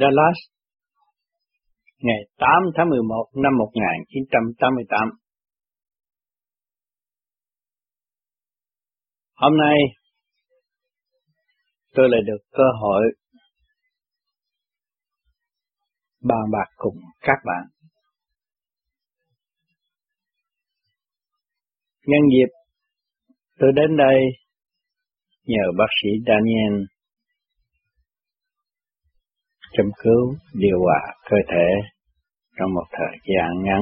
Dallas, 0.00 0.38
ngày 1.98 2.20
8 2.36 2.48
tháng 2.76 2.88
11 2.88 3.26
năm 3.34 3.52
1988. 3.58 5.08
Hôm 9.34 9.52
nay, 9.58 9.76
tôi 11.92 12.08
lại 12.10 12.20
được 12.26 12.38
cơ 12.52 12.62
hội 12.80 13.02
bàn 16.22 16.44
bạc 16.52 16.72
cùng 16.76 16.96
các 17.20 17.38
bạn. 17.44 17.64
Nhân 22.06 22.20
dịp, 22.32 22.50
tôi 23.58 23.70
đến 23.76 23.96
đây 23.96 24.16
nhờ 25.44 25.64
bác 25.78 25.88
sĩ 26.02 26.08
Daniel 26.26 26.93
châm 29.76 29.86
cứu 30.02 30.34
điều 30.54 30.78
hòa 30.80 31.00
cơ 31.30 31.36
thể 31.48 31.68
trong 32.58 32.74
một 32.74 32.86
thời 32.90 33.16
gian 33.30 33.62
ngắn. 33.62 33.80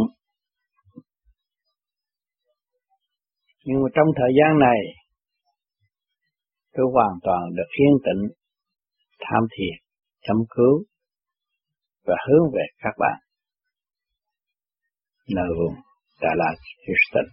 Nhưng 3.64 3.82
mà 3.82 3.88
trong 3.94 4.06
thời 4.16 4.32
gian 4.38 4.58
này, 4.58 4.80
tôi 6.72 6.86
hoàn 6.92 7.14
toàn 7.22 7.42
được 7.56 7.70
yên 7.80 7.94
tĩnh, 8.04 8.22
tham 9.20 9.42
thiền, 9.56 9.76
châm 10.22 10.36
cứu 10.56 10.84
và 12.06 12.14
hướng 12.28 12.52
về 12.54 12.64
các 12.78 12.94
bạn. 12.98 13.18
Nơi 15.34 15.48
vùng 15.58 15.74
Dallas, 16.20 16.58
Houston. 16.86 17.26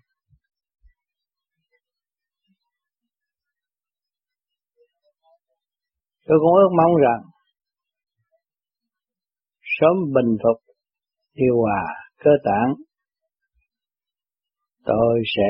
Tôi 6.25 6.37
cũng 6.41 6.53
ước 6.55 6.69
mong 6.77 6.95
rằng 6.95 7.38
sớm 9.79 10.13
bình 10.15 10.37
phục, 10.43 10.75
điều 11.33 11.55
hòa, 11.57 11.83
cơ 12.17 12.31
tạng, 12.43 12.73
tôi 14.85 15.21
sẽ 15.37 15.49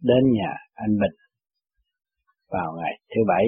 đến 0.00 0.32
nhà 0.32 0.52
anh 0.74 0.90
Bình 0.90 1.16
vào 2.48 2.72
ngày 2.78 3.00
thứ 3.08 3.20
bảy 3.28 3.46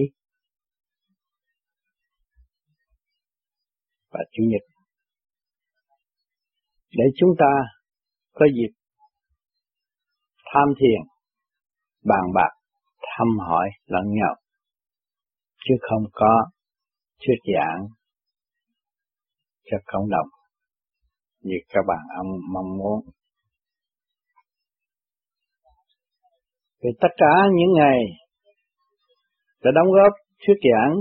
và 4.11 4.21
chủ 4.33 4.43
nhật. 4.47 4.63
Để 6.91 7.05
chúng 7.17 7.31
ta 7.39 7.53
có 8.33 8.47
dịp 8.55 8.75
tham 10.55 10.69
thiền, 10.81 11.01
bàn 12.05 12.23
bạc, 12.35 12.51
thăm 13.01 13.27
hỏi 13.39 13.71
lẫn 13.87 14.05
nhau, 14.15 14.35
chứ 15.65 15.75
không 15.81 16.05
có 16.13 16.51
thuyết 17.27 17.55
giảng 17.55 17.87
cho 19.73 19.79
cộng 19.87 20.11
đồng 20.11 20.29
như 21.41 21.57
các 21.69 21.85
bạn 21.89 22.03
ông 22.17 22.27
mong 22.53 22.79
muốn. 22.79 23.01
Vì 26.83 26.91
tất 27.01 27.09
cả 27.17 27.35
những 27.57 27.73
ngày 27.79 27.99
đã 29.65 29.71
đóng 29.75 29.93
góp 29.93 30.13
thuyết 30.47 30.59
giảng 30.71 30.95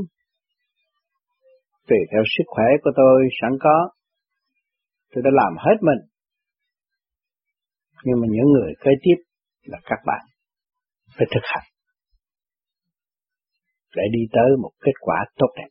tùy 1.88 1.98
theo 2.12 2.24
sức 2.38 2.44
khỏe 2.48 2.66
của 2.84 2.92
tôi 2.96 3.28
sẵn 3.42 3.52
có, 3.60 3.90
tôi 5.12 5.24
đã 5.24 5.32
làm 5.34 5.54
hết 5.58 5.78
mình. 5.82 6.02
Nhưng 8.04 8.22
mà 8.22 8.28
những 8.30 8.50
người 8.54 8.74
kế 8.80 8.92
tiếp 9.02 9.16
là 9.64 9.78
các 9.84 10.00
bạn 10.06 10.26
phải 11.18 11.28
thực 11.34 11.44
hành 11.44 11.68
để 13.96 14.04
đi 14.12 14.20
tới 14.32 14.58
một 14.62 14.72
kết 14.82 14.98
quả 15.00 15.26
tốt 15.36 15.48
đẹp. 15.58 15.70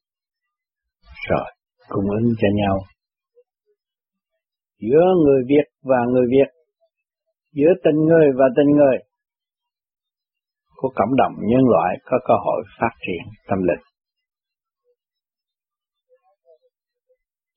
Rồi, 1.28 1.50
cung 1.92 2.06
ứng 2.18 2.28
cho 2.40 2.48
nhau. 2.60 2.76
Giữa 4.78 5.04
người 5.24 5.42
Việt 5.48 5.66
và 5.82 6.00
người 6.12 6.26
Việt, 6.34 6.50
giữa 7.52 7.72
tình 7.84 7.98
người 8.08 8.26
và 8.38 8.46
tình 8.56 8.70
người, 8.76 8.98
của 10.80 10.92
cộng 10.94 11.16
đồng 11.16 11.34
nhân 11.50 11.64
loại 11.72 11.90
có 12.04 12.16
cơ 12.28 12.34
hội 12.44 12.60
phát 12.78 12.94
triển 13.06 13.22
tâm 13.48 13.58
linh. 13.68 13.84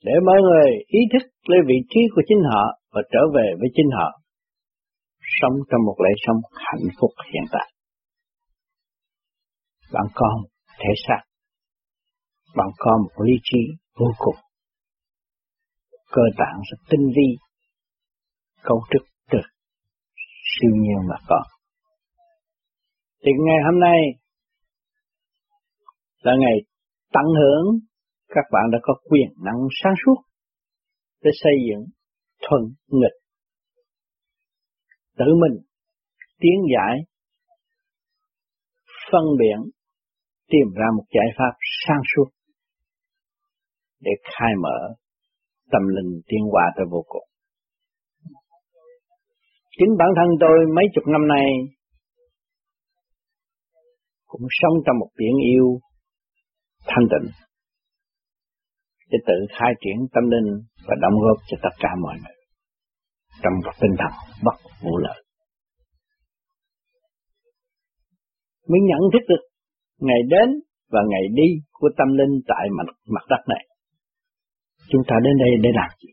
Để 0.03 0.13
mọi 0.25 0.39
người 0.41 0.69
ý 0.87 0.99
thức 1.13 1.27
lấy 1.43 1.59
vị 1.67 1.75
trí 1.89 2.01
của 2.15 2.21
chính 2.27 2.41
họ 2.51 2.63
và 2.91 3.01
trở 3.11 3.19
về 3.35 3.47
với 3.59 3.69
chính 3.75 3.89
họ, 3.97 4.09
sống 5.41 5.55
trong 5.69 5.81
một 5.85 5.97
lễ 6.03 6.11
sống 6.27 6.39
hạnh 6.53 6.87
phúc 6.99 7.11
hiện 7.33 7.45
tại. 7.51 7.67
Bạn 9.93 10.05
con 10.13 10.35
thể 10.79 10.93
xác, 11.07 11.21
bạn 12.55 12.69
con 12.77 13.01
một 13.01 13.23
lý 13.25 13.33
trí 13.43 13.59
vô 13.99 14.07
cùng. 14.17 14.35
Cơ 16.11 16.21
tạng 16.37 16.61
rất 16.71 16.77
tinh 16.89 17.11
vi, 17.15 17.37
cấu 18.63 18.81
trúc 18.91 19.01
từ 19.31 19.39
siêu 20.25 20.71
nhiên 20.73 21.07
mà 21.09 21.15
có. 21.27 21.43
Thì 23.25 23.31
ngày 23.45 23.57
hôm 23.65 23.79
nay 23.79 23.99
là 26.21 26.33
ngày 26.39 26.57
tận 27.13 27.25
hưởng 27.25 27.79
các 28.27 28.45
bạn 28.51 28.63
đã 28.71 28.77
có 28.81 28.93
quyền 29.03 29.27
năng 29.45 29.67
sáng 29.83 29.93
suốt 30.05 30.23
để 31.21 31.31
xây 31.43 31.53
dựng 31.69 31.85
thuận 32.41 32.61
nghịch 32.87 33.23
tự 35.17 35.25
mình 35.41 35.63
tiến 36.39 36.57
giải 36.75 36.97
phân 39.11 39.23
biệt 39.39 39.71
tìm 40.47 40.73
ra 40.75 40.85
một 40.97 41.03
giải 41.15 41.27
pháp 41.37 41.57
sáng 41.87 42.01
suốt 42.15 42.29
để 44.03 44.11
khai 44.23 44.51
mở 44.63 44.77
tâm 45.71 45.81
linh 45.95 46.21
tiến 46.27 46.43
hóa 46.51 46.65
tới 46.75 46.85
vô 46.91 47.03
cùng. 47.07 47.27
Chính 49.77 49.91
bản 49.99 50.09
thân 50.15 50.29
tôi 50.39 50.57
mấy 50.75 50.85
chục 50.93 51.03
năm 51.07 51.27
nay 51.27 51.47
cũng 54.25 54.47
sống 54.49 54.75
trong 54.85 54.99
một 54.99 55.09
biển 55.17 55.35
yêu 55.51 55.67
thanh 56.85 57.05
tịnh 57.11 57.31
để 59.09 59.17
tự 59.27 59.37
khai 59.49 59.71
triển 59.81 59.97
tâm 60.13 60.23
linh 60.33 60.49
và 60.87 60.95
đóng 61.01 61.17
góp 61.23 61.37
cho 61.47 61.57
tất 61.63 61.73
cả 61.79 61.89
mọi 62.01 62.15
người 62.23 62.37
trong 63.43 63.53
một 63.65 63.71
tinh 63.81 63.95
thần 63.99 64.13
bất 64.43 64.57
vụ 64.83 64.97
lợi. 64.97 65.23
Mới 68.69 68.79
nhận 68.89 69.01
thức 69.13 69.23
được 69.27 69.43
ngày 69.99 70.21
đến 70.29 70.49
và 70.91 70.99
ngày 71.09 71.23
đi 71.33 71.49
của 71.71 71.89
tâm 71.97 72.07
linh 72.17 72.41
tại 72.47 72.65
mặt, 72.77 72.93
mặt 73.07 73.25
đất 73.29 73.43
này. 73.47 73.65
Chúng 74.91 75.03
ta 75.07 75.15
đến 75.23 75.35
đây 75.43 75.51
để 75.63 75.69
làm 75.79 75.89
gì? 76.01 76.09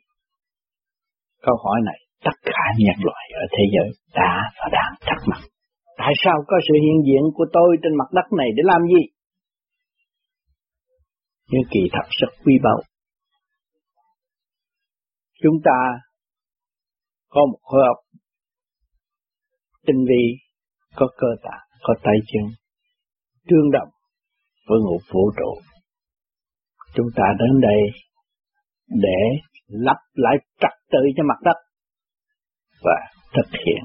Câu 1.43 1.57
hỏi 1.65 1.79
này 1.85 1.99
tất 2.25 2.37
cả 2.43 2.65
nhân 2.79 2.99
loại 3.09 3.25
ở 3.43 3.45
thế 3.55 3.65
giới 3.75 3.89
đã 4.15 4.33
và 4.59 4.69
đang 4.73 4.93
thắc 5.01 5.19
mắc. 5.31 5.41
Tại 5.97 6.13
sao 6.25 6.37
có 6.47 6.57
sự 6.69 6.75
hiện 6.85 6.99
diện 7.07 7.23
của 7.35 7.47
tôi 7.53 7.77
trên 7.83 7.93
mặt 8.01 8.09
đất 8.13 8.27
này 8.39 8.49
để 8.57 8.63
làm 8.65 8.83
gì? 8.83 9.03
Nhưng 11.51 11.63
kỳ 11.71 11.81
thật 11.93 12.07
rất 12.21 12.29
quý 12.45 12.55
báu. 12.63 12.81
Chúng 15.43 15.59
ta 15.65 15.79
có 17.29 17.41
một 17.53 17.59
khối 17.63 17.83
óc 17.87 17.97
tinh 19.87 20.05
vi, 20.09 20.25
có 20.97 21.07
cơ 21.17 21.29
tạng, 21.43 21.67
có 21.83 21.95
tay 22.03 22.15
chân, 22.27 22.45
tương 23.49 23.71
đồng 23.73 23.89
với 24.69 24.79
ngũ 24.81 24.99
vũ 25.13 25.33
trụ. 25.37 25.61
Chúng 26.95 27.07
ta 27.17 27.25
đến 27.39 27.61
đây 27.61 27.81
để 28.91 29.21
lắp 29.67 29.97
lại 30.15 30.37
trật 30.59 30.73
tự 30.93 30.99
cho 31.17 31.23
mặt 31.29 31.39
đất 31.43 31.59
và 32.85 32.97
thực 33.37 33.59
hiện 33.67 33.83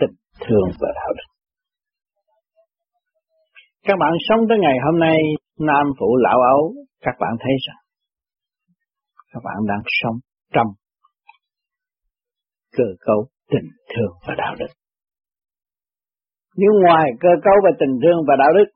tình 0.00 0.16
thương 0.40 0.68
và 0.80 0.88
đạo 0.94 1.12
đức. 1.16 1.28
Các 3.82 3.94
bạn 4.00 4.12
sống 4.28 4.40
tới 4.48 4.58
ngày 4.60 4.76
hôm 4.84 5.00
nay, 5.00 5.18
nam 5.58 5.86
phụ 5.98 6.16
lão 6.16 6.40
ấu, 6.40 6.74
các 7.00 7.14
bạn 7.20 7.30
thấy 7.40 7.52
rằng 7.66 7.82
các 9.32 9.40
bạn 9.44 9.56
đang 9.68 9.82
sống 9.86 10.16
trong 10.52 10.66
cơ 12.76 12.84
cấu 13.00 13.26
tình 13.50 13.68
thương 13.88 14.12
và 14.26 14.34
đạo 14.38 14.54
đức. 14.58 14.72
Nếu 16.56 16.70
ngoài 16.84 17.10
cơ 17.20 17.28
cấu 17.44 17.54
và 17.64 17.70
tình 17.80 17.94
thương 18.02 18.18
và 18.28 18.34
đạo 18.38 18.52
đức 18.58 18.70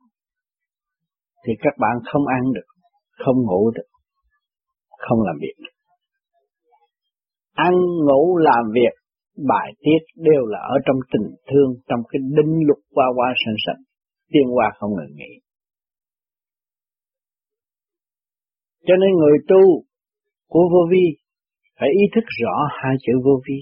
thì 1.47 1.53
các 1.59 1.73
bạn 1.79 1.95
không 2.11 2.27
ăn 2.27 2.41
được, 2.55 2.67
không 3.25 3.35
ngủ 3.47 3.71
được, 3.75 3.89
không 5.09 5.19
làm 5.27 5.35
việc. 5.41 5.57
Ăn, 7.53 7.73
ngủ, 8.05 8.37
làm 8.37 8.63
việc, 8.73 8.93
bài 9.49 9.69
tiết 9.79 10.01
đều 10.15 10.45
là 10.45 10.59
ở 10.59 10.75
trong 10.85 10.99
tình 11.11 11.35
thương, 11.49 11.69
trong 11.87 12.01
cái 12.09 12.19
đinh 12.37 12.67
lục 12.67 12.81
qua 12.93 13.05
qua 13.15 13.33
sanh 13.45 13.55
sanh, 13.65 13.81
tiên 14.31 14.47
qua 14.55 14.67
không 14.77 14.91
ngừng 14.95 15.15
nghỉ. 15.15 15.33
Cho 18.87 18.95
nên 19.01 19.11
người 19.11 19.37
tu 19.47 19.83
của 20.47 20.65
vô 20.71 20.81
vi 20.91 21.05
phải 21.79 21.89
ý 21.89 22.03
thức 22.15 22.25
rõ 22.41 22.55
hai 22.81 22.95
chữ 23.01 23.13
vô 23.25 23.41
vi. 23.47 23.59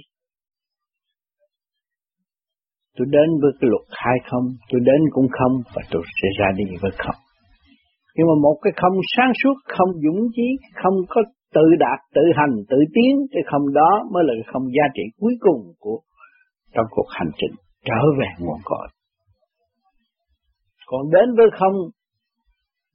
Tôi 2.98 3.08
đến 3.12 3.30
với 3.42 3.52
cái 3.60 3.70
luật 3.70 3.88
hai 3.90 4.18
không, 4.32 4.46
tôi 4.70 4.82
đến 4.84 5.02
cũng 5.12 5.28
không 5.32 5.62
và 5.76 5.82
tôi 5.92 6.04
sẽ 6.22 6.28
ra 6.40 6.48
đi 6.58 6.64
với 6.82 6.92
không. 6.98 7.31
Nhưng 8.16 8.28
mà 8.30 8.36
một 8.42 8.58
cái 8.62 8.74
không 8.82 8.96
sáng 9.16 9.32
suốt, 9.44 9.56
không 9.78 9.92
dũng 10.04 10.22
chí, 10.36 10.48
không 10.84 10.96
có 11.10 11.22
tự 11.54 11.66
đạt, 11.80 12.00
tự 12.16 12.22
hành, 12.36 12.56
tự 12.70 12.78
tiến, 12.94 13.14
cái 13.32 13.44
không 13.52 13.74
đó 13.74 13.92
mới 14.12 14.24
là 14.28 14.34
cái 14.38 14.48
không 14.54 14.66
giá 14.76 14.86
trị 14.96 15.04
cuối 15.20 15.34
cùng 15.40 15.62
của 15.80 16.00
trong 16.74 16.86
cuộc 16.90 17.08
hành 17.10 17.32
trình 17.38 17.56
trở 17.86 18.02
về 18.20 18.28
nguồn 18.40 18.60
cội. 18.64 18.88
Còn 20.88 21.02
đến 21.12 21.36
với 21.38 21.48
không, 21.60 21.74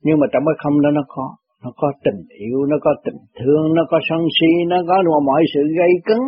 nhưng 0.03 0.19
mà 0.21 0.27
trong 0.33 0.43
cái 0.47 0.55
không 0.63 0.81
đó 0.83 0.91
nó 0.91 1.03
có, 1.09 1.37
nó 1.65 1.71
có 1.77 1.93
tình 2.05 2.23
yêu, 2.29 2.59
nó 2.71 2.77
có 2.81 2.91
tình 3.05 3.21
thương, 3.39 3.75
nó 3.75 3.83
có 3.91 3.99
sân 4.09 4.19
si, 4.41 4.65
nó 4.69 4.77
có 4.89 5.21
mọi 5.27 5.43
sự 5.55 5.61
gây 5.79 5.91
cứng. 6.05 6.25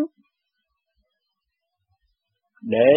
Để 2.63 2.91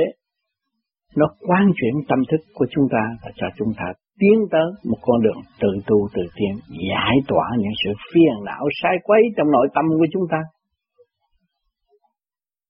nó 1.16 1.26
quán 1.48 1.72
chuyển 1.76 1.94
tâm 2.10 2.20
thức 2.32 2.42
của 2.54 2.66
chúng 2.72 2.88
ta 2.92 3.04
và 3.24 3.32
cho 3.36 3.48
chúng 3.58 3.74
ta 3.78 3.86
tiến 4.20 4.38
tới 4.52 4.68
một 4.90 4.98
con 5.02 5.22
đường 5.22 5.42
tự 5.62 5.68
tu 5.88 6.08
tự 6.14 6.22
tiến, 6.36 6.56
giải 6.90 7.16
tỏa 7.28 7.46
những 7.60 7.76
sự 7.84 7.90
phiền 8.14 8.36
não 8.46 8.66
sai 8.82 8.96
quấy 9.04 9.22
trong 9.38 9.52
nội 9.52 9.68
tâm 9.76 9.86
của 9.90 10.08
chúng 10.14 10.24
ta. 10.32 10.38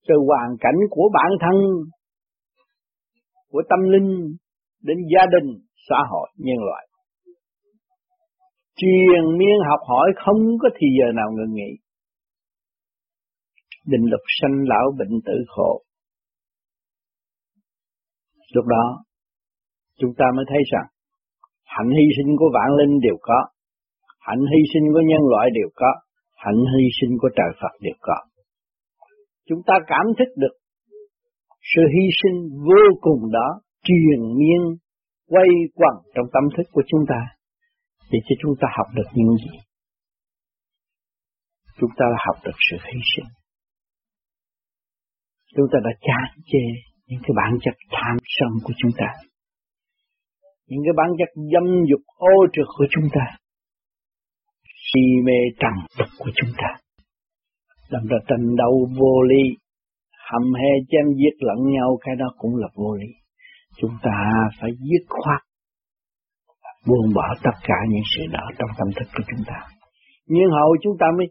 Từ 0.08 0.14
hoàn 0.28 0.56
cảnh 0.60 0.78
của 0.90 1.10
bản 1.14 1.30
thân, 1.40 1.56
của 3.50 3.62
tâm 3.70 3.80
linh, 3.92 4.36
đến 4.82 4.98
gia 5.14 5.26
đình, 5.34 5.48
xã 5.88 5.96
hội, 6.10 6.28
nhân 6.36 6.56
loại. 6.66 6.88
Truyền 8.76 9.38
miên 9.38 9.56
học 9.70 9.80
hỏi 9.88 10.10
không 10.24 10.42
có 10.62 10.68
thì 10.76 10.86
giờ 10.98 11.12
nào 11.14 11.28
ngừng 11.32 11.54
nghỉ. 11.54 11.72
Định 13.86 14.10
luật 14.10 14.20
sanh 14.40 14.56
lão 14.68 14.92
bệnh 14.98 15.20
tử 15.24 15.44
khổ. 15.48 15.82
Lúc 18.54 18.64
đó, 18.66 19.04
chúng 19.98 20.10
ta 20.18 20.24
mới 20.36 20.44
thấy 20.48 20.58
rằng 20.72 20.91
hạnh 21.74 21.90
hy 21.98 22.06
sinh 22.16 22.30
của 22.38 22.50
vạn 22.56 22.70
linh 22.78 22.94
đều 23.06 23.16
có, 23.28 23.38
hạnh 24.26 24.44
hy 24.52 24.60
sinh 24.72 24.86
của 24.92 25.04
nhân 25.10 25.22
loại 25.32 25.46
đều 25.58 25.68
có, 25.80 25.90
hạnh 26.44 26.62
hy 26.72 26.84
sinh 26.98 27.12
của 27.20 27.30
trời 27.38 27.50
Phật 27.60 27.74
đều 27.80 27.98
có. 28.00 28.18
Chúng 29.48 29.62
ta 29.66 29.74
cảm 29.86 30.06
thức 30.18 30.30
được 30.36 30.54
sự 31.72 31.82
hy 31.94 32.06
sinh 32.20 32.36
vô 32.68 32.82
cùng 33.00 33.22
đó 33.32 33.48
truyền 33.86 34.20
miên 34.38 34.62
quay 35.32 35.48
quẩn 35.74 35.94
trong 36.14 36.26
tâm 36.34 36.44
thức 36.56 36.66
của 36.72 36.82
chúng 36.90 37.04
ta 37.08 37.20
để 38.10 38.18
cho 38.26 38.34
chúng 38.42 38.54
ta 38.60 38.68
học 38.76 38.86
được 38.94 39.08
những 39.14 39.36
gì? 39.36 39.54
Chúng 41.78 41.90
ta 41.96 42.06
học 42.26 42.36
được 42.44 42.58
sự 42.70 42.76
hy 42.86 43.00
sinh. 43.16 43.30
Chúng 45.56 45.66
ta 45.72 45.78
đã 45.84 45.90
chán 46.00 46.42
chê 46.46 46.64
những 47.06 47.20
cái 47.22 47.32
bản 47.36 47.52
chất 47.64 47.74
tham 47.90 48.16
sân 48.38 48.50
của 48.64 48.72
chúng 48.78 48.90
ta 48.96 49.06
những 50.68 50.82
cái 50.84 50.94
bản 50.96 51.10
chất 51.18 51.30
dâm 51.52 51.66
dục 51.90 52.02
ô 52.16 52.36
trực 52.52 52.68
của 52.78 52.86
chúng 52.90 53.08
ta, 53.16 53.26
si 54.86 55.00
mê 55.26 55.38
trần 55.60 55.74
tục 55.98 56.08
của 56.18 56.30
chúng 56.34 56.50
ta, 56.56 56.70
làm 57.88 58.02
ra 58.10 58.18
tình 58.28 58.56
đầu 58.56 58.88
vô 58.98 59.22
lý, 59.22 59.42
hầm 60.30 60.54
he 60.54 60.70
chém 60.90 61.06
giết 61.18 61.34
lẫn 61.38 61.70
nhau 61.74 61.98
cái 62.04 62.14
đó 62.18 62.26
cũng 62.38 62.56
là 62.56 62.68
vô 62.74 62.94
lý. 62.94 63.10
Chúng 63.80 63.94
ta 64.02 64.16
phải 64.60 64.70
dứt 64.78 65.04
khoát, 65.08 65.40
buông 66.86 67.14
bỏ 67.14 67.26
tất 67.42 67.56
cả 67.62 67.78
những 67.88 68.06
sự 68.16 68.22
đó 68.32 68.44
trong 68.58 68.70
tâm 68.78 68.88
thức 68.96 69.08
của 69.14 69.24
chúng 69.30 69.44
ta. 69.46 69.58
Nhưng 70.26 70.50
hậu 70.50 70.76
chúng 70.82 70.96
ta 71.00 71.06
mới 71.18 71.26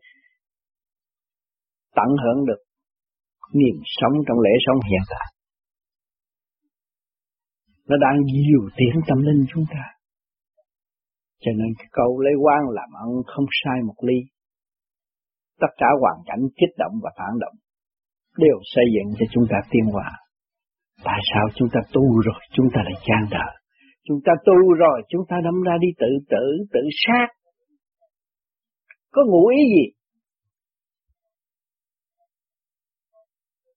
tận 1.95 2.09
hưởng 2.23 2.45
được 2.45 2.61
niềm 3.53 3.75
sống 3.85 4.13
trong 4.27 4.39
lễ 4.39 4.53
sống 4.65 4.79
hiện 4.89 5.03
tại 5.09 5.27
nó 7.91 7.97
đang 8.05 8.17
dìu 8.33 8.63
tiến 8.77 8.95
tâm 9.07 9.17
linh 9.27 9.41
chúng 9.53 9.65
ta. 9.73 9.83
Cho 11.43 11.51
nên 11.59 11.69
cái 11.77 11.87
câu 11.91 12.19
lấy 12.25 12.33
quan 12.43 12.61
làm 12.77 12.89
ân 13.05 13.11
không 13.25 13.45
sai 13.63 13.77
một 13.87 13.97
ly. 14.07 14.19
Tất 15.61 15.71
cả 15.77 15.89
hoàn 16.01 16.17
cảnh 16.25 16.43
kích 16.57 16.73
động 16.77 16.95
và 17.03 17.11
phản 17.17 17.33
động 17.43 17.55
đều 18.37 18.57
xây 18.73 18.85
dựng 18.95 19.09
cho 19.19 19.25
chúng 19.33 19.45
ta 19.51 19.57
tiến 19.71 19.85
hóa. 19.93 20.09
Tại 21.03 21.19
sao 21.33 21.45
chúng 21.55 21.69
ta 21.73 21.79
tu 21.93 22.03
rồi 22.25 22.41
chúng 22.55 22.67
ta 22.73 22.81
lại 22.83 22.97
chan 23.05 23.23
đời? 23.31 23.53
Chúng 24.07 24.19
ta 24.25 24.33
tu 24.45 24.73
rồi 24.73 25.01
chúng 25.09 25.21
ta 25.29 25.35
đâm 25.43 25.61
ra 25.67 25.75
đi 25.81 25.87
tự 25.99 26.11
tử, 26.29 26.45
tự 26.73 26.79
sát. 27.05 27.27
Có 29.11 29.21
ngụ 29.27 29.47
ý 29.47 29.57
gì? 29.75 29.85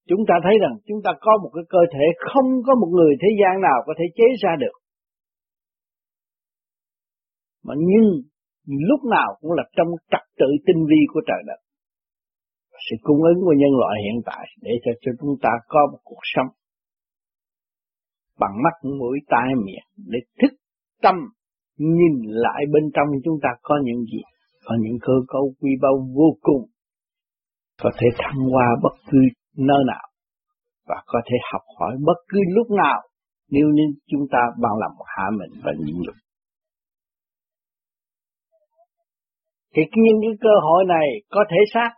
Chúng 0.08 0.22
ta 0.28 0.34
thấy 0.44 0.54
rằng 0.62 0.74
chúng 0.88 1.00
ta 1.04 1.10
có 1.20 1.32
một 1.42 1.50
cái 1.54 1.64
cơ 1.68 1.82
thể 1.94 2.04
không 2.30 2.48
có 2.66 2.72
một 2.80 2.90
người 2.96 3.12
thế 3.22 3.28
gian 3.40 3.60
nào 3.60 3.78
có 3.86 3.92
thể 3.98 4.04
chế 4.16 4.24
ra 4.42 4.52
được. 4.62 4.76
Mà 7.66 7.74
nhưng 7.90 8.06
lúc 8.90 9.00
nào 9.10 9.30
cũng 9.40 9.52
là 9.52 9.64
trong 9.76 9.88
trật 10.10 10.24
tự 10.40 10.46
tinh 10.66 10.80
vi 10.90 11.00
của 11.12 11.20
trời 11.28 11.42
đất. 11.46 11.60
Sự 12.90 12.96
cung 13.02 13.22
ứng 13.22 13.40
của 13.44 13.54
nhân 13.60 13.72
loại 13.80 13.94
hiện 14.04 14.22
tại 14.26 14.44
để 14.62 14.72
cho, 14.84 14.92
cho 15.00 15.12
chúng 15.20 15.34
ta 15.42 15.50
có 15.68 15.80
một 15.92 15.98
cuộc 16.04 16.24
sống 16.34 16.50
bằng 18.40 18.54
mắt 18.64 18.88
mũi 18.98 19.18
tai 19.28 19.48
miệng 19.64 19.88
để 20.12 20.18
thức 20.42 20.52
tâm 21.02 21.14
nhìn 21.78 22.22
lại 22.24 22.64
bên 22.72 22.90
trong 22.94 23.06
chúng 23.24 23.38
ta 23.42 23.48
có 23.62 23.74
những 23.84 24.04
gì, 24.04 24.22
có 24.64 24.76
những 24.80 24.98
cơ 25.00 25.12
cấu 25.28 25.54
quy 25.60 25.70
bao 25.82 25.92
vô 26.14 26.36
cùng, 26.40 26.62
có 27.82 27.90
thể 27.98 28.06
thăng 28.18 28.40
hoa 28.50 28.66
bất 28.82 28.92
cứ 29.10 29.18
nơi 29.56 29.82
nào 29.86 30.08
và 30.88 31.02
có 31.06 31.20
thể 31.26 31.36
học 31.52 31.62
hỏi 31.78 31.96
bất 32.06 32.18
cứ 32.28 32.38
lúc 32.54 32.70
nào 32.70 33.00
nếu 33.50 33.66
như 33.66 33.82
chúng 34.06 34.26
ta 34.30 34.38
bằng 34.62 34.72
lòng 34.80 34.92
hạ 35.06 35.30
mình 35.38 35.60
và 35.64 35.72
nhịn 35.78 35.96
nhục. 35.96 36.14
Thì 39.74 39.82
những 39.94 40.20
cái 40.22 40.36
cơ 40.40 40.54
hội 40.62 40.84
này 40.84 41.06
có 41.30 41.44
thể 41.50 41.60
xác, 41.74 41.90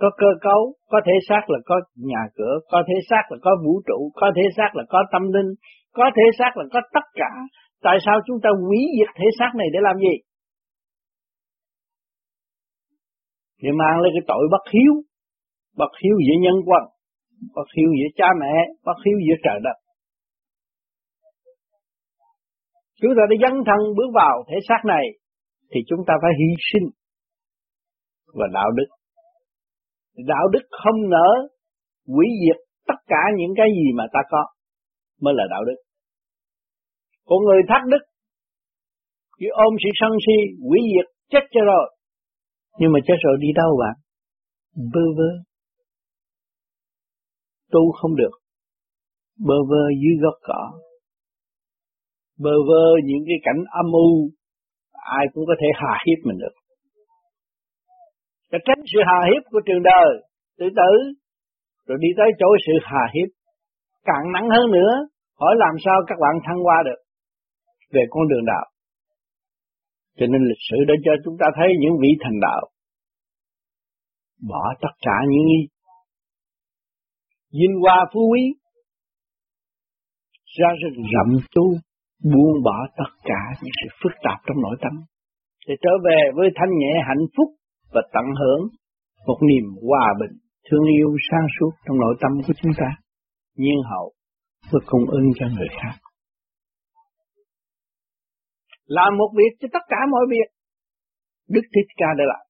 có 0.00 0.10
cơ 0.18 0.26
cấu, 0.40 0.74
có 0.86 1.00
thể 1.06 1.12
xác 1.28 1.42
là 1.48 1.58
có 1.66 1.80
nhà 1.94 2.22
cửa, 2.36 2.54
có 2.70 2.82
thể 2.88 2.94
xác 3.10 3.22
là 3.30 3.36
có 3.42 3.56
vũ 3.64 3.82
trụ, 3.86 4.10
có 4.14 4.30
thể 4.36 4.42
xác 4.56 4.70
là 4.74 4.84
có 4.88 5.02
tâm 5.12 5.22
linh, 5.32 5.50
có 5.92 6.10
thể 6.16 6.22
xác 6.38 6.56
là 6.56 6.64
có 6.72 6.80
tất 6.94 7.06
cả. 7.14 7.30
Tại 7.82 7.98
sao 8.06 8.20
chúng 8.26 8.40
ta 8.42 8.50
hủy 8.66 8.78
diệt 8.98 9.14
thể 9.16 9.24
xác 9.38 9.50
này 9.56 9.66
để 9.72 9.78
làm 9.82 9.96
gì? 9.98 10.14
Để 13.62 13.70
mang 13.78 14.00
lên 14.02 14.12
cái 14.14 14.24
tội 14.28 14.48
bất 14.50 14.64
hiếu, 14.72 14.94
bất 15.76 15.92
hiếu 16.02 16.16
giữa 16.26 16.38
nhân 16.44 16.56
quân, 16.68 16.82
bất 17.54 17.68
hiếu 17.76 17.90
giữa 17.98 18.10
cha 18.16 18.28
mẹ, 18.40 18.54
bất 18.84 18.98
hiếu 19.06 19.18
giữa 19.26 19.38
trời 19.44 19.58
đất. 19.66 19.76
Chúng 23.00 23.12
ta 23.16 23.22
đã 23.30 23.36
dấn 23.42 23.54
thân 23.66 23.80
bước 23.96 24.10
vào 24.14 24.44
thể 24.48 24.56
xác 24.68 24.80
này 24.84 25.04
thì 25.70 25.80
chúng 25.88 26.00
ta 26.06 26.14
phải 26.22 26.30
hy 26.40 26.50
sinh 26.72 26.86
và 28.38 28.46
đạo 28.52 28.70
đức. 28.70 28.88
Đạo 30.16 30.48
đức 30.52 30.64
không 30.84 31.10
nỡ 31.10 31.28
hủy 32.06 32.26
diệt 32.42 32.58
tất 32.86 33.00
cả 33.06 33.22
những 33.36 33.52
cái 33.56 33.68
gì 33.78 33.92
mà 33.94 34.04
ta 34.12 34.20
có 34.30 34.42
mới 35.20 35.34
là 35.36 35.44
đạo 35.50 35.64
đức. 35.64 35.78
Còn 37.24 37.38
người 37.44 37.62
thắt 37.68 37.82
đức 37.88 38.02
chỉ 39.38 39.46
ôm 39.64 39.72
sự 39.82 39.90
sân 40.00 40.12
si 40.26 40.36
hủy 40.68 40.78
diệt 40.92 41.08
chết 41.30 41.44
cho 41.50 41.60
rồi. 41.64 41.86
Nhưng 42.78 42.92
mà 42.92 42.98
chết 43.06 43.18
rồi 43.22 43.36
đi 43.40 43.48
đâu 43.54 43.70
bạn? 43.82 43.94
Bơ 44.94 45.04
vơ 45.16 45.30
tu 47.70 47.92
không 47.92 48.16
được. 48.16 48.34
Bơ 49.38 49.54
vơ 49.68 49.82
dưới 50.02 50.16
gốc 50.22 50.34
cỏ. 50.42 50.72
Bơ 52.38 52.54
vơ 52.68 52.84
những 53.04 53.22
cái 53.26 53.38
cảnh 53.42 53.64
âm 53.70 53.86
u, 53.92 54.30
ai 54.92 55.26
cũng 55.32 55.44
có 55.46 55.54
thể 55.60 55.66
hà 55.74 55.92
hiếp 56.06 56.18
mình 56.26 56.38
được. 56.38 56.54
Để 58.52 58.58
tránh 58.66 58.82
sự 58.92 58.98
hà 59.06 59.20
hiếp 59.28 59.42
của 59.50 59.60
trường 59.66 59.82
đời, 59.82 60.10
tự 60.58 60.66
tử, 60.76 60.92
rồi 61.86 61.98
đi 62.00 62.08
tới 62.16 62.28
chỗ 62.38 62.46
sự 62.66 62.72
hà 62.82 63.04
hiếp. 63.14 63.28
Càng 64.04 64.32
nặng 64.34 64.48
hơn 64.50 64.70
nữa, 64.70 64.92
hỏi 65.40 65.54
làm 65.58 65.74
sao 65.84 65.96
các 66.06 66.18
bạn 66.20 66.34
thăng 66.46 66.66
qua 66.66 66.82
được 66.84 67.00
về 67.92 68.02
con 68.10 68.28
đường 68.28 68.44
đạo. 68.46 68.66
Cho 70.18 70.26
nên 70.26 70.42
lịch 70.48 70.62
sử 70.70 70.76
đã 70.88 70.94
cho 71.04 71.12
chúng 71.24 71.36
ta 71.40 71.46
thấy 71.56 71.68
những 71.80 71.94
vị 72.02 72.08
thành 72.20 72.40
đạo 72.40 72.70
bỏ 74.50 74.74
tất 74.82 74.94
cả 75.00 75.16
những 75.28 75.46
vinh 77.58 77.74
hoa 77.82 77.98
phú 78.12 78.20
quý. 78.32 78.44
Ra 80.58 80.68
rừng 80.82 81.04
rậm 81.12 81.30
tu, 81.54 81.66
buông 82.32 82.62
bỏ 82.64 82.78
tất 82.98 83.10
cả 83.22 83.42
những 83.62 83.76
sự 83.80 83.88
phức 84.02 84.12
tạp 84.24 84.38
trong 84.46 84.62
nội 84.62 84.76
tâm. 84.82 84.92
Để 85.66 85.74
trở 85.82 85.90
về 86.06 86.20
với 86.36 86.48
thanh 86.56 86.72
nhẹ 86.80 86.92
hạnh 87.08 87.26
phúc 87.36 87.48
và 87.94 88.02
tận 88.14 88.24
hưởng 88.40 88.62
một 89.26 89.38
niềm 89.48 89.66
hòa 89.88 90.08
bình, 90.20 90.34
thương 90.70 90.86
yêu 90.96 91.10
sang 91.30 91.46
suốt 91.60 91.72
trong 91.84 91.98
nội 91.98 92.14
tâm 92.20 92.32
của 92.46 92.54
chúng 92.62 92.72
ta. 92.80 92.88
Nhiên 93.56 93.78
hậu 93.90 94.12
và 94.70 94.80
cung 94.86 95.06
ứng 95.10 95.28
cho 95.38 95.46
người 95.46 95.68
khác. 95.80 95.96
Làm 98.86 99.16
một 99.18 99.30
việc 99.36 99.52
cho 99.60 99.68
tất 99.72 99.84
cả 99.88 99.96
mọi 100.10 100.24
việc. 100.30 100.48
Đức 101.48 101.62
Thích 101.74 101.88
Ca 101.96 102.06
đã 102.18 102.24
làm 102.32 102.46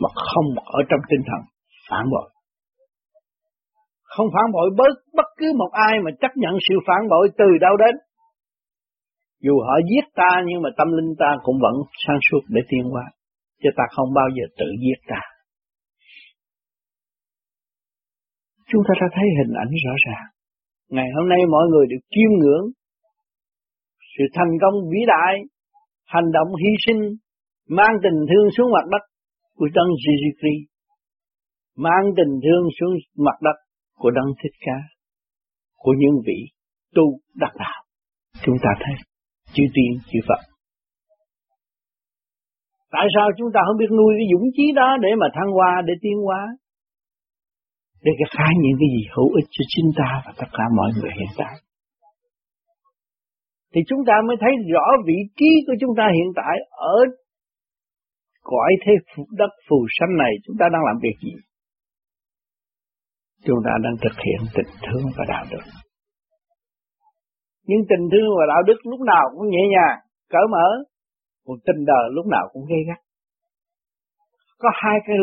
mà 0.00 0.08
không 0.14 0.48
ở 0.64 0.80
trong 0.88 1.00
tinh 1.10 1.22
thần 1.26 1.59
phản 1.90 2.04
bội. 2.12 2.30
Không 4.02 4.28
phản 4.34 4.52
bội 4.52 4.68
bất, 4.78 4.94
bất 5.14 5.28
cứ 5.38 5.52
một 5.58 5.70
ai 5.72 5.94
mà 6.04 6.10
chấp 6.20 6.32
nhận 6.36 6.54
sự 6.68 6.74
phản 6.86 7.08
bội 7.10 7.28
từ 7.38 7.48
đâu 7.60 7.76
đến. 7.76 7.94
Dù 9.42 9.60
họ 9.66 9.74
giết 9.88 10.04
ta 10.14 10.30
nhưng 10.46 10.62
mà 10.62 10.70
tâm 10.78 10.88
linh 10.92 11.14
ta 11.18 11.30
cũng 11.42 11.58
vẫn 11.62 11.74
sáng 12.06 12.18
suốt 12.30 12.40
để 12.48 12.60
tiến 12.68 12.84
qua 12.92 13.04
Chứ 13.62 13.68
ta 13.76 13.84
không 13.90 14.08
bao 14.14 14.28
giờ 14.36 14.44
tự 14.58 14.66
giết 14.82 14.98
ta. 15.08 15.20
Chúng 18.70 18.82
ta 18.88 18.92
đã 19.00 19.06
thấy 19.14 19.26
hình 19.38 19.54
ảnh 19.64 19.72
rõ 19.84 19.94
ràng. 20.06 20.26
Ngày 20.88 21.08
hôm 21.16 21.28
nay 21.28 21.38
mọi 21.50 21.66
người 21.70 21.86
đều 21.90 22.00
kiêm 22.14 22.30
ngưỡng 22.40 22.66
sự 24.18 24.24
thành 24.34 24.52
công 24.62 24.74
vĩ 24.90 25.00
đại, 25.06 25.34
hành 26.06 26.28
động 26.32 26.48
hy 26.62 26.72
sinh, 26.86 27.00
mang 27.68 27.94
tình 28.02 28.18
thương 28.28 28.48
xuống 28.56 28.72
mặt 28.72 28.86
đất 28.90 29.04
của 29.56 29.68
Đấng 29.74 29.90
Jesus 30.04 30.34
Christ, 30.40 30.69
mang 31.76 32.04
tình 32.16 32.32
thương 32.44 32.64
xuống 32.80 32.94
mặt 33.26 33.36
đất 33.42 33.56
của 33.94 34.10
Đấng 34.10 34.30
Thích 34.42 34.56
Ca, 34.60 34.78
của 35.76 35.94
những 35.98 36.16
vị 36.26 36.38
tu 36.94 37.04
đặc 37.34 37.52
đạo. 37.58 37.80
Chúng 38.44 38.56
ta 38.62 38.70
thấy 38.84 38.94
chư 39.52 39.64
tiên 39.74 39.90
chư 40.10 40.18
Phật. 40.28 40.40
Tại 42.90 43.06
sao 43.14 43.26
chúng 43.38 43.50
ta 43.54 43.60
không 43.66 43.78
biết 43.78 43.90
nuôi 43.98 44.12
cái 44.18 44.26
dũng 44.32 44.48
chí 44.56 44.72
đó 44.80 44.96
để 45.00 45.08
mà 45.20 45.26
thăng 45.34 45.50
hoa, 45.56 45.82
để 45.86 45.94
tiến 46.02 46.16
hóa? 46.26 46.42
Để 48.02 48.12
khai 48.36 48.52
những 48.62 48.76
cái 48.80 48.88
gì 48.94 49.02
hữu 49.14 49.28
ích 49.40 49.48
cho 49.50 49.64
chính 49.68 49.90
ta 49.98 50.10
và 50.26 50.32
tất 50.40 50.50
cả 50.52 50.64
mọi 50.76 50.90
người 50.96 51.12
hiện 51.18 51.32
tại. 51.36 51.54
Thì 53.74 53.80
chúng 53.88 54.02
ta 54.06 54.14
mới 54.26 54.36
thấy 54.40 54.52
rõ 54.72 54.86
vị 55.06 55.18
trí 55.38 55.50
của 55.66 55.76
chúng 55.80 55.94
ta 55.96 56.04
hiện 56.16 56.30
tại 56.36 56.56
ở 56.70 56.96
cõi 58.42 58.72
thế 58.84 58.92
đất 59.30 59.52
phù 59.68 59.86
sanh 59.98 60.16
này 60.16 60.32
chúng 60.44 60.56
ta 60.60 60.66
đang 60.72 60.82
làm 60.88 60.96
việc 61.02 61.16
gì? 61.22 61.34
Chúng 63.44 63.58
ta 63.64 63.70
đang 63.84 63.96
thực 64.02 64.16
hiện 64.24 64.40
tình 64.54 64.72
thương 64.86 65.04
và 65.16 65.24
đạo 65.28 65.44
đức. 65.50 65.64
Nhưng 67.66 67.80
tình 67.88 68.08
thương 68.12 68.30
và 68.38 68.44
đạo 68.48 68.62
đức 68.66 68.78
lúc 68.84 69.00
nào 69.00 69.24
cũng 69.32 69.48
nhẹ 69.50 69.62
nhàng, 69.74 69.98
cởi 70.30 70.42
mở, 70.50 70.68
còn 71.46 71.56
tình 71.66 71.84
đời 71.86 72.04
lúc 72.10 72.26
nào 72.26 72.48
cũng 72.52 72.62
gây 72.68 72.78
gắt. 72.88 72.98
Có 74.58 74.68
hai 74.74 74.98
cái 75.06 75.16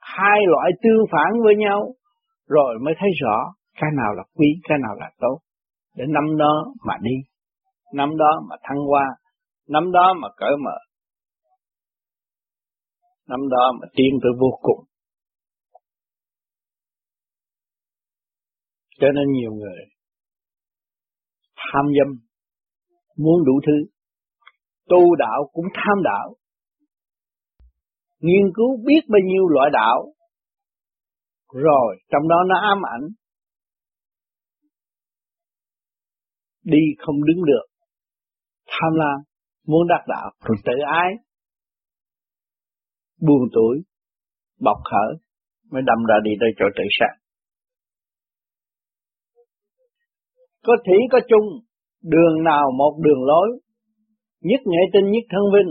hai 0.00 0.38
loại 0.46 0.70
tương 0.82 1.04
phản 1.12 1.42
với 1.44 1.54
nhau, 1.56 1.94
rồi 2.48 2.78
mới 2.82 2.94
thấy 2.98 3.10
rõ 3.22 3.52
cái 3.80 3.90
nào 3.96 4.14
là 4.14 4.22
quý, 4.34 4.46
cái 4.68 4.78
nào 4.82 4.94
là 5.00 5.10
tốt, 5.20 5.38
để 5.96 6.04
năm 6.08 6.36
đó 6.38 6.64
mà 6.86 6.94
đi, 7.02 7.14
năm 7.94 8.16
đó 8.16 8.42
mà 8.48 8.56
thăng 8.62 8.78
hoa, 8.88 9.04
năm 9.68 9.92
đó 9.92 10.14
mà 10.22 10.28
cởi 10.36 10.52
mở, 10.64 10.78
năm 13.28 13.40
đó 13.48 13.72
mà 13.80 13.86
tiến 13.96 14.18
tới 14.22 14.32
vô 14.40 14.58
cùng. 14.62 14.84
Cho 19.00 19.06
nên 19.14 19.32
nhiều 19.32 19.52
người 19.52 19.78
tham 21.56 21.84
dâm, 21.98 22.18
muốn 23.16 23.44
đủ 23.44 23.60
thứ, 23.66 23.72
tu 24.88 25.14
đạo 25.18 25.50
cũng 25.52 25.64
tham 25.74 26.02
đạo, 26.04 26.34
nghiên 28.20 28.52
cứu 28.54 28.76
biết 28.86 29.00
bao 29.08 29.20
nhiêu 29.24 29.48
loại 29.48 29.70
đạo, 29.72 30.12
rồi 31.52 31.96
trong 32.08 32.28
đó 32.28 32.36
nó 32.48 32.60
ám 32.60 32.78
ảnh, 32.92 33.08
đi 36.62 36.82
không 36.98 37.24
đứng 37.24 37.44
được, 37.44 37.66
tham 38.66 38.92
lam, 38.94 39.20
muốn 39.66 39.88
đắc 39.88 40.04
đạo, 40.08 40.30
rồi 40.40 40.56
tự 40.64 40.72
ái, 40.86 41.10
buồn 43.20 43.48
tuổi, 43.52 43.82
bọc 44.60 44.76
khở, 44.84 45.14
mới 45.70 45.82
đâm 45.86 45.98
ra 46.08 46.14
đi 46.24 46.30
tới 46.40 46.48
chỗ 46.58 46.64
tự 46.76 46.84
sát. 46.98 47.23
Có 50.66 50.74
thủy 50.86 50.98
có 51.12 51.18
chung, 51.28 51.46
đường 52.02 52.34
nào 52.44 52.64
một 52.78 52.94
đường 53.04 53.22
lối, 53.24 53.48
nhất 54.42 54.60
nghệ 54.64 54.82
tinh 54.92 55.06
nhất 55.10 55.24
thân 55.30 55.44
vinh. 55.54 55.70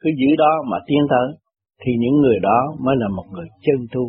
Cứ 0.00 0.10
giữ 0.20 0.30
đó 0.38 0.52
mà 0.70 0.78
tiến 0.86 1.02
tới, 1.10 1.28
thì 1.80 1.92
những 2.02 2.16
người 2.22 2.38
đó 2.42 2.58
mới 2.84 2.96
là 2.98 3.08
một 3.16 3.26
người 3.32 3.48
chân 3.64 3.86
tu 3.92 4.04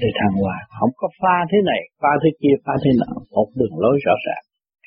để 0.00 0.08
thăng 0.18 0.34
hoa. 0.42 0.56
Không 0.80 0.90
có 0.96 1.08
pha 1.20 1.36
thế 1.50 1.58
này, 1.64 1.80
pha 2.02 2.12
thế 2.22 2.30
kia, 2.40 2.54
pha 2.64 2.72
thế 2.84 2.90
nọ, 3.00 3.12
một 3.30 3.48
đường 3.54 3.78
lối 3.78 3.96
rõ 4.06 4.14
ràng. 4.26 4.44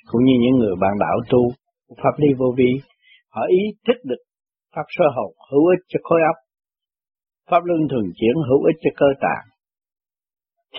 Cũng 0.09 0.23
như 0.23 0.35
những 0.41 0.55
người 0.59 0.75
bạn 0.81 0.93
đạo 0.99 1.17
tu, 1.29 1.41
pháp 2.03 2.15
lý 2.17 2.27
vô 2.39 2.53
vi, 2.57 2.71
họ 3.29 3.41
ý 3.49 3.61
thức 3.87 3.97
được 4.03 4.21
pháp 4.75 4.85
sơ 4.89 5.05
hồn 5.15 5.31
hữu 5.51 5.65
ích 5.67 5.83
cho 5.87 5.99
khối 6.03 6.19
óc, 6.31 6.37
pháp 7.49 7.61
luân 7.63 7.81
thường 7.91 8.07
chuyển 8.15 8.35
hữu 8.49 8.63
ích 8.63 8.77
cho 8.83 8.91
cơ 8.95 9.05
tạng, 9.21 9.45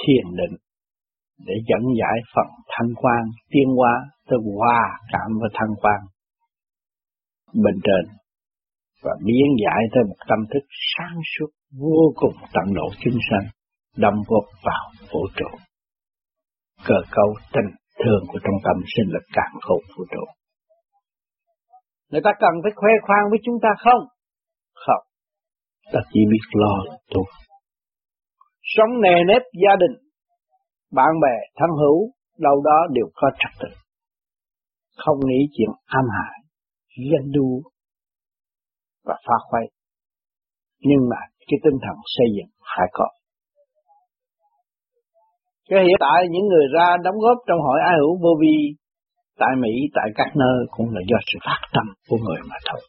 thiền 0.00 0.26
định 0.36 0.56
để 1.38 1.54
dẫn 1.68 1.82
giải 2.00 2.18
phần 2.34 2.46
thanh 2.68 2.90
quan 2.96 3.22
tiên 3.50 3.68
hóa 3.76 3.94
tới 4.28 4.38
hòa 4.56 4.98
cảm 5.12 5.30
với 5.40 5.50
thanh 5.54 5.74
quan 5.82 6.00
bên 7.54 7.74
trên. 7.86 8.04
Và 9.02 9.12
biến 9.24 9.46
giải 9.64 9.82
tới 9.92 10.02
một 10.08 10.20
tâm 10.28 10.38
thức 10.52 10.64
sáng 10.92 11.16
suốt 11.32 11.50
vô 11.80 12.12
cùng 12.14 12.36
tận 12.54 12.74
độ 12.74 12.88
chúng 13.04 13.18
sanh 13.30 13.46
đâm 13.96 14.14
góp 14.28 14.44
vào 14.64 14.84
vũ 15.12 15.26
trụ. 15.36 15.50
Cơ 16.86 16.98
cấu 17.10 17.34
tình 17.52 17.70
thương 18.04 18.22
của 18.28 18.38
trung 18.44 18.60
tâm 18.64 18.76
sinh 18.96 19.08
lực 19.14 19.26
càng 19.32 19.54
khôn 19.60 19.80
vũ 19.96 20.04
trụ. 20.10 20.24
Người 22.10 22.20
ta 22.24 22.30
cần 22.40 22.54
phải 22.62 22.72
khoe 22.76 22.90
khoang 23.06 23.26
với 23.30 23.38
chúng 23.44 23.58
ta 23.62 23.68
không? 23.78 24.02
Không. 24.74 25.04
Ta 25.92 26.00
chỉ 26.12 26.20
biết 26.30 26.46
lo 26.52 26.74
tu. 27.14 27.22
Sống 28.62 29.00
nề 29.00 29.16
nếp 29.28 29.42
gia 29.62 29.76
đình 29.76 29.94
bạn 30.92 31.12
bè, 31.22 31.36
thân 31.56 31.70
hữu, 31.80 32.10
đâu 32.38 32.62
đó 32.64 32.78
đều 32.92 33.06
có 33.14 33.30
trật 33.40 33.52
tự. 33.60 33.68
Không 34.96 35.18
nghĩ 35.26 35.40
chuyện 35.52 35.70
am 35.86 36.04
hại, 36.16 36.38
ghen 37.10 37.32
đua 37.32 37.60
và 39.04 39.14
phá 39.26 39.34
khoay. 39.50 39.64
Nhưng 40.80 41.08
mà 41.10 41.16
cái 41.38 41.58
tinh 41.64 41.78
thần 41.82 41.96
xây 42.16 42.26
dựng 42.36 42.50
phải 42.76 42.88
có. 42.92 43.08
Cái 45.68 45.84
hiện 45.84 45.96
tại 46.00 46.18
những 46.30 46.46
người 46.46 46.66
ra 46.74 46.96
đóng 47.04 47.18
góp 47.18 47.38
trong 47.48 47.60
hội 47.60 47.78
ai 47.84 47.94
hữu 48.00 48.18
vô 48.22 48.32
vi 48.40 48.56
tại 49.38 49.52
Mỹ, 49.62 49.74
tại 49.94 50.08
các 50.14 50.28
nơi 50.36 50.58
cũng 50.70 50.88
là 50.94 51.00
do 51.10 51.16
sự 51.32 51.38
phát 51.46 51.60
tâm 51.74 51.86
của 52.08 52.16
người 52.16 52.40
mà 52.50 52.56
thôi. 52.70 52.80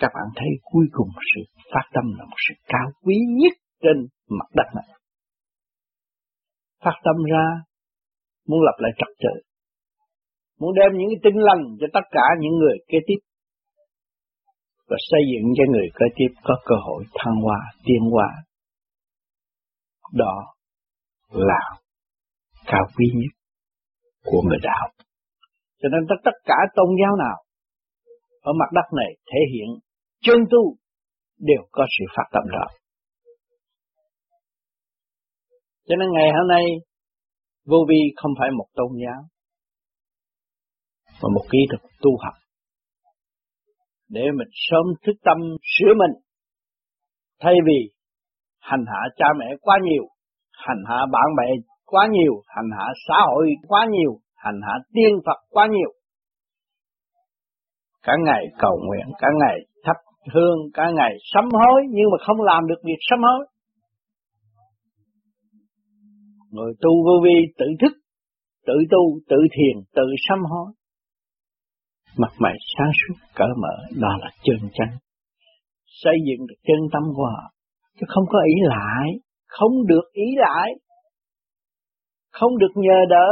Các 0.00 0.10
bạn 0.14 0.26
thấy 0.36 0.48
cuối 0.62 0.86
cùng 0.92 1.08
sự 1.34 1.40
phát 1.74 1.86
tâm 1.94 2.04
là 2.18 2.24
một 2.24 2.36
sự 2.48 2.54
cao 2.66 2.86
quý 3.04 3.16
nhất 3.40 3.52
trên 3.82 3.96
mặt 4.38 4.46
đất 4.54 4.68
này 4.74 4.84
phát 6.84 6.96
tâm 7.04 7.16
ra, 7.32 7.46
muốn 8.48 8.60
lập 8.66 8.76
lại 8.78 8.92
trật 8.98 9.12
tự. 9.22 9.34
Muốn 10.60 10.72
đem 10.78 10.98
những 10.98 11.08
cái 11.10 11.20
tinh 11.24 11.38
lành 11.48 11.62
cho 11.80 11.86
tất 11.92 12.06
cả 12.10 12.26
những 12.40 12.56
người 12.60 12.76
kế 12.88 12.98
tiếp. 13.06 13.20
Và 14.88 14.96
xây 15.10 15.20
dựng 15.30 15.46
cho 15.56 15.64
người 15.72 15.88
kế 15.98 16.06
tiếp 16.16 16.32
có 16.44 16.54
cơ 16.64 16.74
hội 16.86 17.04
thăng 17.14 17.34
hoa, 17.44 17.60
tiến 17.84 18.02
hóa. 18.12 18.28
Đó 20.12 20.54
là 21.30 21.62
cao 22.66 22.84
quý 22.96 23.06
nhất 23.14 23.32
của 24.24 24.42
người 24.48 24.58
đạo. 24.62 24.88
Cho 25.82 25.88
nên 25.88 26.00
tất 26.08 26.16
tất 26.24 26.36
cả 26.44 26.56
tôn 26.74 26.88
giáo 27.02 27.16
nào 27.16 27.36
ở 28.42 28.52
mặt 28.52 28.70
đất 28.72 28.96
này 28.96 29.10
thể 29.32 29.40
hiện 29.52 29.68
chân 30.20 30.38
tu 30.50 30.76
đều 31.38 31.62
có 31.72 31.86
sự 31.98 32.04
phát 32.16 32.24
tâm 32.32 32.42
đó 32.52 32.66
cho 35.88 35.96
nên 35.96 36.08
ngày 36.12 36.28
hôm 36.36 36.48
nay, 36.48 36.64
vô 37.66 37.76
vi 37.88 38.00
không 38.16 38.32
phải 38.38 38.50
một 38.58 38.66
tôn 38.74 38.88
giáo, 39.04 39.22
mà 41.22 41.28
một 41.34 41.44
kỹ 41.50 41.58
thuật 41.70 41.82
tu 42.02 42.10
học 42.24 42.34
để 44.12 44.22
mình 44.38 44.48
sớm 44.52 44.84
thức 45.06 45.16
tâm 45.24 45.38
sửa 45.74 45.94
mình. 45.96 46.14
Thay 47.40 47.54
vì 47.66 47.78
hành 48.60 48.84
hạ 48.86 49.00
cha 49.16 49.26
mẹ 49.38 49.46
quá 49.60 49.78
nhiều, 49.82 50.04
hành 50.52 50.82
hạ 50.88 50.98
bạn 51.12 51.28
bè 51.38 51.46
quá 51.84 52.08
nhiều, 52.10 52.34
hành 52.46 52.70
hạ 52.78 52.86
xã 53.08 53.14
hội 53.26 53.46
quá 53.68 53.86
nhiều, 53.90 54.12
hành 54.34 54.60
hạ 54.66 54.74
tiên 54.94 55.12
phật 55.26 55.38
quá 55.50 55.66
nhiều. 55.66 55.92
Cả 58.02 58.12
ngày 58.24 58.44
cầu 58.58 58.78
nguyện, 58.86 59.06
cả 59.18 59.28
ngày 59.40 59.58
thắp 59.84 59.96
hương, 60.34 60.58
cả 60.74 60.90
ngày 60.94 61.12
sám 61.34 61.44
hối, 61.52 61.82
nhưng 61.90 62.06
mà 62.12 62.24
không 62.26 62.40
làm 62.40 62.66
được 62.66 62.80
việc 62.84 63.00
sám 63.10 63.18
hối. 63.22 63.46
Người 66.52 66.72
tu 66.80 66.90
vô 67.06 67.24
vi 67.24 67.36
tự 67.58 67.66
thức, 67.80 67.92
tự 68.66 68.74
tu, 68.90 69.18
tự 69.28 69.36
thiền, 69.52 69.84
tự 69.94 70.02
sám 70.28 70.38
hối. 70.50 70.72
Mặt 72.18 72.32
mày 72.38 72.54
sáng 72.76 72.90
suốt 73.00 73.14
cỡ 73.34 73.44
mở, 73.56 73.76
đó 74.00 74.08
là 74.20 74.30
chân 74.42 74.56
chánh. 74.72 74.96
Xây 75.86 76.14
dựng 76.26 76.46
được 76.46 76.54
chân 76.62 76.78
tâm 76.92 77.02
của 77.16 77.24
họ, 77.24 77.50
chứ 78.00 78.06
không 78.08 78.24
có 78.28 78.38
ý 78.46 78.54
lại, 78.62 79.08
không 79.46 79.86
được 79.86 80.04
ý 80.12 80.24
lại, 80.36 80.72
không 82.32 82.58
được 82.58 82.72
nhờ 82.74 82.98
đỡ. 83.08 83.28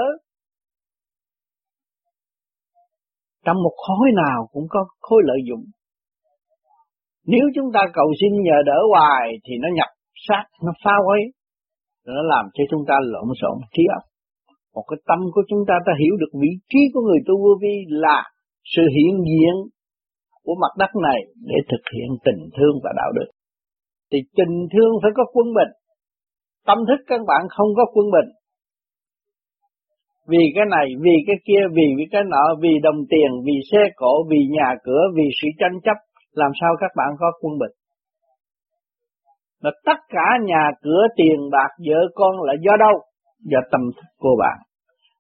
Trong 3.44 3.56
một 3.62 3.74
khối 3.76 4.08
nào 4.16 4.48
cũng 4.52 4.66
có 4.68 4.86
khối 5.00 5.22
lợi 5.24 5.38
dụng. 5.48 5.64
Nếu 7.26 7.44
chúng 7.54 7.72
ta 7.74 7.80
cầu 7.92 8.06
xin 8.20 8.42
nhờ 8.42 8.62
đỡ 8.66 8.78
hoài 8.90 9.32
thì 9.44 9.54
nó 9.60 9.68
nhập 9.74 9.88
sát, 10.28 10.44
nó 10.62 10.72
phá 10.84 10.92
quấy 11.06 11.20
nó 12.06 12.22
làm 12.22 12.44
cho 12.54 12.64
chúng 12.70 12.84
ta 12.88 12.94
lộn 13.12 13.28
xộn 13.40 13.56
trí 13.74 13.82
óc 13.98 14.10
một 14.74 14.84
cái 14.88 14.98
tâm 15.08 15.20
của 15.34 15.42
chúng 15.50 15.62
ta 15.68 15.74
ta 15.86 15.92
hiểu 16.02 16.14
được 16.20 16.32
vị 16.42 16.52
trí 16.70 16.80
của 16.92 17.00
người 17.00 17.20
tu 17.26 17.34
vô 17.42 17.52
vi 17.62 17.74
là 18.04 18.18
sự 18.74 18.82
hiện 18.96 19.14
diện 19.28 19.54
của 20.44 20.56
mặt 20.62 20.72
đất 20.78 20.92
này 21.06 21.20
để 21.50 21.58
thực 21.70 21.84
hiện 21.94 22.10
tình 22.24 22.40
thương 22.56 22.74
và 22.84 22.90
đạo 22.96 23.10
đức. 23.18 23.28
Thì 24.12 24.18
tình 24.38 24.54
thương 24.72 24.92
phải 25.02 25.12
có 25.14 25.24
quân 25.34 25.46
bình. 25.58 25.72
Tâm 26.66 26.78
thức 26.88 27.00
các 27.06 27.20
bạn 27.28 27.42
không 27.56 27.70
có 27.76 27.84
quân 27.94 28.06
bình. 28.16 28.30
Vì 30.28 30.42
cái 30.54 30.64
này, 30.76 30.86
vì 31.04 31.14
cái 31.26 31.36
kia, 31.46 31.62
vì 31.76 31.86
cái 32.12 32.22
nọ, 32.32 32.44
vì 32.62 32.72
đồng 32.82 33.00
tiền, 33.10 33.30
vì 33.46 33.56
xe 33.70 33.82
cộ, 33.96 34.14
vì 34.30 34.40
nhà 34.56 34.68
cửa, 34.84 35.02
vì 35.16 35.26
sự 35.42 35.48
tranh 35.58 35.76
chấp, 35.84 35.96
làm 36.32 36.50
sao 36.60 36.70
các 36.80 36.90
bạn 36.96 37.10
có 37.20 37.26
quân 37.40 37.58
bình? 37.58 37.74
Là 39.62 39.70
tất 39.84 39.98
cả 40.08 40.26
nhà 40.44 40.70
cửa, 40.82 41.02
tiền 41.16 41.38
bạc, 41.52 41.70
vợ 41.88 42.00
con 42.14 42.42
là 42.42 42.54
do 42.64 42.76
đâu? 42.76 42.94
Do 43.50 43.58
tâm 43.72 43.80
thức 43.96 44.10
của 44.18 44.36
bạn. 44.38 44.58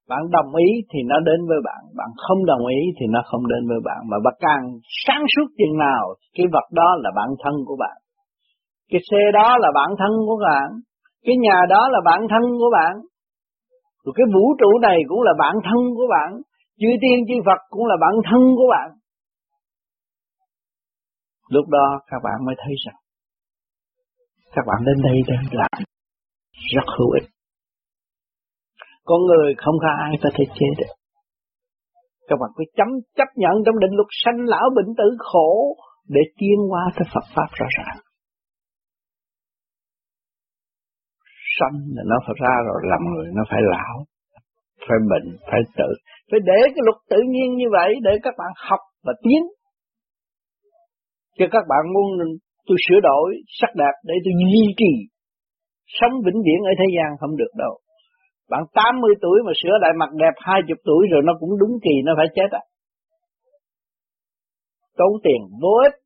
Bạn 0.08 0.22
đồng 0.30 0.54
ý 0.54 0.70
thì 0.90 0.98
nó 1.10 1.20
đến 1.20 1.40
với 1.48 1.58
bạn, 1.64 1.82
bạn 1.96 2.08
không 2.28 2.46
đồng 2.46 2.66
ý 2.66 2.80
thì 3.00 3.06
nó 3.10 3.20
không 3.30 3.46
đến 3.48 3.68
với 3.68 3.80
bạn. 3.84 4.00
Mà 4.10 4.16
bạn 4.24 4.34
càng 4.40 4.62
sáng 5.06 5.24
suốt 5.36 5.48
chừng 5.58 5.78
nào, 5.78 6.02
cái 6.36 6.46
vật 6.52 6.68
đó 6.72 6.88
là 7.02 7.10
bản 7.16 7.28
thân 7.44 7.54
của 7.66 7.76
bạn. 7.78 7.96
Cái 8.90 9.00
xe 9.10 9.22
đó 9.32 9.58
là 9.58 9.68
bản 9.74 9.90
thân 9.98 10.12
của 10.26 10.38
bạn. 10.46 10.68
Cái 11.26 11.36
nhà 11.40 11.58
đó 11.68 11.88
là 11.88 12.00
bản 12.04 12.20
thân 12.30 12.42
của 12.58 12.70
bạn. 12.72 12.92
Rồi 14.04 14.12
cái 14.16 14.26
vũ 14.34 14.44
trụ 14.60 14.78
này 14.82 14.98
cũng 15.08 15.22
là 15.22 15.32
bản 15.38 15.54
thân 15.64 15.80
của 15.96 16.06
bạn. 16.10 16.30
Chư 16.80 16.88
tiên 17.02 17.18
chư 17.28 17.34
Phật 17.46 17.60
cũng 17.70 17.86
là 17.86 17.96
bản 18.00 18.14
thân 18.30 18.40
của 18.56 18.68
bạn. 18.70 18.90
Lúc 21.50 21.68
đó 21.68 22.00
các 22.10 22.20
bạn 22.24 22.46
mới 22.46 22.54
thấy 22.58 22.74
rằng 22.86 22.94
các 24.54 24.64
bạn 24.66 24.78
đến 24.86 24.96
đây 25.06 25.16
đem 25.28 25.42
làm 25.52 25.82
rất 26.74 26.86
hữu 26.98 27.10
ích. 27.10 27.28
Con 29.04 29.20
người 29.28 29.54
không 29.58 29.76
có 29.82 29.88
ai 30.04 30.12
có 30.22 30.30
thể 30.34 30.44
chế 30.54 30.66
được. 30.78 30.92
Các 32.28 32.36
bạn 32.40 32.50
phải 32.56 32.66
chấm 32.76 32.88
chấp 33.16 33.28
nhận 33.42 33.54
trong 33.66 33.78
định 33.78 33.94
luật 33.98 34.10
sanh 34.24 34.38
lão 34.52 34.66
bệnh 34.76 34.94
tử 34.98 35.08
khổ 35.18 35.76
để 36.08 36.20
tiến 36.38 36.58
qua 36.70 36.84
tới 36.96 37.06
Phật 37.14 37.26
Pháp 37.34 37.48
rõ 37.58 37.66
ràng. 37.78 37.96
Sanh 41.58 41.76
là 41.94 42.02
nó 42.06 42.16
phải 42.26 42.34
ra 42.42 42.54
rồi 42.66 42.80
làm 42.90 43.02
người 43.10 43.26
nó 43.36 43.42
phải 43.50 43.60
lão, 43.72 44.04
phải 44.78 44.98
bệnh, 45.10 45.28
phải 45.50 45.60
tự. 45.76 45.90
Phải 46.30 46.40
để 46.44 46.60
cái 46.64 46.82
luật 46.86 46.98
tự 47.10 47.20
nhiên 47.32 47.48
như 47.56 47.68
vậy 47.72 47.90
để 48.02 48.12
các 48.22 48.34
bạn 48.38 48.52
học 48.68 48.80
và 49.04 49.12
tiến. 49.22 49.42
Chứ 51.38 51.44
các 51.50 51.64
bạn 51.68 51.82
muốn 51.94 52.06
tôi 52.70 52.78
sửa 52.86 53.00
đổi 53.10 53.28
sắc 53.58 53.70
đẹp 53.82 53.94
để 54.08 54.14
tôi 54.24 54.34
duy 54.42 54.64
trì 54.80 54.92
sống 55.98 56.14
vĩnh 56.26 56.40
viễn 56.46 56.60
ở 56.70 56.72
thế 56.80 56.86
gian 56.96 57.08
không 57.20 57.34
được 57.40 57.52
đâu. 57.62 57.74
Bạn 58.50 58.62
80 58.74 59.14
tuổi 59.22 59.38
mà 59.46 59.52
sửa 59.62 59.76
lại 59.82 59.92
mặt 60.00 60.10
đẹp 60.22 60.34
20 60.36 60.76
tuổi 60.84 61.02
rồi 61.12 61.22
nó 61.24 61.32
cũng 61.40 61.52
đúng 61.60 61.74
kỳ, 61.84 61.94
nó 62.06 62.12
phải 62.18 62.26
chết 62.36 62.50
à. 62.60 62.62
Tốn 64.98 65.12
tiền 65.24 65.40
vô 65.62 65.74
ích 65.88 65.96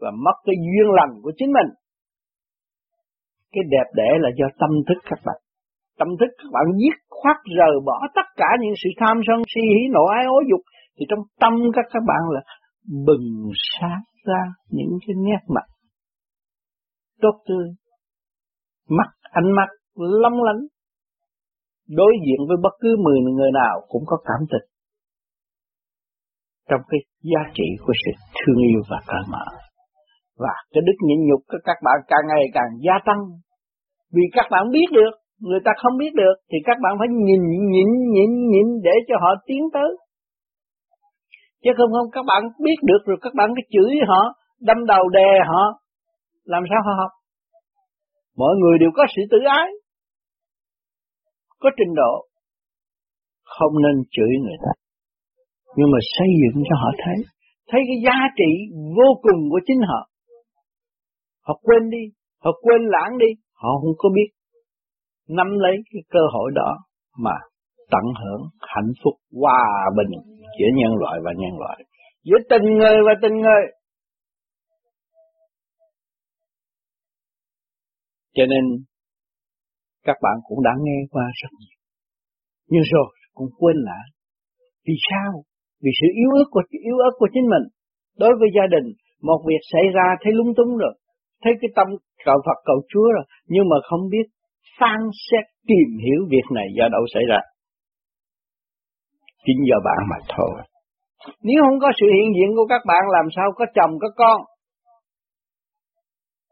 và 0.00 0.10
mất 0.24 0.36
cái 0.46 0.56
duyên 0.66 0.88
lành 0.98 1.12
của 1.22 1.32
chính 1.38 1.52
mình. 1.58 1.70
Cái 3.52 3.64
đẹp 3.74 3.88
đẽ 3.98 4.10
là 4.24 4.30
do 4.38 4.46
tâm 4.60 4.70
thức 4.88 4.98
các 5.10 5.20
bạn. 5.26 5.38
Tâm 5.98 6.08
thức 6.20 6.30
các 6.38 6.50
bạn 6.52 6.66
giết 6.80 6.96
khoát 7.10 7.36
rời 7.58 7.76
bỏ 7.86 7.98
tất 8.14 8.26
cả 8.36 8.50
những 8.60 8.74
sự 8.82 8.90
tham 9.00 9.16
sân 9.26 9.38
si 9.54 9.60
hí 9.60 9.82
nộ 9.94 10.04
ái 10.18 10.24
ố 10.26 10.38
dục, 10.50 10.60
thì 10.96 11.04
trong 11.10 11.22
tâm 11.40 11.52
các 11.76 11.86
các 11.92 12.02
bạn 12.10 12.22
là 12.34 12.40
bừng 13.06 13.50
sáng 13.80 14.02
ra 14.24 14.42
những 14.70 14.92
cái 15.06 15.14
nét 15.26 15.42
mặt 15.54 15.66
tốt 17.20 17.42
tươi. 17.48 17.66
Mắt, 18.88 19.08
ánh 19.22 19.52
mắt 19.52 19.68
long 19.94 20.42
lánh. 20.42 20.62
Đối 21.88 22.12
diện 22.26 22.46
với 22.48 22.56
bất 22.62 22.72
cứ 22.80 22.96
mười 23.04 23.20
người 23.20 23.50
nào 23.54 23.80
cũng 23.88 24.02
có 24.06 24.16
cảm 24.24 24.46
tình. 24.50 24.68
Trong 26.68 26.80
cái 26.88 27.00
giá 27.22 27.50
trị 27.54 27.64
của 27.86 27.92
sự 28.04 28.10
thương 28.38 28.58
yêu 28.58 28.80
và 28.90 28.96
cởi 29.06 29.22
mở 29.30 29.44
và 30.42 30.54
cái 30.72 30.82
đức 30.86 30.98
nhịn 31.06 31.20
nhục 31.28 31.40
của 31.50 31.60
các 31.68 31.78
bạn 31.86 31.98
càng 32.10 32.24
ngày 32.30 32.44
càng 32.56 32.70
gia 32.86 32.96
tăng. 33.06 33.20
Vì 34.14 34.24
các 34.36 34.46
bạn 34.50 34.64
biết 34.74 34.88
được, 34.98 35.12
người 35.48 35.60
ta 35.64 35.72
không 35.82 35.94
biết 36.02 36.12
được, 36.22 36.36
thì 36.50 36.58
các 36.68 36.76
bạn 36.82 36.92
phải 36.98 37.08
nhìn 37.26 37.42
nhịn 37.72 37.88
nhịn 38.14 38.30
nhịn 38.52 38.66
để 38.86 38.94
cho 39.08 39.14
họ 39.22 39.30
tiến 39.46 39.62
tới. 39.72 39.90
Chứ 41.62 41.70
không 41.76 41.92
không, 41.94 42.08
các 42.12 42.24
bạn 42.30 42.42
biết 42.64 42.78
được 42.82 43.02
rồi, 43.06 43.18
các 43.20 43.32
bạn 43.38 43.48
cứ 43.56 43.62
chửi 43.74 43.92
họ, 44.08 44.20
đâm 44.60 44.86
đầu 44.86 45.08
đè 45.08 45.30
họ 45.50 45.62
làm 46.44 46.62
sao 46.70 46.80
họ 46.86 46.92
học? 47.00 47.12
Mọi 48.36 48.54
người 48.60 48.78
đều 48.80 48.90
có 48.94 49.04
sự 49.16 49.22
tự 49.30 49.38
ái, 49.48 49.70
có 51.58 51.70
trình 51.78 51.94
độ, 51.94 52.14
không 53.44 53.74
nên 53.84 53.96
chửi 54.10 54.32
người 54.44 54.58
ta. 54.64 54.72
Nhưng 55.76 55.90
mà 55.92 55.98
xây 56.16 56.28
dựng 56.40 56.62
cho 56.68 56.76
họ 56.82 56.90
thấy 57.04 57.18
thấy 57.70 57.80
cái 57.88 57.98
giá 58.06 58.16
trị 58.38 58.50
vô 58.96 59.08
cùng 59.22 59.40
của 59.50 59.60
chính 59.66 59.80
họ. 59.88 60.00
Họ 61.46 61.60
quên 61.62 61.90
đi, 61.90 62.04
họ 62.44 62.50
quên 62.62 62.80
lãng 62.94 63.18
đi, 63.18 63.30
họ 63.54 63.70
không 63.80 63.94
có 63.98 64.08
biết. 64.14 64.28
Nắm 65.28 65.46
lấy 65.58 65.76
cái 65.92 66.02
cơ 66.10 66.20
hội 66.32 66.50
đó 66.54 66.76
mà 67.18 67.34
tận 67.90 68.04
hưởng 68.20 68.42
hạnh 68.60 68.92
phúc 69.04 69.14
hòa 69.40 69.90
bình 69.96 70.12
giữa 70.58 70.70
nhân 70.74 70.92
loại 71.00 71.20
và 71.24 71.32
nhân 71.36 71.58
loại. 71.58 71.78
Giữa 72.24 72.38
tình 72.50 72.64
người 72.78 72.96
và 73.06 73.12
tình 73.22 73.36
người. 73.40 73.62
Cho 78.36 78.44
nên 78.52 78.64
các 80.06 80.16
bạn 80.22 80.36
cũng 80.48 80.62
đã 80.62 80.70
nghe 80.84 80.98
qua 81.10 81.24
rất 81.42 81.52
nhiều. 81.60 81.78
Nhưng 82.70 82.82
rồi 82.92 83.08
cũng 83.34 83.48
quên 83.58 83.76
lại. 83.76 84.06
Vì 84.86 84.94
sao? 85.10 85.32
Vì 85.82 85.90
sự 86.00 86.06
yếu 86.20 86.30
ớt 86.40 86.48
của 86.50 86.62
yếu 86.70 86.98
ớt 86.98 87.14
của 87.18 87.28
chính 87.34 87.46
mình. 87.54 87.64
Đối 88.18 88.32
với 88.40 88.48
gia 88.56 88.66
đình, 88.74 88.86
một 89.28 89.40
việc 89.48 89.62
xảy 89.72 89.82
ra 89.96 90.06
thấy 90.22 90.32
lung 90.32 90.52
tung 90.56 90.76
rồi, 90.76 90.94
thấy 91.42 91.52
cái 91.60 91.70
tâm 91.76 91.86
cầu 92.24 92.38
Phật 92.46 92.58
cầu 92.64 92.78
Chúa 92.90 93.08
rồi, 93.16 93.24
nhưng 93.46 93.68
mà 93.70 93.76
không 93.88 94.08
biết 94.10 94.26
phán 94.80 95.00
xét 95.26 95.44
tìm 95.68 95.88
hiểu 96.04 96.20
việc 96.30 96.46
này 96.54 96.66
do 96.78 96.88
đâu 96.88 97.04
xảy 97.14 97.22
ra. 97.30 97.40
Chính 99.44 99.60
do 99.70 99.78
bạn 99.84 100.00
mà 100.10 100.18
thôi. 100.36 100.54
Nếu 101.42 101.58
không 101.64 101.78
có 101.80 101.88
sự 102.00 102.06
hiện 102.14 102.28
diện 102.36 102.50
của 102.56 102.66
các 102.68 102.82
bạn 102.86 103.02
làm 103.16 103.26
sao 103.36 103.48
có 103.58 103.64
chồng 103.74 103.92
có 104.02 104.08
con, 104.16 104.40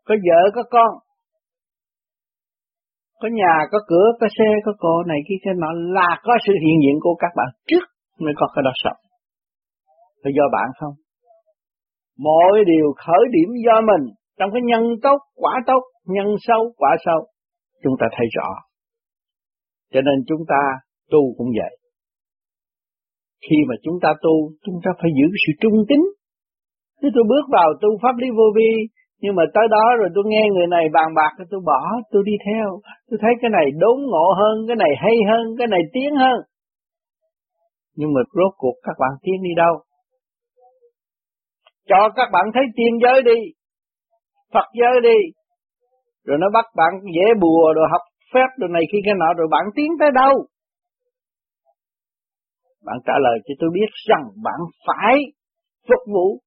có 0.04 0.14
vợ 0.26 0.40
có 0.54 0.62
con, 0.70 0.90
có 3.20 3.28
nhà, 3.40 3.54
có 3.72 3.78
cửa, 3.86 4.08
có 4.20 4.26
xe, 4.38 4.50
có 4.64 4.72
cô 4.78 5.02
này 5.02 5.18
kia 5.28 5.40
cái 5.42 5.54
nọ 5.62 5.70
là 5.72 6.10
có 6.22 6.32
sự 6.46 6.52
hiện 6.64 6.76
diện 6.82 6.96
của 7.00 7.14
các 7.18 7.32
bạn 7.36 7.48
trước 7.68 7.84
mới 8.18 8.34
có 8.36 8.46
cái 8.54 8.62
đó 8.66 8.72
sống. 8.74 9.00
Là 10.22 10.30
do 10.36 10.44
bạn 10.52 10.68
không? 10.78 10.94
Mọi 12.18 12.64
điều 12.66 12.86
khởi 12.96 13.24
điểm 13.36 13.48
do 13.66 13.80
mình 13.80 14.04
trong 14.38 14.50
cái 14.52 14.62
nhân 14.64 14.82
tốt, 15.02 15.18
quả 15.34 15.54
tốt, 15.66 15.82
nhân 16.06 16.28
sâu, 16.46 16.72
quả 16.76 16.96
sâu. 17.04 17.20
Chúng 17.82 17.94
ta 18.00 18.06
thấy 18.16 18.26
rõ. 18.36 18.48
Cho 19.92 20.00
nên 20.00 20.16
chúng 20.28 20.42
ta 20.48 20.60
tu 21.10 21.34
cũng 21.38 21.50
vậy. 21.60 21.76
Khi 23.46 23.56
mà 23.68 23.74
chúng 23.82 23.98
ta 24.02 24.08
tu, 24.22 24.34
chúng 24.64 24.78
ta 24.84 24.90
phải 25.00 25.10
giữ 25.18 25.26
sự 25.46 25.52
trung 25.60 25.78
tín. 25.88 26.00
Nếu 27.02 27.10
tôi 27.14 27.24
bước 27.28 27.44
vào 27.52 27.68
tu 27.80 27.88
pháp 28.02 28.14
lý 28.16 28.28
vô 28.36 28.46
vi, 28.56 28.72
nhưng 29.22 29.34
mà 29.34 29.44
tới 29.54 29.66
đó 29.70 29.84
rồi 29.98 30.08
tôi 30.14 30.24
nghe 30.26 30.44
người 30.54 30.66
này 30.66 30.84
bàn 30.92 31.08
bạc, 31.14 31.44
tôi 31.50 31.60
bỏ, 31.66 31.80
tôi 32.10 32.22
đi 32.26 32.32
theo. 32.46 32.80
Tôi 33.10 33.18
thấy 33.22 33.32
cái 33.40 33.50
này 33.50 33.66
đốn 33.78 33.98
ngộ 34.10 34.26
hơn, 34.40 34.54
cái 34.68 34.76
này 34.76 34.92
hay 34.98 35.16
hơn, 35.30 35.44
cái 35.58 35.66
này 35.66 35.80
tiến 35.92 36.14
hơn. 36.16 36.38
Nhưng 37.96 38.12
mà 38.14 38.20
rốt 38.32 38.52
cuộc 38.56 38.76
các 38.82 38.96
bạn 38.98 39.10
tiến 39.22 39.42
đi 39.42 39.50
đâu? 39.56 39.74
Cho 41.88 42.08
các 42.16 42.28
bạn 42.32 42.46
thấy 42.54 42.62
tiên 42.76 42.92
giới 43.02 43.22
đi, 43.22 43.40
Phật 44.52 44.68
giới 44.80 45.00
đi. 45.02 45.18
Rồi 46.24 46.38
nó 46.40 46.46
bắt 46.52 46.64
bạn 46.76 46.92
dễ 47.14 47.26
bùa 47.40 47.72
rồi 47.76 47.86
học 47.90 48.00
phép 48.34 48.48
rồi 48.58 48.70
này 48.72 48.82
khi 48.92 48.98
cái 49.04 49.14
nọ, 49.18 49.32
rồi 49.38 49.48
bạn 49.50 49.64
tiến 49.76 49.90
tới 50.00 50.10
đâu? 50.14 50.46
Bạn 52.84 52.96
trả 53.06 53.12
lời 53.20 53.38
cho 53.44 53.54
tôi 53.60 53.70
biết 53.74 53.90
rằng 54.08 54.24
bạn 54.44 54.60
phải 54.86 55.16
phục 55.88 56.14
vụ 56.14 56.38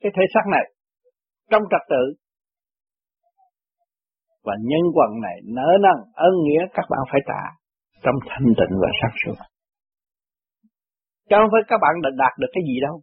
cái 0.00 0.12
thể 0.16 0.22
xác 0.34 0.44
này 0.50 0.75
trong 1.50 1.62
trật 1.70 1.84
tự. 1.88 2.04
Và 4.44 4.54
nhân 4.68 4.84
quần 4.94 5.10
này 5.26 5.36
nỡ 5.56 5.68
nần 5.84 5.98
ơn 6.14 6.34
nghĩa 6.44 6.62
các 6.74 6.86
bạn 6.90 7.00
phải 7.10 7.20
trả 7.28 7.42
trong 8.02 8.14
thanh 8.28 8.48
tịnh 8.58 8.74
và 8.82 8.88
sáng 9.00 9.16
suốt. 9.20 9.38
Chứ 11.28 11.36
không 11.38 11.52
phải 11.52 11.62
các 11.68 11.78
bạn 11.82 11.94
đã 12.02 12.10
đạt 12.22 12.32
được 12.38 12.50
cái 12.52 12.62
gì 12.68 12.76
đâu. 12.86 13.00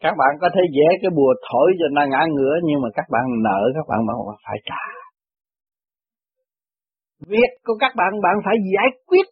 Các 0.00 0.14
bạn 0.20 0.32
có 0.40 0.48
thể 0.54 0.62
dễ 0.76 0.88
cái 1.02 1.10
bùa 1.18 1.32
thổi 1.46 1.68
cho 1.78 1.86
nó 1.92 2.02
ngã 2.10 2.22
ngửa, 2.34 2.54
nhưng 2.64 2.80
mà 2.82 2.88
các 2.94 3.06
bạn 3.10 3.24
nợ, 3.46 3.60
các 3.74 3.86
bạn 3.88 4.00
bảo 4.08 4.20
phải 4.46 4.58
trả. 4.64 4.82
Việc 7.32 7.50
của 7.64 7.76
các 7.80 7.92
bạn 7.96 8.12
bạn 8.22 8.36
phải 8.44 8.56
giải 8.74 8.88
quyết, 9.06 9.26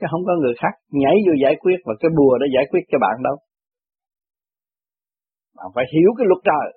chứ 0.00 0.06
không 0.10 0.24
có 0.26 0.32
người 0.42 0.54
khác 0.60 0.74
nhảy 0.90 1.16
vô 1.26 1.32
giải 1.42 1.54
quyết 1.62 1.78
và 1.86 1.94
cái 2.00 2.10
bùa 2.18 2.38
để 2.40 2.46
giải 2.54 2.64
quyết 2.70 2.80
cho 2.90 2.98
bạn 3.00 3.16
đâu 3.24 3.36
bạn 5.56 5.66
phải 5.74 5.84
hiểu 5.94 6.10
cái 6.18 6.26
luật 6.28 6.42
trời. 6.50 6.68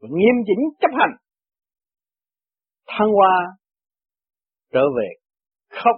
Và 0.00 0.08
nghiêm 0.16 0.36
chỉnh 0.46 0.62
chấp 0.80 0.90
hành. 1.00 1.14
Thăng 2.86 3.12
hoa, 3.18 3.36
trở 4.72 4.84
về, 4.96 5.08
khóc. 5.70 5.96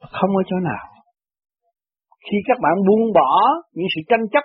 Không 0.00 0.30
ở 0.36 0.42
chỗ 0.46 0.56
nào. 0.70 0.86
Khi 2.30 2.36
các 2.46 2.58
bạn 2.62 2.74
buông 2.86 3.12
bỏ 3.14 3.40
những 3.72 3.86
sự 3.94 4.00
tranh 4.08 4.24
chấp 4.32 4.44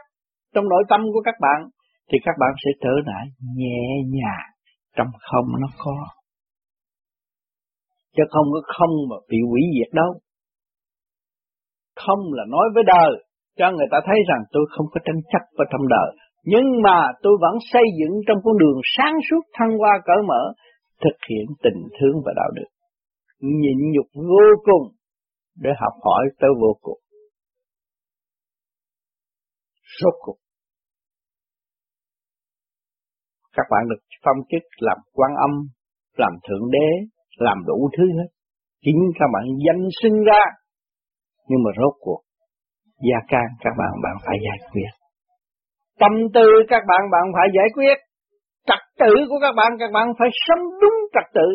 trong 0.53 0.69
nội 0.69 0.83
tâm 0.89 1.01
của 1.13 1.21
các 1.25 1.35
bạn, 1.41 1.69
thì 2.11 2.17
các 2.25 2.35
bạn 2.39 2.49
sẽ 2.65 2.71
trở 2.81 2.93
lại 3.05 3.25
nhẹ 3.57 3.83
nhàng 4.15 4.49
trong 4.95 5.07
không 5.19 5.45
nó 5.61 5.67
có. 5.77 6.07
Chứ 8.15 8.23
không 8.29 8.45
có 8.53 8.61
không 8.77 8.93
mà 9.09 9.15
bị 9.29 9.37
hủy 9.49 9.61
diệt 9.75 9.93
đâu. 9.93 10.13
Không 11.95 12.19
là 12.31 12.43
nói 12.49 12.65
với 12.73 12.83
đời 12.87 13.25
cho 13.57 13.65
người 13.71 13.87
ta 13.91 13.97
thấy 14.05 14.19
rằng 14.29 14.41
tôi 14.51 14.65
không 14.73 14.87
có 14.91 14.99
tranh 15.05 15.21
chấp 15.31 15.43
và 15.57 15.65
trong 15.71 15.87
đời. 15.95 16.09
Nhưng 16.43 16.67
mà 16.85 16.97
tôi 17.23 17.33
vẫn 17.41 17.55
xây 17.71 17.85
dựng 17.99 18.15
trong 18.27 18.37
con 18.43 18.57
đường 18.57 18.79
sáng 18.97 19.15
suốt 19.29 19.43
thăng 19.53 19.77
hoa 19.77 19.93
cởi 20.05 20.17
mở, 20.27 20.41
thực 21.03 21.17
hiện 21.29 21.45
tình 21.63 21.79
thương 21.97 22.15
và 22.25 22.31
đạo 22.35 22.49
đức. 22.55 22.69
Nhịn 23.39 23.77
nhục 23.93 24.07
vô 24.15 24.47
cùng 24.63 24.85
để 25.55 25.71
học 25.79 25.93
hỏi 26.03 26.23
tới 26.39 26.49
vô 26.61 26.77
cùng. 26.81 26.99
Rốt 30.01 30.13
cuộc. 30.19 30.37
Các 33.55 33.65
bạn 33.71 33.83
được 33.89 34.01
phong 34.25 34.37
chức 34.51 34.63
làm 34.77 34.97
quan 35.13 35.31
âm, 35.47 35.51
làm 36.17 36.33
thượng 36.49 36.71
đế, 36.71 36.89
làm 37.37 37.57
đủ 37.67 37.89
thứ 37.97 38.03
hết. 38.17 38.29
Chính 38.81 38.99
các 39.19 39.25
bạn 39.33 39.43
danh 39.67 39.87
sinh 40.01 40.23
ra. 40.23 40.43
Nhưng 41.47 41.63
mà 41.63 41.71
rốt 41.81 41.93
cuộc 41.99 42.21
gia 43.07 43.19
can, 43.27 43.47
các 43.59 43.73
bạn 43.79 43.91
bạn 44.03 44.15
phải 44.25 44.37
giải 44.45 44.69
quyết. 44.71 44.91
Tâm 45.99 46.11
tư 46.33 46.47
các 46.69 46.83
bạn 46.87 47.01
bạn 47.11 47.25
phải 47.35 47.47
giải 47.57 47.69
quyết. 47.73 47.97
Trật 48.65 48.79
tự 48.99 49.13
của 49.29 49.39
các 49.41 49.53
bạn 49.55 49.71
các 49.79 49.91
bạn 49.93 50.07
phải 50.19 50.29
sống 50.47 50.63
đúng 50.81 50.97
trật 51.13 51.27
tự. 51.33 51.47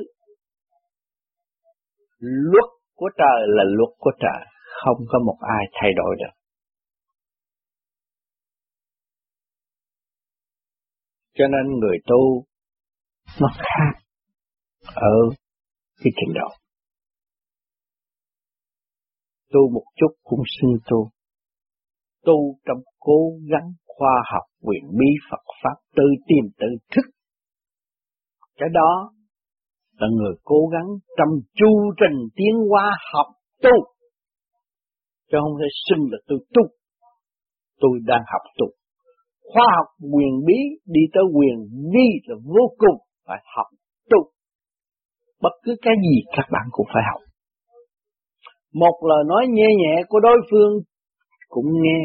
Luật 2.52 2.70
của 2.94 3.10
trời 3.18 3.40
là 3.46 3.64
luật 3.66 3.92
của 3.98 4.10
trời. 4.20 4.46
Không 4.84 4.98
có 5.08 5.18
một 5.26 5.36
ai 5.40 5.64
thay 5.72 5.90
đổi 5.96 6.16
được. 6.18 6.34
Cho 11.34 11.44
nên 11.48 11.78
người 11.80 11.98
tu 12.06 12.44
nó 13.40 13.48
khác 13.56 14.00
ở 14.94 15.16
cái 16.04 16.12
trình 16.16 16.34
độ. 16.34 16.48
Tu 19.52 19.70
một 19.74 19.84
chút 19.96 20.14
cũng 20.22 20.42
xưng 20.60 20.78
tu 20.90 21.10
tu 22.24 22.58
trong 22.66 22.78
cố 22.98 23.20
gắng 23.50 23.72
khoa 23.86 24.22
học 24.32 24.42
quyền 24.62 24.84
bí 24.98 25.10
Phật 25.30 25.44
Pháp 25.62 25.76
tự 25.96 26.04
tìm 26.26 26.44
tự 26.60 26.66
thức. 26.92 27.06
Cái 28.56 28.68
đó 28.72 29.12
là 29.98 30.06
người 30.16 30.34
cố 30.44 30.60
gắng 30.72 30.88
trong 31.18 31.28
chu 31.54 31.92
trình 32.00 32.28
tiến 32.36 32.54
hóa 32.70 32.96
học 33.12 33.26
tu. 33.62 33.76
Chứ 35.30 35.38
không 35.42 35.56
thể 35.60 35.68
xưng 35.88 36.04
là 36.12 36.18
tôi 36.28 36.38
tu. 36.54 36.62
Tôi 37.80 37.90
đang 38.06 38.22
học 38.32 38.42
tu. 38.58 38.66
Khoa 39.52 39.66
học 39.76 39.86
quyền 40.12 40.32
bí 40.46 40.58
đi 40.86 41.00
tới 41.14 41.24
quyền 41.34 41.56
bí 41.92 42.06
là 42.24 42.36
vô 42.44 42.64
cùng 42.78 42.98
phải 43.26 43.40
học 43.56 43.66
tu. 44.10 44.18
Bất 45.42 45.52
cứ 45.62 45.76
cái 45.82 45.94
gì 46.02 46.16
các 46.36 46.46
bạn 46.52 46.66
cũng 46.70 46.86
phải 46.94 47.02
học. 47.12 47.20
Một 48.74 48.96
lời 49.08 49.24
nói 49.28 49.46
nhẹ 49.50 49.66
nhẹ 49.78 50.02
của 50.08 50.20
đối 50.20 50.38
phương 50.50 50.72
cũng 51.48 51.66
nghe, 51.82 52.00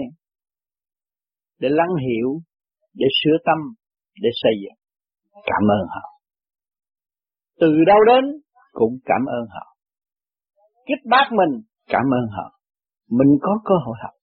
để 1.60 1.69
lắng 1.71 1.95
hiểu, 2.08 2.39
để 2.93 3.08
sửa 3.23 3.38
tâm, 3.45 3.58
để 4.21 4.29
xây 4.34 4.51
dựng. 4.63 4.77
Cảm 5.45 5.63
ơn 5.71 5.88
họ. 5.89 6.10
Từ 7.60 7.67
đâu 7.88 7.97
đến 8.08 8.23
cũng 8.71 8.97
cảm 9.06 9.25
ơn 9.25 9.45
họ. 9.49 9.75
Kích 10.86 11.10
bác 11.10 11.29
mình, 11.32 11.62
cảm 11.88 12.06
ơn 12.19 12.27
họ. 12.38 12.60
Mình 13.10 13.38
có 13.41 13.60
cơ 13.65 13.75
hội 13.86 13.95
học. 14.03 14.13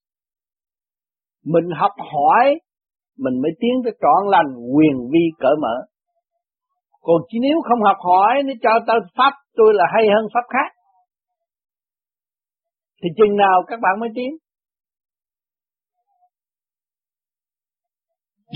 Mình 1.45 1.69
học 1.75 1.91
hỏi, 1.97 2.59
mình 3.17 3.41
mới 3.41 3.51
tiến 3.59 3.71
tới 3.83 3.93
trọn 4.01 4.31
lành, 4.31 4.55
quyền 4.75 5.09
vi 5.11 5.25
cởi 5.39 5.55
mở. 5.61 5.75
Còn 7.01 7.21
chỉ 7.27 7.37
nếu 7.41 7.61
không 7.69 7.83
học 7.83 7.97
hỏi, 7.99 8.43
nó 8.45 8.53
cho 8.63 8.69
tao 8.87 8.99
pháp 9.17 9.33
tôi 9.55 9.73
là 9.73 9.85
hay 9.93 10.03
hơn 10.15 10.25
pháp 10.33 10.45
khác. 10.53 10.81
Thì 13.03 13.09
chừng 13.17 13.37
nào 13.37 13.63
các 13.67 13.79
bạn 13.81 13.99
mới 13.99 14.09
tiến? 14.15 14.31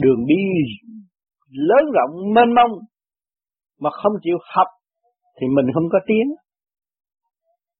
Đường 0.04 0.26
đi 0.28 0.42
lớn 1.52 1.84
rộng, 1.96 2.34
mênh 2.36 2.54
mông, 2.58 2.80
mà 3.80 3.90
không 4.04 4.14
chịu 4.22 4.38
học 4.56 4.68
thì 5.38 5.48
mình 5.56 5.66
không 5.74 5.88
có 5.92 6.00
tiến 6.08 6.26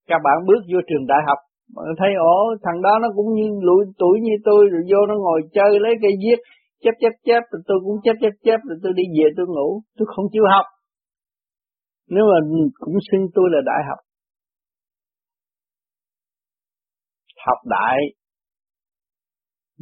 các 0.08 0.20
bạn 0.24 0.38
bước 0.48 0.62
vô 0.72 0.80
trường 0.88 1.06
đại 1.08 1.22
học 1.28 1.38
mà 1.76 1.82
thấy 2.00 2.10
ổ 2.20 2.38
thằng 2.64 2.82
đó 2.82 2.94
nó 3.02 3.08
cũng 3.16 3.34
như 3.38 3.48
lụi 3.62 3.86
tuổi 3.98 4.20
như 4.22 4.36
tôi, 4.46 4.62
rồi 4.72 4.82
vô 4.92 5.00
nó 5.10 5.16
ngồi 5.24 5.42
chơi 5.54 5.80
lấy 5.80 5.94
cây 6.02 6.12
viết, 6.24 6.40
chép 6.84 6.96
chép 7.02 7.14
chép, 7.26 7.42
rồi 7.52 7.62
tôi 7.68 7.78
cũng 7.86 7.98
chép 8.04 8.16
chép 8.22 8.34
chép, 8.46 8.60
rồi 8.68 8.78
tôi 8.84 8.94
đi 8.96 9.04
về 9.18 9.28
tôi 9.38 9.46
ngủ. 9.50 9.82
Tôi 9.98 10.06
không 10.16 10.26
chịu 10.32 10.44
học. 10.54 10.66
Nếu 12.10 12.24
mà 12.32 12.40
cũng 12.80 12.98
xưng 13.12 13.26
tôi 13.36 13.46
là 13.52 13.62
đại 13.66 13.82
học 13.90 14.00
học 17.48 17.58
đại, 17.66 17.98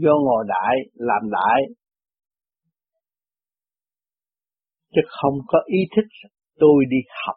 vô 0.03 0.11
ngồi 0.25 0.43
đại, 0.47 0.75
làm 0.93 1.21
đại 1.31 1.61
chứ 4.93 5.01
không 5.21 5.33
có 5.47 5.59
ý 5.65 5.79
thức 5.95 6.05
tôi 6.59 6.85
đi 6.89 6.97
học. 7.25 7.35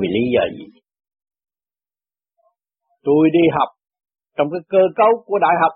Vì 0.00 0.08
lý 0.16 0.24
do 0.34 0.42
gì? 0.58 0.80
Tôi 3.02 3.30
đi 3.32 3.44
học 3.58 3.68
trong 4.36 4.48
cái 4.52 4.60
cơ 4.68 4.82
cấu 4.96 5.12
của 5.26 5.38
đại 5.38 5.54
học. 5.62 5.72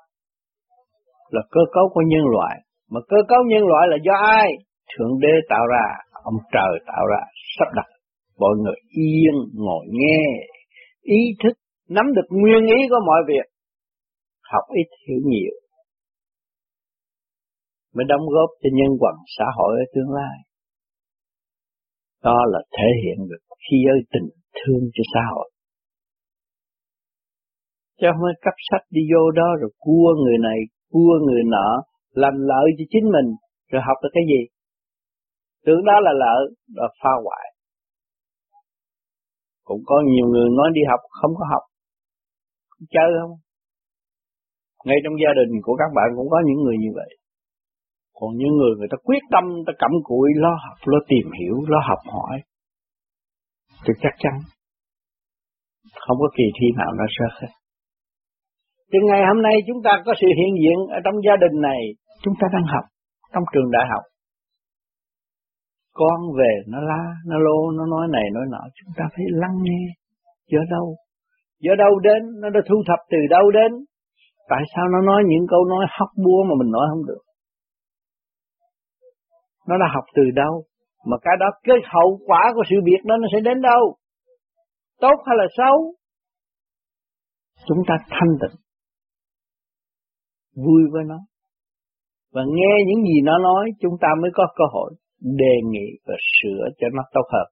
Là 1.31 1.43
cơ 1.51 1.61
cấu 1.73 1.89
của 1.95 2.03
nhân 2.07 2.25
loại. 2.35 2.55
Mà 2.91 3.01
cơ 3.09 3.17
cấu 3.29 3.39
nhân 3.49 3.63
loại 3.71 3.89
là 3.91 3.97
do 4.07 4.13
ai? 4.41 4.49
Thượng 4.93 5.21
đế 5.21 5.35
tạo 5.49 5.67
ra 5.67 5.85
ông 6.13 6.39
trời 6.53 6.73
tạo 6.87 7.07
ra 7.07 7.21
sắp 7.59 7.69
đặt 7.77 7.89
mọi 8.39 8.55
người 8.63 8.79
yên 8.91 9.35
ngồi 9.55 9.87
nghe 9.91 10.23
ý 11.03 11.21
thức 11.43 11.55
nắm 11.89 12.07
được 12.17 12.29
nguyên 12.31 12.67
ý 12.67 12.81
của 12.91 13.01
mọi 13.07 13.21
việc 13.29 13.47
học 14.53 14.65
ít 14.69 14.89
hiểu 15.07 15.21
nhiều 15.25 15.55
mới 17.95 18.05
đóng 18.09 18.27
góp 18.35 18.51
cho 18.63 18.69
nhân 18.73 18.91
quần 19.01 19.15
xã 19.39 19.45
hội 19.57 19.73
ở 19.79 19.85
tương 19.95 20.11
lai 20.19 20.37
đó 22.23 22.39
là 22.53 22.61
thể 22.77 22.89
hiện 23.03 23.29
được 23.29 23.43
khi 23.65 23.77
ơi 23.95 24.01
tình 24.13 24.29
thương 24.59 24.83
cho 24.95 25.03
xã 25.15 25.21
hội. 25.33 25.51
Chứ 28.01 28.07
không 28.11 28.23
phải 28.27 28.37
cấp 28.45 28.57
sách 28.69 28.85
đi 28.91 29.03
vô 29.13 29.31
đó 29.31 29.49
rồi 29.61 29.71
cua 29.79 30.09
người 30.23 30.39
này, 30.49 30.59
cua 30.93 31.15
người 31.27 31.43
nọ, 31.55 31.69
làm 32.23 32.35
lợi 32.51 32.67
cho 32.79 32.85
chính 32.93 33.07
mình, 33.15 33.29
rồi 33.71 33.83
học 33.87 33.97
được 34.03 34.13
cái 34.13 34.25
gì? 34.33 34.41
Tưởng 35.67 35.85
đó 35.85 35.97
là 36.07 36.13
lợi 36.23 36.43
là 36.79 36.89
phá 37.03 37.11
hoại. 37.25 37.47
Cũng 39.65 39.83
có 39.87 39.97
nhiều 40.07 40.27
người 40.33 40.49
nói 40.59 40.69
đi 40.75 40.81
học 40.91 41.01
không 41.21 41.33
có 41.39 41.45
học 41.53 41.63
chơi 42.95 43.11
không? 43.21 43.35
Ngay 44.85 44.99
trong 45.05 45.15
gia 45.23 45.33
đình 45.39 45.61
của 45.63 45.77
các 45.81 45.91
bạn 45.97 46.09
cũng 46.17 46.29
có 46.31 46.39
những 46.47 46.61
người 46.65 46.77
như 46.81 46.91
vậy 46.95 47.18
còn 48.19 48.31
những 48.41 48.55
người 48.59 48.73
người 48.79 48.91
ta 48.91 48.97
quyết 49.05 49.23
tâm 49.33 49.45
ta 49.67 49.73
cẩm 49.79 49.91
cụi, 50.09 50.29
lo 50.37 50.53
học, 50.65 50.79
lo 50.93 50.99
tìm 51.09 51.27
hiểu, 51.39 51.55
lo 51.73 51.81
học 51.89 52.03
hỏi, 52.15 52.37
thì 53.85 53.93
chắc 54.03 54.15
chắn 54.19 54.35
không 56.05 56.17
có 56.23 56.29
kỳ 56.37 56.47
thi 56.57 56.67
nào 56.79 56.91
nó 56.99 57.05
rớt 57.17 57.35
hết. 57.41 57.53
Thì 58.93 58.99
ngày 59.09 59.23
hôm 59.29 59.43
nay 59.43 59.55
chúng 59.67 59.81
ta 59.85 59.93
có 60.07 60.13
sự 60.21 60.29
hiện 60.39 60.53
diện 60.63 60.79
ở 60.97 60.99
trong 61.05 61.17
gia 61.27 61.37
đình 61.45 61.61
này. 61.69 61.81
Chúng 62.23 62.35
ta 62.41 62.47
đang 62.55 62.67
học 62.75 62.85
trong 63.33 63.45
trường 63.53 63.71
đại 63.71 63.87
học. 63.93 64.05
Con 66.01 66.19
về 66.39 66.53
nó 66.73 66.81
la, 66.81 67.03
nó 67.31 67.37
lô, 67.47 67.71
nó 67.79 67.85
nói 67.95 68.07
này, 68.17 68.27
nói 68.35 68.45
nọ. 68.53 68.63
Chúng 68.79 68.93
ta 68.97 69.05
phải 69.15 69.25
lắng 69.43 69.57
nghe 69.63 69.81
do 70.53 70.61
đâu. 70.71 70.87
Do 71.61 71.73
đâu 71.79 71.99
đến, 71.99 72.23
nó 72.41 72.51
đã 72.51 72.61
thu 72.69 72.77
thập 72.89 73.01
từ 73.11 73.19
đâu 73.31 73.51
đến. 73.51 73.71
Tại 74.49 74.63
sao 74.75 74.85
nó 74.95 75.01
nói 75.01 75.23
những 75.27 75.47
câu 75.49 75.65
nói 75.65 75.87
hóc 75.99 76.09
búa 76.25 76.41
mà 76.49 76.55
mình 76.61 76.71
nói 76.77 76.87
không 76.91 77.07
được? 77.07 77.23
Nó 79.69 79.79
đã 79.79 79.87
học 79.95 80.05
từ 80.15 80.23
đâu 80.35 80.65
mà 81.07 81.17
cái 81.23 81.35
đó 81.41 81.47
cái 81.63 81.77
hậu 81.85 82.19
quả 82.27 82.53
của 82.55 82.63
sự 82.71 82.77
việc 82.85 83.01
đó 83.05 83.17
nó 83.17 83.29
sẽ 83.33 83.41
đến 83.41 83.61
đâu 83.61 83.97
tốt 85.01 85.17
hay 85.27 85.37
là 85.39 85.47
xấu 85.57 85.95
chúng 87.69 87.79
ta 87.89 87.95
thanh 88.11 88.35
tịnh 88.41 88.57
vui 90.65 90.83
với 90.93 91.03
nó 91.07 91.19
và 92.35 92.43
nghe 92.55 92.75
những 92.87 93.03
gì 93.05 93.21
nó 93.25 93.39
nói 93.39 93.71
chúng 93.81 93.95
ta 94.01 94.09
mới 94.23 94.31
có 94.35 94.47
cơ 94.57 94.65
hội 94.73 94.95
đề 95.21 95.55
nghị 95.71 95.89
và 96.07 96.15
sửa 96.37 96.65
cho 96.79 96.87
nó 96.93 97.03
tốt 97.13 97.27
hơn. 97.33 97.47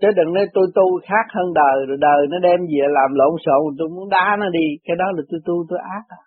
Chứ 0.00 0.08
đừng 0.16 0.34
nói 0.34 0.46
tôi 0.54 0.66
tu 0.74 1.00
khác 1.08 1.26
hơn 1.34 1.52
đời, 1.54 1.86
rồi 1.88 1.96
đời 2.00 2.20
nó 2.30 2.38
đem 2.38 2.60
về 2.60 2.84
làm 2.88 3.10
lộn 3.14 3.34
xộn, 3.46 3.74
tôi 3.78 3.88
muốn 3.88 4.08
đá 4.08 4.36
nó 4.40 4.48
đi, 4.48 4.66
cái 4.84 4.96
đó 4.96 5.04
là 5.16 5.22
tôi 5.30 5.40
tu 5.46 5.54
tôi 5.68 5.78
ác 5.78 6.04
à. 6.08 6.22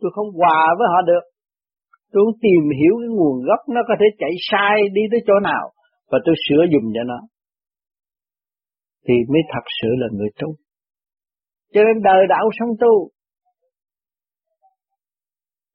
Tôi 0.00 0.10
không 0.14 0.26
hòa 0.38 0.74
với 0.78 0.86
họ 0.92 1.02
được. 1.06 1.24
Tôi 2.12 2.26
tìm 2.44 2.62
hiểu 2.80 2.94
cái 3.00 3.10
nguồn 3.16 3.36
gốc 3.48 3.60
nó 3.74 3.80
có 3.88 3.94
thể 4.00 4.06
chạy 4.18 4.34
sai 4.50 4.76
đi 4.92 5.02
tới 5.10 5.20
chỗ 5.26 5.34
nào. 5.50 5.64
và 6.10 6.18
tôi 6.24 6.34
sửa 6.44 6.62
dùng 6.72 6.86
cho 6.94 7.02
nó. 7.10 7.20
Thì 9.06 9.14
mới 9.32 9.42
thật 9.52 9.64
sự 9.78 9.88
là 10.00 10.08
người 10.12 10.30
tu. 10.40 10.48
Cho 11.72 11.80
nên 11.86 12.02
đời 12.02 12.22
đạo 12.28 12.46
sống 12.58 12.72
tu, 12.80 12.94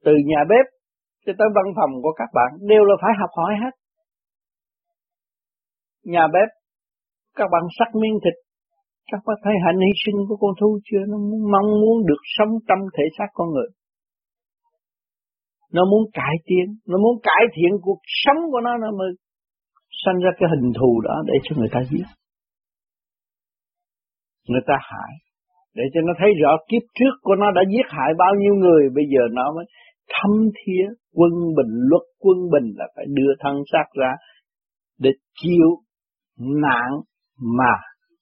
từ 0.06 0.13
nhà 0.26 0.41
bếp 0.50 0.65
cho 1.26 1.34
tới 1.38 1.48
văn 1.56 1.67
phòng 1.78 1.91
của 2.04 2.13
các 2.19 2.30
bạn, 2.34 2.50
đều 2.71 2.84
là 2.89 2.95
phải 3.02 3.12
học 3.19 3.30
hỏi 3.38 3.54
hết. 3.63 3.74
Nhà 6.04 6.28
bếp, 6.34 6.50
các 7.36 7.48
bạn 7.52 7.63
sắc 7.80 7.89
miếng 8.02 8.17
thịt, 8.24 8.36
các 9.12 9.21
bạn 9.26 9.38
thấy 9.43 9.54
hạnh 9.65 9.80
hy 9.86 9.91
sinh 10.06 10.15
của 10.28 10.38
con 10.41 10.52
thú 10.60 10.80
chưa? 10.84 11.04
Nó 11.08 11.17
mong 11.54 11.69
muốn 11.82 12.06
được 12.10 12.21
sống 12.38 12.52
trong 12.67 12.80
thể 12.98 13.04
xác 13.17 13.30
con 13.34 13.48
người 13.54 13.69
nó 15.76 15.82
muốn 15.92 16.04
cải 16.14 16.36
tiến, 16.48 16.66
nó 16.90 16.98
muốn 17.04 17.16
cải 17.24 17.44
thiện 17.56 17.72
cuộc 17.82 18.02
sống 18.24 18.42
của 18.52 18.62
nó 18.66 18.78
nó 18.84 18.90
mới 19.00 19.10
sanh 20.02 20.18
ra 20.24 20.32
cái 20.40 20.50
hình 20.54 20.72
thù 20.80 21.02
đó 21.08 21.16
để 21.26 21.34
cho 21.44 21.56
người 21.58 21.72
ta 21.72 21.80
giết. 21.92 22.08
Người 24.50 24.62
ta 24.68 24.76
hại. 24.90 25.14
Để 25.74 25.84
cho 25.94 26.02
nó 26.08 26.14
thấy 26.20 26.30
rõ 26.42 26.52
kiếp 26.70 26.84
trước 26.98 27.14
của 27.22 27.36
nó 27.36 27.52
đã 27.52 27.62
giết 27.72 27.88
hại 27.90 28.12
bao 28.18 28.34
nhiêu 28.42 28.54
người, 28.64 28.84
bây 28.96 29.06
giờ 29.14 29.22
nó 29.32 29.54
mới 29.56 29.66
thâm 30.14 30.32
thía 30.58 30.84
quân 31.14 31.32
bình, 31.58 31.72
luật 31.90 32.06
quân 32.20 32.38
bình 32.54 32.68
là 32.76 32.86
phải 32.96 33.06
đưa 33.08 33.32
thân 33.40 33.56
xác 33.72 33.86
ra 34.02 34.12
để 35.00 35.10
chịu 35.42 35.70
nạn 36.64 36.92
mà 37.58 37.74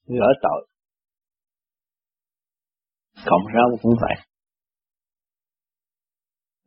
gỡ 0.08 0.28
tội. 0.42 0.68
Cộng 3.26 3.46
rau 3.56 3.70
cũng 3.82 3.94
vậy 4.02 4.16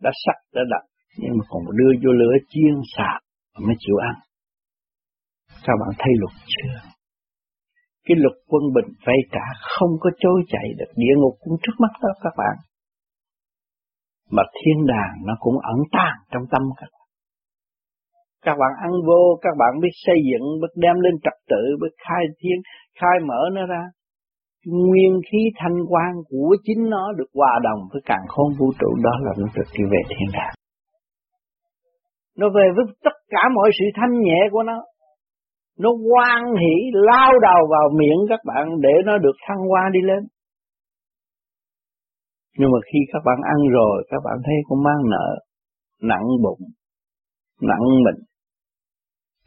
đã 0.07 0.13
sắc 0.25 0.39
đã 0.57 0.63
đặt 0.73 0.85
nhưng 1.21 1.33
mà 1.39 1.45
còn 1.51 1.63
đưa 1.79 1.93
vô 2.03 2.13
lửa 2.21 2.35
chiên 2.53 2.75
sạc 2.97 3.21
mới 3.67 3.77
chịu 3.79 3.97
ăn. 4.11 4.17
Các 5.67 5.75
bạn 5.81 5.91
thấy 5.99 6.13
luật 6.21 6.35
chưa? 6.53 6.79
Cái 8.07 8.17
luật 8.23 8.37
quân 8.51 8.63
bình 8.77 8.91
vây 9.07 9.21
cả 9.31 9.47
không 9.77 9.93
có 10.01 10.11
trôi 10.23 10.39
chạy 10.49 10.67
được. 10.79 10.91
Địa 10.97 11.15
ngục 11.17 11.35
cũng 11.41 11.57
trước 11.63 11.77
mắt 11.79 11.93
đó 12.03 12.09
các 12.25 12.35
bạn. 12.37 12.57
Mà 14.31 14.43
thiên 14.57 14.87
đàng 14.87 15.15
nó 15.27 15.35
cũng 15.41 15.59
ẩn 15.73 15.79
tàng 15.93 16.19
trong 16.31 16.43
tâm 16.53 16.63
các 16.77 16.89
bạn. 16.93 17.07
Các 18.43 18.57
bạn 18.61 18.73
ăn 18.83 18.93
vô, 19.07 19.39
các 19.43 19.55
bạn 19.59 19.73
biết 19.83 19.95
xây 20.07 20.19
dựng 20.31 20.47
biết 20.61 20.73
đem 20.77 20.97
lên 21.05 21.15
trật 21.25 21.37
tự 21.49 21.63
biết 21.81 21.95
khai 22.07 22.25
thiên, 22.39 22.59
khai 23.01 23.17
mở 23.29 23.41
nó 23.53 23.67
ra 23.67 23.83
nguyên 24.67 25.21
khí 25.33 25.39
thanh 25.57 25.79
quan 25.89 26.13
của 26.29 26.57
chính 26.65 26.91
nó 26.91 27.13
được 27.13 27.31
hòa 27.35 27.61
đồng 27.63 27.81
với 27.93 28.03
càng 28.05 28.25
khôn 28.29 28.53
vũ 28.59 28.73
trụ 28.81 28.89
đó 29.05 29.11
là 29.21 29.33
nó 29.39 29.47
được 29.57 29.69
đi 29.79 29.85
về 29.91 30.01
thiên 30.09 30.29
đàng. 30.33 30.55
Nó 32.37 32.47
về 32.49 32.67
với 32.77 32.85
tất 33.05 33.17
cả 33.29 33.43
mọi 33.55 33.71
sự 33.79 33.85
thanh 33.95 34.21
nhẹ 34.21 34.41
của 34.53 34.63
nó. 34.63 34.83
Nó 35.79 35.91
quan 36.13 36.43
hỷ 36.55 36.75
lao 36.93 37.33
đầu 37.43 37.67
vào 37.71 37.89
miệng 37.99 38.21
các 38.29 38.41
bạn 38.45 38.69
để 38.81 38.95
nó 39.05 39.19
được 39.19 39.37
thăng 39.49 39.59
hoa 39.69 39.83
đi 39.93 40.01
lên. 40.03 40.23
Nhưng 42.59 42.71
mà 42.73 42.79
khi 42.93 42.99
các 43.13 43.23
bạn 43.25 43.39
ăn 43.45 43.69
rồi 43.73 44.05
các 44.11 44.21
bạn 44.25 44.37
thấy 44.45 44.55
con 44.69 44.83
mang 44.83 45.03
nợ, 45.11 45.39
nặng 46.03 46.27
bụng, 46.43 46.61
nặng 47.61 47.87
mình, 48.05 48.25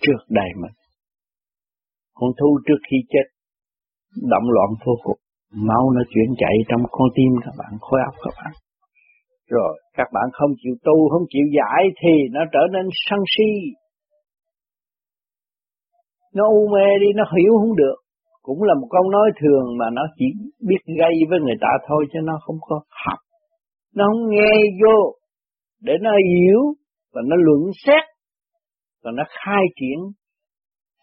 trước 0.01 0.19
đầy 0.29 0.49
mình. 0.61 0.71
Con 2.13 2.29
thu 2.39 2.59
trước 2.67 2.79
khi 2.91 2.97
chết 3.09 3.38
động 4.31 4.47
loạn 4.55 4.69
vô 4.85 4.93
cùng. 5.03 5.19
Máu 5.67 5.91
nó 5.95 6.01
chuyển 6.13 6.29
chạy 6.37 6.55
trong 6.69 6.81
con 6.91 7.07
tim 7.15 7.31
các 7.45 7.53
bạn, 7.57 7.71
khối 7.81 7.99
óc 8.05 8.15
các 8.23 8.33
bạn. 8.43 8.51
Rồi, 9.49 9.73
các 9.97 10.07
bạn 10.13 10.27
không 10.33 10.51
chịu 10.61 10.75
tu, 10.83 11.09
không 11.09 11.25
chịu 11.29 11.45
giải 11.57 11.83
thì 12.01 12.13
nó 12.31 12.41
trở 12.53 12.59
nên 12.71 12.85
sân 13.07 13.19
si. 13.37 13.51
Nó 16.35 16.43
u 16.47 16.67
mê 16.73 16.87
đi, 17.01 17.07
nó 17.15 17.23
hiểu 17.37 17.53
không 17.59 17.75
được. 17.75 17.95
Cũng 18.41 18.63
là 18.63 18.73
một 18.73 18.87
câu 18.91 19.09
nói 19.09 19.31
thường 19.41 19.77
mà 19.77 19.85
nó 19.93 20.01
chỉ 20.15 20.25
biết 20.67 20.81
gây 20.99 21.13
với 21.29 21.39
người 21.39 21.57
ta 21.61 21.67
thôi 21.87 22.05
chứ 22.13 22.19
nó 22.23 22.33
không 22.41 22.57
có 22.61 22.81
học. 23.05 23.19
Nó 23.95 24.05
không 24.07 24.29
nghe 24.29 24.53
vô 24.81 25.13
để 25.81 25.93
nó 26.01 26.11
hiểu 26.29 26.61
và 27.13 27.21
nó 27.25 27.35
luận 27.39 27.61
xét 27.85 28.03
và 29.03 29.11
nó 29.11 29.23
khai 29.29 29.63
triển 29.79 29.99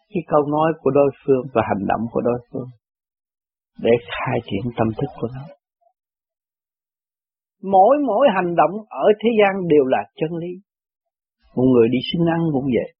cái 0.08 0.22
câu 0.26 0.42
nói 0.50 0.72
của 0.80 0.90
đối 0.90 1.10
phương 1.24 1.42
và 1.54 1.62
hành 1.64 1.86
động 1.88 2.00
của 2.12 2.20
đối 2.20 2.38
phương 2.50 2.68
để 3.78 3.90
khai 4.06 4.38
triển 4.44 4.72
tâm 4.78 4.88
thức 4.96 5.10
của 5.20 5.28
nó. 5.34 5.44
Mỗi 7.62 7.96
mỗi 8.06 8.26
hành 8.34 8.54
động 8.54 8.74
ở 8.88 9.06
thế 9.20 9.30
gian 9.40 9.68
đều 9.68 9.84
là 9.84 9.98
chân 10.16 10.30
lý. 10.36 10.52
Một 11.54 11.64
người 11.72 11.88
đi 11.88 11.98
xin 12.12 12.26
ăn 12.36 12.40
cũng 12.52 12.64
vậy. 12.64 12.90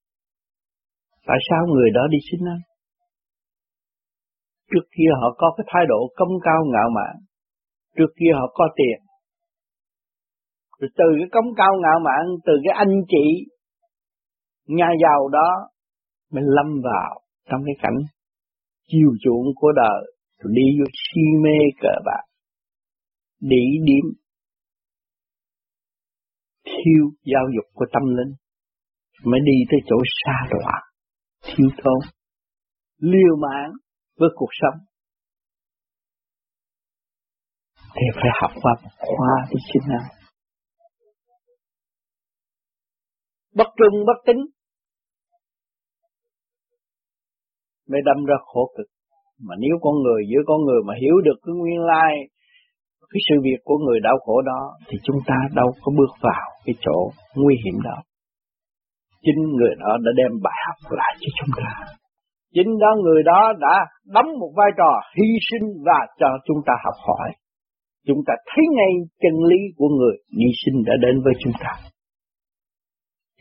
Tại 1.27 1.37
sao 1.51 1.67
người 1.67 1.91
đó 1.95 2.01
đi 2.11 2.19
xin 2.31 2.41
ăn? 2.49 2.59
Trước 4.71 4.87
kia 4.97 5.11
họ 5.21 5.35
có 5.39 5.55
cái 5.57 5.65
thái 5.69 5.85
độ 5.89 6.01
công 6.17 6.35
cao 6.43 6.61
ngạo 6.73 6.89
mạn. 6.95 7.15
Trước 7.97 8.11
kia 8.19 8.33
họ 8.35 8.53
có 8.55 8.69
tiền. 8.77 8.99
Rồi 10.79 10.91
từ 10.97 11.05
cái 11.19 11.29
công 11.33 11.55
cao 11.57 11.73
ngạo 11.83 11.99
mạn, 12.05 12.25
từ 12.47 12.53
cái 12.65 12.75
anh 12.77 12.95
chị 13.09 13.25
nhà 14.67 14.89
giàu 15.03 15.29
đó 15.29 15.69
mình 16.33 16.45
lâm 16.47 16.67
vào 16.85 17.21
trong 17.51 17.61
cái 17.67 17.75
cảnh 17.83 17.99
chiều 18.89 19.11
chuộng 19.23 19.47
của 19.57 19.73
đời 19.73 20.16
Tôi 20.39 20.53
đi 20.55 20.63
vô 20.79 20.85
si 20.93 21.23
mê 21.43 21.59
cờ 21.81 21.95
bạc 22.05 22.25
đi 23.41 23.65
điểm 23.85 24.07
thiếu 26.65 27.05
giáo 27.25 27.45
dục 27.57 27.65
của 27.75 27.87
tâm 27.93 28.03
linh, 28.17 28.35
mới 29.25 29.41
đi 29.45 29.53
tới 29.71 29.81
chỗ 29.87 29.97
xa 30.25 30.47
đọa, 30.51 30.81
thiếu 31.43 31.69
thốn, 31.79 31.99
liều 32.99 33.37
mạng 33.43 33.73
với 34.19 34.29
cuộc 34.37 34.51
sống 34.53 34.85
thì 37.95 38.07
phải 38.15 38.31
học 38.41 38.51
qua 38.63 38.73
một 38.83 38.91
khoa 38.99 39.47
để 39.51 39.57
sinh 39.73 39.89
nào. 39.89 40.11
bất 43.55 43.67
trung 43.77 44.05
bất 44.07 44.19
tính 44.27 44.41
mới 47.89 48.01
đâm 48.05 48.25
ra 48.25 48.35
khổ 48.45 48.73
cực 48.77 48.96
mà 49.47 49.55
nếu 49.59 49.75
con 49.81 49.95
người, 50.03 50.23
giữa 50.31 50.43
con 50.47 50.65
người 50.65 50.81
mà 50.87 50.95
hiểu 51.03 51.17
được 51.25 51.39
cái 51.45 51.55
nguyên 51.55 51.81
lai, 51.81 52.13
cái 53.11 53.21
sự 53.29 53.35
việc 53.43 53.61
của 53.65 53.79
người 53.79 54.01
đau 54.01 54.19
khổ 54.25 54.43
đó, 54.43 54.61
thì 54.89 54.99
chúng 55.03 55.17
ta 55.27 55.35
đâu 55.55 55.69
có 55.83 55.93
bước 55.99 56.13
vào 56.21 56.47
cái 56.65 56.75
chỗ 56.81 57.11
nguy 57.35 57.55
hiểm 57.65 57.83
đó. 57.85 57.99
Chính 59.23 59.41
người 59.57 59.75
đó 59.79 59.97
đã 60.05 60.11
đem 60.17 60.33
bài 60.43 60.59
học 60.67 60.79
lại 60.99 61.13
cho 61.21 61.29
chúng 61.39 61.53
ta. 61.57 61.71
Chính 62.55 62.79
đó 62.79 62.91
người 63.05 63.23
đó 63.23 63.53
đã 63.61 63.75
đóng 64.07 64.39
một 64.41 64.53
vai 64.57 64.71
trò 64.79 64.93
hy 65.17 65.29
sinh 65.51 65.67
và 65.87 66.07
cho 66.21 66.29
chúng 66.47 66.61
ta 66.67 66.73
học 66.85 66.95
hỏi. 67.09 67.29
Chúng 68.07 68.21
ta 68.27 68.35
thấy 68.47 68.65
ngay 68.77 68.93
chân 69.23 69.35
lý 69.51 69.57
của 69.77 69.89
người 69.89 70.17
hy 70.39 70.51
sinh 70.65 70.83
đã 70.87 70.93
đến 71.01 71.23
với 71.25 71.35
chúng 71.43 71.53
ta. 71.61 71.73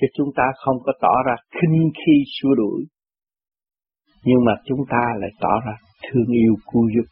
Chứ 0.02 0.08
chúng 0.18 0.30
ta 0.36 0.44
không 0.56 0.78
có 0.86 0.92
tỏ 1.02 1.14
ra 1.28 1.36
khinh 1.52 1.90
khi 2.00 2.14
xua 2.42 2.54
đuổi. 2.56 2.86
Nhưng 4.24 4.46
mà 4.46 4.54
chúng 4.66 4.80
ta 4.90 5.02
lại 5.20 5.30
tỏ 5.42 5.54
ra 5.66 5.76
thương 6.08 6.30
yêu 6.44 6.56
cứu 6.72 6.86
giúp. 6.96 7.08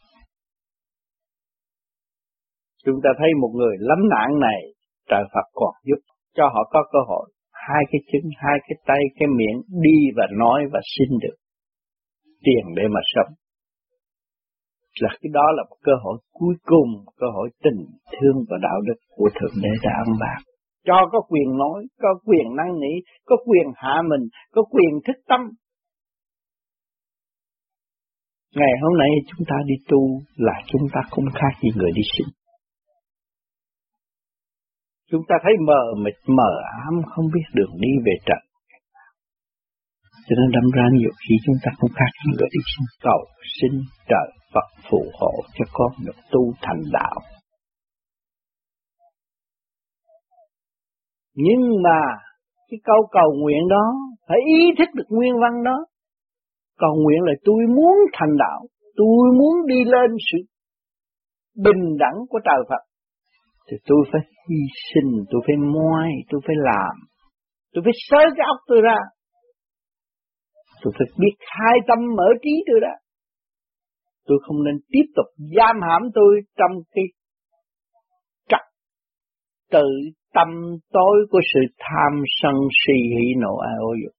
Chúng 2.84 2.98
ta 3.04 3.10
thấy 3.18 3.28
một 3.40 3.52
người 3.54 3.76
lắm 3.80 3.98
nạn 4.08 4.28
này, 4.40 4.60
trời 5.10 5.24
Phật 5.34 5.46
còn 5.52 5.74
giúp 5.84 6.00
cho 6.36 6.44
họ 6.54 6.70
có 6.72 6.80
cơ 6.92 6.98
hội 7.08 7.30
hai 7.52 7.82
cái 7.90 8.00
chân, 8.12 8.22
hai 8.36 8.56
cái 8.68 8.76
tay, 8.86 9.00
cái 9.18 9.28
miệng 9.38 9.58
đi 9.84 9.98
và 10.16 10.26
nói 10.38 10.60
và 10.72 10.80
xin 10.94 11.18
được 11.22 11.36
tiền 12.44 12.64
để 12.76 12.82
mà 12.94 13.00
sống. 13.14 13.34
Là 15.00 15.08
cái 15.20 15.30
đó 15.32 15.46
là 15.56 15.62
một 15.70 15.76
cơ 15.82 15.92
hội 16.04 16.18
cuối 16.32 16.54
cùng, 16.64 16.90
cơ 17.16 17.26
hội 17.34 17.48
tình 17.64 17.80
thương 18.12 18.36
và 18.48 18.56
đạo 18.62 18.80
đức 18.86 18.98
của 19.16 19.28
Thượng 19.40 19.56
Đế 19.62 19.70
đã 19.82 19.92
âm 20.06 20.16
bạc. 20.20 20.40
Cho 20.86 21.08
có 21.12 21.20
quyền 21.28 21.48
nói, 21.58 21.84
có 22.00 22.08
quyền 22.24 22.56
năng 22.56 22.80
nỉ, 22.80 22.94
có 23.24 23.36
quyền 23.46 23.66
hạ 23.76 24.02
mình, 24.10 24.28
có 24.52 24.62
quyền 24.62 24.92
thức 25.06 25.16
tâm, 25.28 25.40
Ngày 28.54 28.72
hôm 28.82 28.98
nay 28.98 29.10
chúng 29.28 29.46
ta 29.50 29.56
đi 29.66 29.74
tu 29.88 30.20
là 30.36 30.52
chúng 30.66 30.82
ta 30.92 31.00
không 31.10 31.24
khác 31.34 31.52
gì 31.62 31.68
người 31.76 31.90
đi 31.94 32.02
sinh. 32.18 32.30
Chúng 35.10 35.22
ta 35.28 35.34
thấy 35.42 35.52
mờ 35.66 35.82
mịt, 36.04 36.14
mờ 36.26 36.50
ám, 36.84 36.94
không 37.06 37.26
biết 37.34 37.46
đường 37.54 37.74
đi 37.80 37.88
về 38.06 38.12
trần. 38.26 38.42
Cho 40.26 40.34
nên 40.38 40.50
đâm 40.56 40.70
ra 40.76 40.86
nhiều 40.92 41.10
khi 41.22 41.34
chúng 41.46 41.56
ta 41.64 41.70
không 41.78 41.90
khác 41.94 42.10
gì 42.24 42.30
người 42.38 42.48
đi 42.52 42.60
sinh. 42.72 42.86
Cầu 43.00 43.20
sinh 43.60 43.80
trời 44.08 44.28
Phật 44.54 44.68
phù 44.90 45.02
hộ 45.20 45.32
cho 45.54 45.64
con 45.72 45.92
được 46.06 46.18
tu 46.30 46.52
thành 46.62 46.82
đạo. 46.92 47.20
Nhưng 51.34 51.82
mà 51.82 52.00
cái 52.70 52.78
câu 52.84 53.08
cầu 53.12 53.34
nguyện 53.40 53.68
đó 53.70 53.84
phải 54.28 54.38
ý 54.46 54.60
thức 54.78 54.88
được 54.94 55.06
nguyên 55.08 55.34
văn 55.42 55.64
đó 55.64 55.86
cầu 56.78 56.94
nguyện 57.02 57.20
là 57.22 57.32
tôi 57.44 57.60
muốn 57.76 57.96
thành 58.12 58.36
đạo, 58.38 58.60
tôi 58.96 59.32
muốn 59.38 59.66
đi 59.66 59.84
lên 59.84 60.10
sự 60.32 60.38
bình 61.56 61.96
đẳng 61.98 62.18
của 62.28 62.38
trời 62.44 62.64
Phật. 62.68 62.82
Thì 63.70 63.76
tôi 63.86 63.98
phải 64.12 64.20
hy 64.48 64.60
sinh, 64.94 65.24
tôi 65.30 65.40
phải 65.46 65.56
moai, 65.56 66.10
tôi 66.30 66.40
phải 66.46 66.56
làm. 66.58 66.94
Tôi 67.72 67.82
phải 67.84 67.92
sới 68.08 68.24
cái 68.36 68.46
óc 68.46 68.58
tôi 68.66 68.80
ra. 68.82 68.98
Tôi 70.82 70.92
phải 70.98 71.06
biết 71.18 71.34
hai 71.40 71.78
tâm 71.88 71.98
mở 72.16 72.28
trí 72.42 72.50
tôi 72.66 72.80
ra. 72.82 72.94
Tôi 74.26 74.38
không 74.46 74.64
nên 74.64 74.74
tiếp 74.88 75.06
tục 75.16 75.26
giam 75.56 75.76
hãm 75.82 76.02
tôi 76.14 76.40
trong 76.56 76.72
cái 76.94 77.04
trật 78.48 78.64
tự 79.70 79.88
tâm 80.34 80.48
tối 80.92 81.26
của 81.30 81.40
sự 81.54 81.60
tham 81.78 82.22
sân 82.42 82.54
si 82.70 82.92
hỉ 82.92 83.26
nộ 83.36 83.56
ai 83.56 83.76
ô 83.80 83.92
dục. 84.04 84.14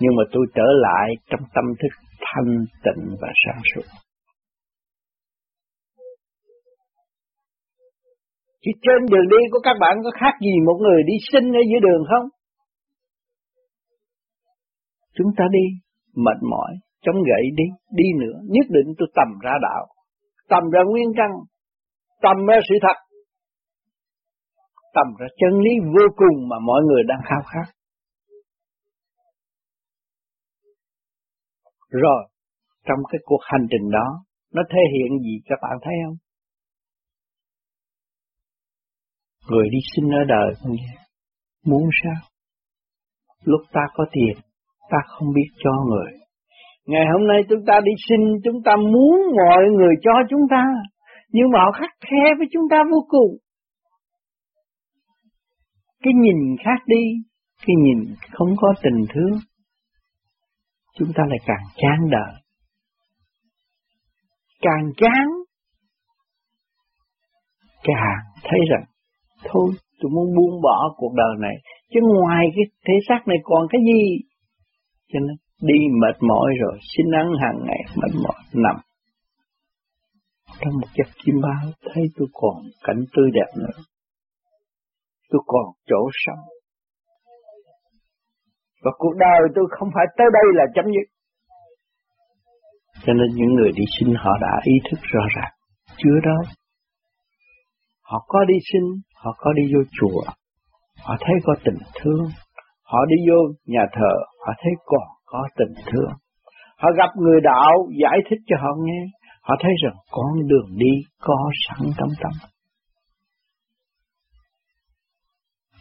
Nhưng 0.00 0.16
mà 0.16 0.24
tôi 0.32 0.46
trở 0.54 0.68
lại 0.86 1.08
trong 1.30 1.40
tâm 1.54 1.64
thức 1.80 1.92
thanh 2.20 2.64
tịnh 2.84 3.16
và 3.20 3.28
sáng 3.44 3.62
suốt. 3.74 3.86
Chứ 8.62 8.70
trên 8.82 9.00
đường 9.10 9.28
đi 9.30 9.40
của 9.52 9.60
các 9.62 9.76
bạn 9.80 9.96
có 10.04 10.10
khác 10.20 10.34
gì 10.40 10.54
một 10.66 10.76
người 10.82 11.02
đi 11.06 11.14
sinh 11.32 11.52
ở 11.52 11.62
giữa 11.70 11.80
đường 11.88 12.02
không? 12.10 12.26
Chúng 15.14 15.30
ta 15.36 15.44
đi, 15.50 15.64
mệt 16.16 16.38
mỏi, 16.50 16.72
chống 17.02 17.16
gậy 17.28 17.44
đi, 17.56 17.64
đi 17.90 18.04
nữa, 18.20 18.38
nhất 18.54 18.66
định 18.68 18.94
tôi 18.98 19.08
tầm 19.14 19.38
ra 19.42 19.52
đạo, 19.62 19.86
tầm 20.48 20.70
ra 20.70 20.80
nguyên 20.90 21.08
căn, 21.16 21.30
tầm 22.22 22.46
ra 22.46 22.56
sự 22.68 22.74
thật, 22.82 22.98
tầm 24.94 25.06
ra 25.18 25.26
chân 25.36 25.60
lý 25.60 25.70
vô 25.94 26.06
cùng 26.16 26.48
mà 26.48 26.56
mọi 26.66 26.82
người 26.82 27.02
đang 27.08 27.20
khao 27.24 27.42
khát. 27.52 27.79
Rồi, 31.90 32.22
trong 32.86 32.98
cái 33.12 33.18
cuộc 33.24 33.40
hành 33.42 33.66
trình 33.70 33.90
đó, 33.90 34.24
nó 34.54 34.62
thể 34.70 34.80
hiện 34.94 35.18
gì 35.18 35.34
các 35.44 35.58
bạn 35.62 35.78
thấy 35.82 35.94
không? 36.04 36.16
Người 39.50 39.68
đi 39.72 39.78
sinh 39.94 40.10
ở 40.10 40.24
đời 40.28 40.54
không 40.58 40.70
vậy? 40.70 40.98
Muốn 41.66 41.82
sao? 42.02 42.28
Lúc 43.44 43.60
ta 43.72 43.80
có 43.94 44.04
tiền, 44.12 44.36
ta 44.90 44.98
không 45.06 45.28
biết 45.34 45.50
cho 45.58 45.70
người. 45.88 46.12
Ngày 46.86 47.04
hôm 47.12 47.26
nay 47.28 47.40
chúng 47.48 47.64
ta 47.66 47.80
đi 47.84 47.92
sinh, 48.08 48.24
chúng 48.44 48.62
ta 48.64 48.76
muốn 48.76 49.16
mọi 49.36 49.64
người 49.76 49.94
cho 50.02 50.12
chúng 50.30 50.40
ta, 50.50 50.64
nhưng 51.28 51.50
mà 51.52 51.58
họ 51.64 51.72
khắc 51.72 51.90
khe 52.00 52.34
với 52.38 52.46
chúng 52.52 52.64
ta 52.70 52.76
vô 52.90 53.06
cùng. 53.08 53.36
Cái 56.02 56.12
nhìn 56.22 56.56
khác 56.64 56.80
đi, 56.86 57.04
cái 57.66 57.74
nhìn 57.84 58.14
không 58.32 58.48
có 58.56 58.74
tình 58.82 59.04
thương, 59.14 59.38
chúng 61.00 61.12
ta 61.16 61.22
lại 61.28 61.38
càng 61.46 61.64
chán 61.76 62.10
đời. 62.10 62.42
Càng 64.60 64.90
chán, 64.96 65.26
càng 67.82 68.18
thấy 68.42 68.60
rằng, 68.70 68.84
thôi 69.44 69.72
tôi 70.00 70.10
muốn 70.14 70.34
buông 70.36 70.62
bỏ 70.62 70.94
cuộc 70.96 71.12
đời 71.16 71.34
này, 71.40 71.54
chứ 71.90 72.00
ngoài 72.14 72.46
cái 72.56 72.64
thể 72.86 72.94
xác 73.08 73.28
này 73.28 73.36
còn 73.42 73.66
cái 73.70 73.80
gì? 73.84 74.02
Cho 75.12 75.20
nên 75.20 75.36
đi 75.60 75.78
mệt 76.00 76.16
mỏi 76.20 76.52
rồi, 76.60 76.78
xin 76.96 77.06
ăn 77.10 77.26
hàng 77.42 77.58
ngày 77.66 77.82
mệt 77.96 78.14
mỏi, 78.24 78.42
nằm. 78.52 78.76
Trong 80.60 80.74
một 80.80 80.88
giấc 80.94 81.08
chim 81.24 81.34
bao 81.42 81.72
thấy 81.94 82.04
tôi 82.16 82.28
còn 82.32 82.56
cảnh 82.82 83.04
tươi 83.16 83.30
đẹp 83.34 83.52
nữa. 83.56 83.82
Tôi 85.30 85.40
còn 85.46 85.64
chỗ 85.86 86.10
sống. 86.26 86.59
Và 88.84 88.90
cuộc 88.98 89.14
đời 89.18 89.40
tôi 89.54 89.64
không 89.70 89.88
phải 89.94 90.06
tới 90.16 90.26
đây 90.32 90.46
là 90.54 90.64
chấm 90.74 90.84
dứt. 90.84 91.06
Cho 93.04 93.12
nên 93.12 93.28
những 93.34 93.54
người 93.54 93.72
đi 93.76 93.84
sinh 93.98 94.14
họ 94.14 94.32
đã 94.40 94.60
ý 94.62 94.72
thức 94.90 95.00
rõ 95.12 95.22
ràng. 95.36 95.52
Chưa 95.96 96.18
đâu. 96.24 96.42
Họ 98.02 98.24
có 98.28 98.44
đi 98.44 98.54
sinh, 98.72 98.86
họ 99.14 99.36
có 99.38 99.52
đi 99.52 99.62
vô 99.74 99.80
chùa. 100.00 100.22
Họ 101.04 101.16
thấy 101.20 101.34
có 101.44 101.54
tình 101.64 101.78
thương, 102.02 102.24
Họ 102.92 103.00
đi 103.08 103.16
vô 103.28 103.38
nhà 103.66 103.84
thờ, 103.92 104.12
họ 104.46 104.52
thấy 104.62 104.72
còn 104.84 105.06
có 105.24 105.48
tình 105.56 105.74
thương. 105.86 106.12
Họ 106.76 106.88
gặp 106.96 107.10
người 107.16 107.40
đạo 107.40 107.72
giải 108.02 108.18
thích 108.30 108.38
cho 108.46 108.56
họ 108.62 108.70
nghe, 108.84 109.00
họ 109.42 109.54
thấy 109.60 109.72
rằng 109.82 109.96
con 110.10 110.48
đường 110.48 110.68
đi 110.76 110.92
có 111.20 111.50
sẵn 111.68 111.78
trong 111.98 112.08
tâm. 112.22 112.32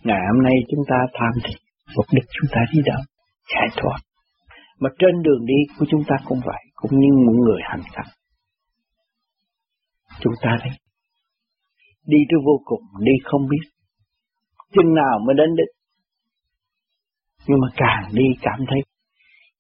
Ngày 0.04 0.20
hôm 0.34 0.44
nay 0.44 0.54
chúng 0.72 0.84
ta 0.90 0.96
tham 1.14 1.32
thiền 1.44 1.69
mục 1.96 2.06
đích 2.16 2.28
chúng 2.36 2.50
ta 2.54 2.62
đi 2.74 2.80
đâu? 2.86 3.02
Giải 3.54 3.68
thoát. 3.78 4.00
Mà 4.80 4.90
trên 5.00 5.22
đường 5.26 5.46
đi 5.46 5.60
của 5.78 5.86
chúng 5.92 6.04
ta 6.08 6.16
cũng 6.26 6.40
vậy, 6.46 6.64
cũng 6.76 6.92
như 7.00 7.12
những 7.26 7.40
người 7.46 7.62
hành 7.64 7.84
khắc. 7.94 8.06
Chúng 10.22 10.34
ta 10.42 10.58
đi, 10.64 10.72
đi 12.06 12.18
tới 12.30 12.40
vô 12.46 12.62
cùng, 12.66 12.84
đi 13.00 13.12
không 13.24 13.48
biết. 13.52 13.66
Chừng 14.74 14.94
nào 14.94 15.20
mới 15.26 15.36
đến 15.38 15.50
đích 15.58 15.80
nhưng 17.50 17.60
mà 17.62 17.68
càng 17.76 18.04
đi 18.14 18.28
cảm 18.42 18.60
thấy 18.70 18.82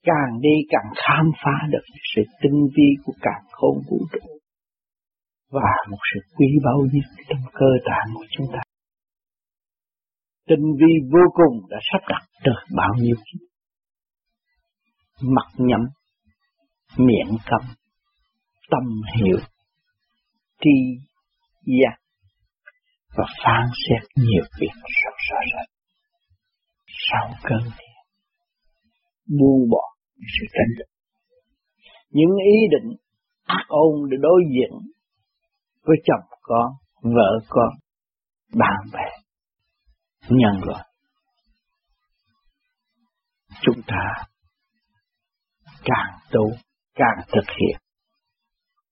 càng 0.03 0.41
đi 0.41 0.55
càng 0.69 0.89
khám 0.95 1.25
phá 1.43 1.67
được 1.69 1.85
sự 2.15 2.21
tinh 2.41 2.67
vi 2.75 2.89
của 3.03 3.13
càng 3.21 3.43
khôn 3.51 3.75
vũ 3.89 3.97
trụ 4.11 4.19
và 5.51 5.71
một 5.89 5.97
sự 6.13 6.19
quý 6.37 6.47
báu 6.65 6.79
nhất 6.93 7.07
trong 7.29 7.41
cơ 7.53 7.69
tạng 7.85 8.13
của 8.15 8.25
chúng 8.31 8.47
ta. 8.53 8.59
Tinh 10.49 10.75
vi 10.79 10.93
vô 11.11 11.19
cùng 11.33 11.69
đã 11.69 11.77
sắp 11.91 12.01
đặt 12.09 12.27
từ 12.43 12.51
bao 12.75 12.89
nhiêu 12.97 13.15
kiếp. 13.15 13.47
Mặt 15.21 15.47
nhắm, 15.57 15.81
miệng 16.97 17.37
cầm, 17.45 17.61
tâm 18.69 18.83
hiểu, 19.15 19.37
tri 20.61 20.69
giác 21.65 21.97
và 23.17 23.25
phán 23.43 23.65
xét 23.73 24.09
nhiều 24.15 24.43
việc 24.59 24.73
rõ 24.73 25.11
rõ 25.29 25.37
rệt 25.53 25.69
sau 27.11 27.33
cơn 27.43 27.61
thiền 27.63 27.99
buông 29.39 29.69
bỏ 29.71 29.95
sự 30.17 30.45
tranh 30.53 30.77
định. 30.77 30.89
những 32.09 32.37
ý 32.45 32.57
định 32.71 32.97
ác 33.43 33.65
ôn 33.67 34.09
để 34.11 34.17
đối 34.21 34.41
diện 34.53 34.71
với 35.83 35.97
chồng 36.05 36.39
con 36.41 36.71
vợ 37.01 37.39
con 37.47 37.69
bạn 38.53 38.89
bè 38.93 39.18
nhân 40.29 40.61
loại 40.65 40.85
chúng 43.61 43.81
ta 43.87 44.13
càng 45.83 46.19
tu 46.31 46.51
càng 46.95 47.17
thực 47.27 47.53
hiện 47.59 47.79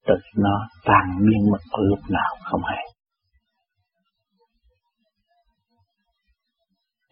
tự 0.06 0.16
nó 0.36 0.68
tàn 0.84 1.18
biến 1.20 1.52
mất 1.52 1.80
lúc 1.90 2.00
nào 2.10 2.36
không 2.44 2.62
hay 2.64 2.98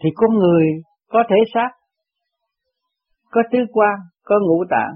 thì 0.05 0.09
con 0.15 0.37
người 0.37 0.65
có 1.09 1.23
thể 1.29 1.35
xác, 1.53 1.69
có 3.31 3.41
tứ 3.51 3.59
quan, 3.73 3.99
có 4.23 4.35
ngũ 4.41 4.63
tạng, 4.69 4.93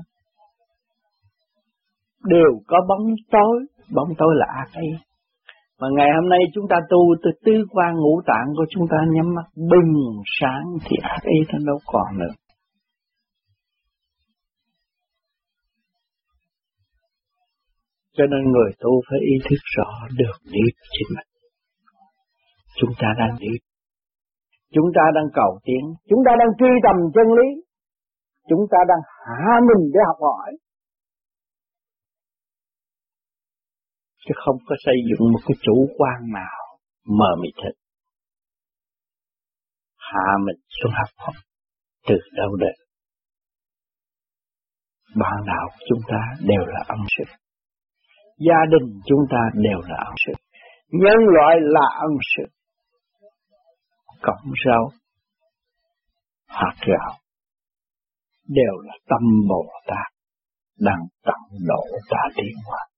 đều 2.24 2.62
có 2.68 2.78
bóng 2.88 3.16
tối, 3.32 3.66
bóng 3.96 4.10
tối 4.18 4.36
là 4.38 4.46
ác 4.56 4.82
ý. 4.82 5.09
Mà 5.80 5.88
ngày 5.96 6.08
hôm 6.16 6.30
nay 6.30 6.40
chúng 6.54 6.68
ta 6.70 6.76
tu 6.90 7.02
từ 7.24 7.30
tư 7.46 7.54
quan 7.70 7.96
ngũ 7.96 8.22
tạng 8.26 8.48
của 8.58 8.66
chúng 8.70 8.88
ta 8.92 8.98
nhắm 9.12 9.36
mắt 9.36 9.48
bừng 9.56 9.94
sáng 10.40 10.64
thì 10.86 10.96
ác 11.02 11.22
ý 11.24 11.40
nó 11.54 11.60
đâu 11.68 11.80
còn 11.86 12.20
nữa. 12.20 12.34
Cho 18.18 18.26
nên 18.32 18.52
người 18.52 18.72
tu 18.80 18.92
phải 19.10 19.20
ý 19.20 19.36
thức 19.50 19.62
rõ 19.78 19.90
được 20.18 20.38
đi 20.54 20.66
chính 20.94 21.10
mình. 21.16 21.28
Chúng 22.80 22.92
ta 23.00 23.08
đang 23.20 23.36
đi 23.40 23.54
Chúng 24.76 24.90
ta 24.96 25.02
đang 25.16 25.28
cầu 25.34 25.60
tiến, 25.66 25.84
chúng 26.10 26.22
ta 26.26 26.32
đang 26.40 26.52
truy 26.60 26.74
tầm 26.86 26.98
chân 27.16 27.28
lý, 27.38 27.50
chúng 28.50 28.64
ta 28.72 28.78
đang 28.88 29.02
hạ 29.26 29.60
mình 29.68 29.92
để 29.94 30.00
học 30.08 30.20
hỏi. 30.22 30.50
Chứ 34.30 34.36
không 34.46 34.58
có 34.66 34.76
xây 34.86 34.96
dựng 35.10 35.32
một 35.34 35.40
cái 35.48 35.56
chủ 35.62 35.90
quan 35.98 36.18
nào 36.34 36.60
mờ 37.06 37.32
mịt 37.42 37.56
hết. 37.64 37.76
Hạ 39.98 40.30
mình 40.46 40.60
xuống 40.70 40.92
học 40.92 41.10
học 41.18 41.36
từ 42.08 42.16
đâu 42.38 42.56
đến. 42.56 42.76
Bạn 45.16 45.38
đạo 45.48 45.70
chúng 45.90 46.00
ta 46.08 46.22
đều 46.40 46.66
là 46.66 46.84
ân 46.88 47.00
sư. 47.18 47.24
Gia 48.38 48.60
đình 48.72 49.00
chúng 49.06 49.20
ta 49.32 49.42
đều 49.54 49.80
là 49.82 49.98
ân 50.06 50.16
sư. 50.26 50.34
Nhân 50.88 51.20
loại 51.36 51.56
là 51.60 51.88
ân 52.00 52.12
sư 52.36 52.44
cộng 54.22 54.52
rau, 54.66 54.92
hạt 56.48 56.76
gạo, 56.88 57.14
đều 58.48 58.78
là 58.84 58.94
tâm 59.10 59.22
Bồ 59.50 59.66
Tát 59.88 60.14
đang 60.80 61.02
tận 61.24 61.60
độ 61.68 61.84
ta 62.10 62.22
tiến 62.36 62.56
hóa. 62.66 62.89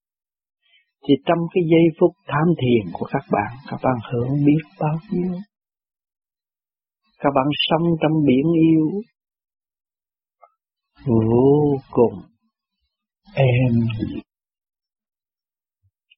Thì 1.07 1.13
trong 1.25 1.39
cái 1.53 1.63
giây 1.71 1.85
phút 1.99 2.11
tham 2.27 2.47
thiền 2.61 2.91
của 2.93 3.07
các 3.11 3.23
bạn, 3.31 3.51
các 3.69 3.79
bạn 3.83 3.97
hưởng 4.11 4.45
biết 4.45 4.63
bao 4.79 4.97
nhiêu. 5.11 5.33
Các 7.19 7.29
bạn 7.35 7.45
sống 7.69 7.83
trong 8.01 8.11
biển 8.27 8.45
yêu, 8.61 8.87
vô 11.05 11.77
cùng 11.91 12.21
êm 13.35 13.73
dịu. 13.99 14.21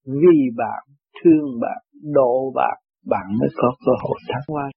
Vì 0.06 0.40
bạn, 0.58 0.84
thương 1.24 1.60
bạn, 1.62 1.84
độ 2.14 2.52
bạn, 2.56 2.78
bạn 3.06 3.26
mới 3.40 3.50
có 3.56 3.76
cơ 3.86 3.92
hội 4.02 4.20
thắng 4.28 4.44
qua 4.48 4.70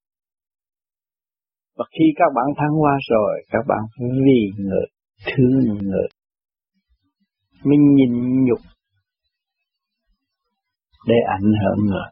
và 1.77 1.85
khi 1.91 2.05
các 2.15 2.31
bạn 2.35 2.45
thắng 2.57 2.81
qua 2.81 2.97
rồi 3.09 3.43
các 3.49 3.63
bạn 3.67 3.79
vì 4.25 4.51
người 4.57 4.85
thương 5.25 5.77
người 5.81 6.07
mình 7.63 7.95
nhìn 7.95 8.45
nhục 8.45 8.59
để 11.07 11.15
ảnh 11.37 11.51
hưởng 11.61 11.85
người. 11.85 12.09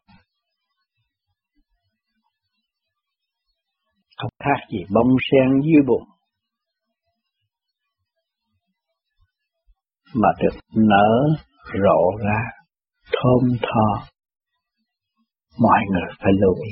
Không 4.18 4.32
khác 4.40 4.60
gì 4.72 4.80
bông 4.94 5.16
sen 5.32 5.62
dưới 5.62 5.84
bụng. 5.88 6.08
Mà 10.14 10.30
được 10.42 10.60
nở 10.76 11.10
rộ 11.74 12.18
ra, 12.26 12.42
thơm 13.12 13.58
tho. 13.62 14.08
Mọi 15.60 15.80
người 15.92 16.16
phải 16.20 16.32
lưu 16.42 16.56
ý. 16.56 16.72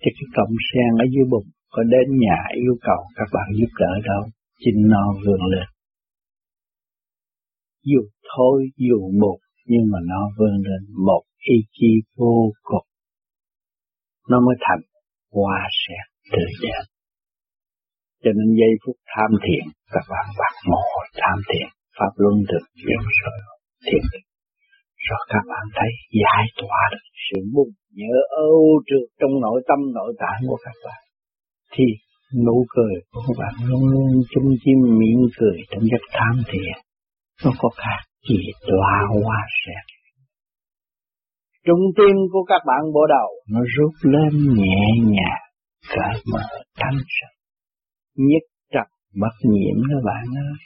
Chứ 0.00 0.10
cái 0.16 0.28
cọng 0.36 0.54
sen 0.68 0.98
ở 0.98 1.06
dưới 1.14 1.24
bụng 1.30 1.46
có 1.70 1.82
đến 1.82 2.18
nhà 2.18 2.38
yêu 2.54 2.74
cầu 2.80 3.00
các 3.16 3.28
bạn 3.32 3.48
giúp 3.58 3.70
đỡ 3.78 3.92
đâu? 4.04 4.30
Chinh 4.58 4.88
no 4.88 5.12
vươn 5.24 5.40
lên 5.52 5.75
dù 7.90 8.00
thôi 8.36 8.58
dù 8.76 8.98
một, 9.22 9.38
nhưng 9.70 9.84
mà 9.92 9.98
nó 10.10 10.20
vươn 10.38 10.54
lên 10.68 10.82
một 11.06 11.22
ý 11.54 11.56
chí 11.76 11.90
vô 12.16 12.52
cùng 12.62 12.86
nó 14.30 14.40
mới 14.46 14.56
thành 14.60 14.82
hoa 15.34 15.58
sen 15.80 16.04
tươi 16.32 16.50
đẹp. 16.62 16.84
Cho 18.22 18.30
nên 18.36 18.48
giây 18.60 18.72
phút 18.82 18.96
tham 19.12 19.30
thiền 19.44 19.64
các 19.94 20.04
bạn 20.10 20.26
bạc 20.38 20.54
mồ 20.70 20.82
tham 21.20 21.38
thiền 21.48 21.68
pháp 21.98 22.12
luân 22.16 22.36
được 22.50 22.64
chuyển 22.80 23.00
rồi 23.22 23.38
thiện 23.86 24.02
rồi 25.08 25.22
các 25.32 25.44
bạn 25.50 25.64
thấy 25.76 25.90
giải 26.22 26.44
tỏa 26.60 26.80
được 26.92 27.06
sự 27.26 27.38
buồn 27.54 27.68
nhớ 28.00 28.14
âu 28.48 28.82
trượt 28.88 29.06
trong 29.20 29.40
nội 29.40 29.60
tâm, 29.68 29.78
nội 29.98 30.12
tạng 30.22 30.40
của 30.48 30.58
các 30.64 30.76
bạn. 30.84 31.00
Thì 31.74 31.84
nụ 32.46 32.66
cười 32.74 32.94
của 33.10 33.20
các 33.26 33.36
bạn 33.40 33.54
luôn 33.68 33.82
luôn 33.92 34.10
chung 34.32 34.48
chim 34.64 34.78
miệng 34.98 35.24
cười 35.38 35.58
trong 35.70 35.82
giấc 35.90 36.04
tham 36.16 36.34
thiền 36.50 36.76
nó 37.44 37.50
có 37.58 37.68
khác 37.76 38.00
gì 38.28 38.40
tỏa 38.60 38.94
hoa 39.08 39.38
sen. 39.66 39.84
Trung 41.66 41.84
tim 41.96 42.16
của 42.32 42.44
các 42.48 42.62
bạn 42.66 42.92
bộ 42.94 43.06
đầu, 43.08 43.30
nó 43.50 43.60
rút 43.76 43.92
lên 44.02 44.54
nhẹ 44.54 44.86
nhàng, 45.02 45.44
cởi 45.88 46.22
mở 46.32 46.42
thanh 46.76 46.98
sạch 47.16 47.36
nhất 48.16 48.42
trật 48.72 48.88
bất 49.20 49.34
nhiễm 49.42 49.76
các 49.90 50.02
bạn 50.04 50.24
ơi. 50.36 50.58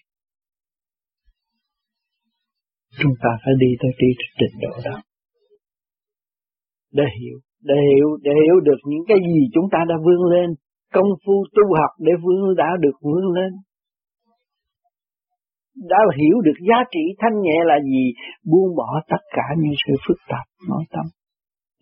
Chúng 2.98 3.12
ta 3.22 3.30
phải 3.44 3.54
đi 3.60 3.66
tới 3.80 3.90
đi 3.98 4.08
trình 4.38 4.60
độ 4.60 4.90
đó. 4.90 5.02
Để 6.92 7.04
hiểu 7.20 7.38
để 7.62 7.74
hiểu 7.94 8.08
để 8.22 8.32
hiểu 8.44 8.60
được 8.60 8.80
những 8.84 9.04
cái 9.08 9.18
gì 9.34 9.40
chúng 9.54 9.68
ta 9.72 9.78
đã 9.88 9.94
vươn 10.04 10.22
lên, 10.32 10.54
công 10.92 11.10
phu 11.26 11.44
tu 11.54 11.64
học 11.80 11.92
để 11.98 12.12
vươn, 12.22 12.56
đã 12.56 12.68
được 12.80 12.96
vươn 13.02 13.24
lên 13.36 13.52
đã 15.88 15.98
hiểu 16.18 16.40
được 16.44 16.58
giá 16.68 16.78
trị 16.92 17.04
thanh 17.18 17.40
nhẹ 17.42 17.58
là 17.64 17.78
gì, 17.84 18.04
buông 18.44 18.76
bỏ 18.76 19.00
tất 19.08 19.22
cả 19.36 19.46
những 19.58 19.74
sự 19.86 19.94
phức 20.08 20.16
tạp 20.28 20.46
nội 20.68 20.84
tâm. 20.90 21.06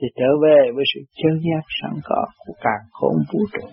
Thì 0.01 0.09
trở 0.17 0.31
về 0.43 0.59
với 0.75 0.85
sự 0.95 1.01
chân 1.23 1.35
giác 1.47 1.65
sẵn 1.83 2.01
có 2.05 2.27
của 2.39 2.55
càng 2.61 2.85
khôn 2.91 3.17
vũ 3.33 3.41
trụ. 3.53 3.69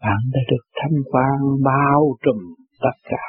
Bạn 0.00 0.20
đã 0.32 0.40
được 0.50 0.64
thanh 0.74 0.98
quan 1.10 1.38
bao 1.64 2.16
trùm 2.22 2.54
tất 2.80 2.98
cả. 3.04 3.28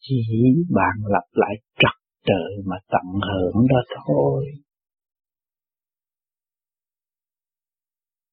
Chỉ 0.00 0.22
bạn 0.70 0.96
lặp 1.04 1.24
lại 1.32 1.54
trật 1.78 1.96
tự 2.26 2.62
mà 2.66 2.76
tận 2.88 3.06
hưởng 3.12 3.66
đó 3.68 3.80
thôi. 4.06 4.44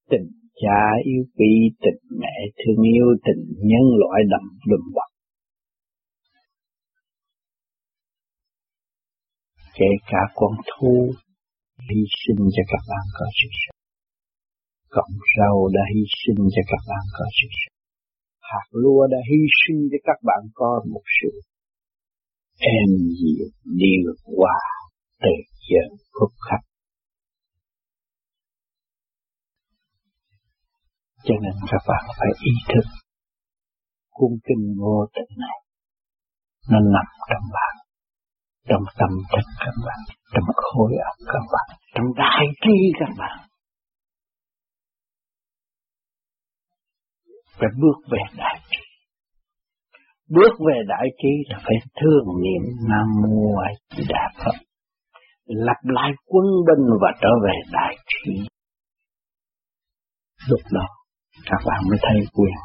Tình 0.09 0.46
cha 0.61 0.79
yêu 1.11 1.23
quý 1.35 1.51
tình 1.83 2.01
mẹ 2.19 2.35
thương 2.59 2.81
yêu, 2.93 3.07
tình 3.25 3.43
nhân 3.69 3.85
loại 3.99 4.19
đậm 4.31 4.45
đùm 4.69 4.83
bọc 4.95 5.11
kể 9.79 9.91
cả 10.11 10.21
con 10.35 10.53
thu 10.69 11.11
hy 11.89 12.01
sinh 12.21 12.41
cho 12.55 12.63
các 12.71 12.83
bạn 12.89 13.05
có 13.17 13.25
sự 13.37 13.49
sống 13.61 13.77
Cộng 14.89 15.15
rau 15.37 15.57
đã 15.75 15.81
hy 15.93 16.03
sinh 16.21 16.41
cho 16.55 16.61
các 16.71 16.81
bạn 16.89 17.03
có 17.17 17.25
sự 17.37 17.47
sống. 17.59 17.77
Hạt 18.49 18.67
lúa 18.71 19.07
đã 19.07 19.17
hy 19.31 19.41
sinh 19.61 19.79
cho 19.91 19.97
các 20.03 20.19
bạn 20.23 20.41
có 20.53 20.81
một 20.93 21.05
sự 21.21 21.31
em 22.59 22.89
dịu 23.19 23.45
điều 23.81 24.13
hòa 24.37 24.61
từ 25.21 25.33
giờ 25.69 25.85
phút 26.13 26.31
khắc. 26.49 26.61
Cho 31.27 31.35
nên 31.43 31.55
các 31.71 31.81
bạn 31.87 32.03
phải 32.19 32.31
ý 32.51 32.53
thức 32.69 32.85
cung 34.09 34.37
kinh 34.47 34.63
vô 34.81 35.05
tình 35.15 35.31
này. 35.37 35.57
Nó 36.71 36.79
nằm 36.79 37.07
trong 37.29 37.45
bạn, 37.57 37.75
trong 38.69 38.83
tâm 38.99 39.09
thức 39.31 39.45
các 39.59 39.75
bạn, 39.85 39.99
trong 40.33 40.47
khối 40.55 40.91
óc 41.09 41.17
các 41.33 41.45
bạn, 41.53 41.77
trong 41.95 42.05
đại 42.15 42.45
trí 42.61 42.77
các 42.99 43.09
bạn. 43.17 43.37
Phải 47.59 47.69
bước 47.81 47.97
về 48.11 48.19
đại 48.37 48.59
trí. 48.71 48.83
Bước 50.29 50.53
về 50.67 50.75
đại 50.87 51.07
trí 51.17 51.29
là 51.49 51.57
phải 51.63 51.77
thương 52.01 52.25
niệm 52.43 52.63
nam 52.89 53.07
mô 53.21 53.57
a 53.57 53.69
di 53.97 54.03
đà 54.09 54.29
phật. 54.45 54.57
Lặp 55.45 55.77
lại 55.83 56.11
quân 56.25 56.45
binh 56.67 56.85
và 57.01 57.11
trở 57.21 57.29
về 57.45 57.53
đại 57.71 57.95
trí. 58.07 58.31
Lúc 60.49 60.59
đó 60.71 60.87
các 61.49 61.61
bạn 61.65 61.81
mới 61.89 61.99
thấy 62.01 62.17
quyền 62.33 62.57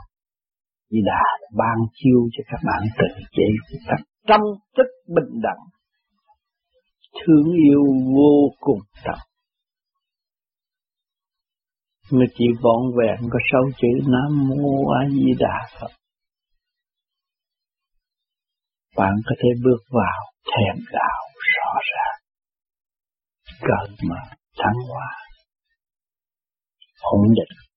di 0.91 0.99
đà 1.07 1.25
ban 1.59 1.79
chiêu 1.95 2.21
cho 2.33 2.43
các 2.47 2.61
bạn 2.65 2.83
tự 2.99 3.23
chế 3.37 3.49
các 3.87 4.01
trong 4.29 4.41
tích 4.77 4.93
bình 5.15 5.41
đẳng 5.43 5.63
thương 7.21 7.53
yêu 7.53 7.83
vô 8.15 8.35
cùng 8.61 8.81
tận 9.05 9.19
mà 12.13 12.25
chỉ 12.35 12.45
vọn 12.63 12.83
vẹn 12.99 13.31
có 13.31 13.39
sáu 13.53 13.63
chữ 13.77 13.89
Nam 14.13 14.49
Mô 14.49 14.93
A 15.01 15.09
Di 15.09 15.33
Đà 15.39 15.69
Phật. 15.81 15.93
Bạn 18.97 19.15
có 19.27 19.35
thể 19.39 19.49
bước 19.65 19.81
vào 19.91 20.21
thèm 20.45 20.85
đạo 20.93 21.23
rõ 21.57 21.73
ràng, 21.93 22.21
cởi 23.61 23.97
mở, 24.09 24.37
thắng 24.57 24.89
hoa, 24.89 25.11
ổn 27.01 27.27
định. 27.37 27.72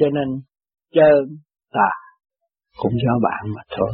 Cho 0.00 0.06
nên 0.16 0.28
chân 0.96 1.16
tà 1.76 1.90
cũng 2.80 2.92
do 3.04 3.14
bạn 3.26 3.42
mà 3.56 3.62
thôi. 3.76 3.92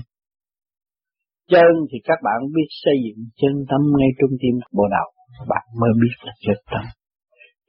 Chân 1.53 1.73
thì 1.91 1.99
các 2.05 2.19
bạn 2.27 2.39
biết 2.55 2.69
xây 2.85 2.97
dựng 3.05 3.21
chân 3.41 3.55
tâm 3.71 3.81
ngay 3.99 4.11
trung 4.19 4.35
tim 4.41 4.55
bộ 4.77 4.85
đầu, 4.97 5.09
bạn 5.53 5.67
mới 5.81 5.91
biết 6.03 6.17
là 6.27 6.33
chân 6.45 6.59
tâm. 6.73 6.85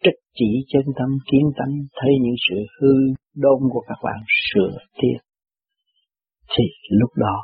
Trích 0.03 0.19
chỉ 0.38 0.49
chân 0.71 0.85
tâm 0.99 1.09
kiến 1.29 1.45
tâm, 1.57 1.69
thấy 1.97 2.11
những 2.23 2.39
sự 2.45 2.57
hư 2.77 2.93
đôn 3.43 3.59
của 3.73 3.83
các 3.89 3.99
bạn 4.03 4.19
sửa 4.47 4.77
tiết. 4.99 5.19
Thì 6.53 6.65
lúc 6.99 7.11
đó 7.15 7.35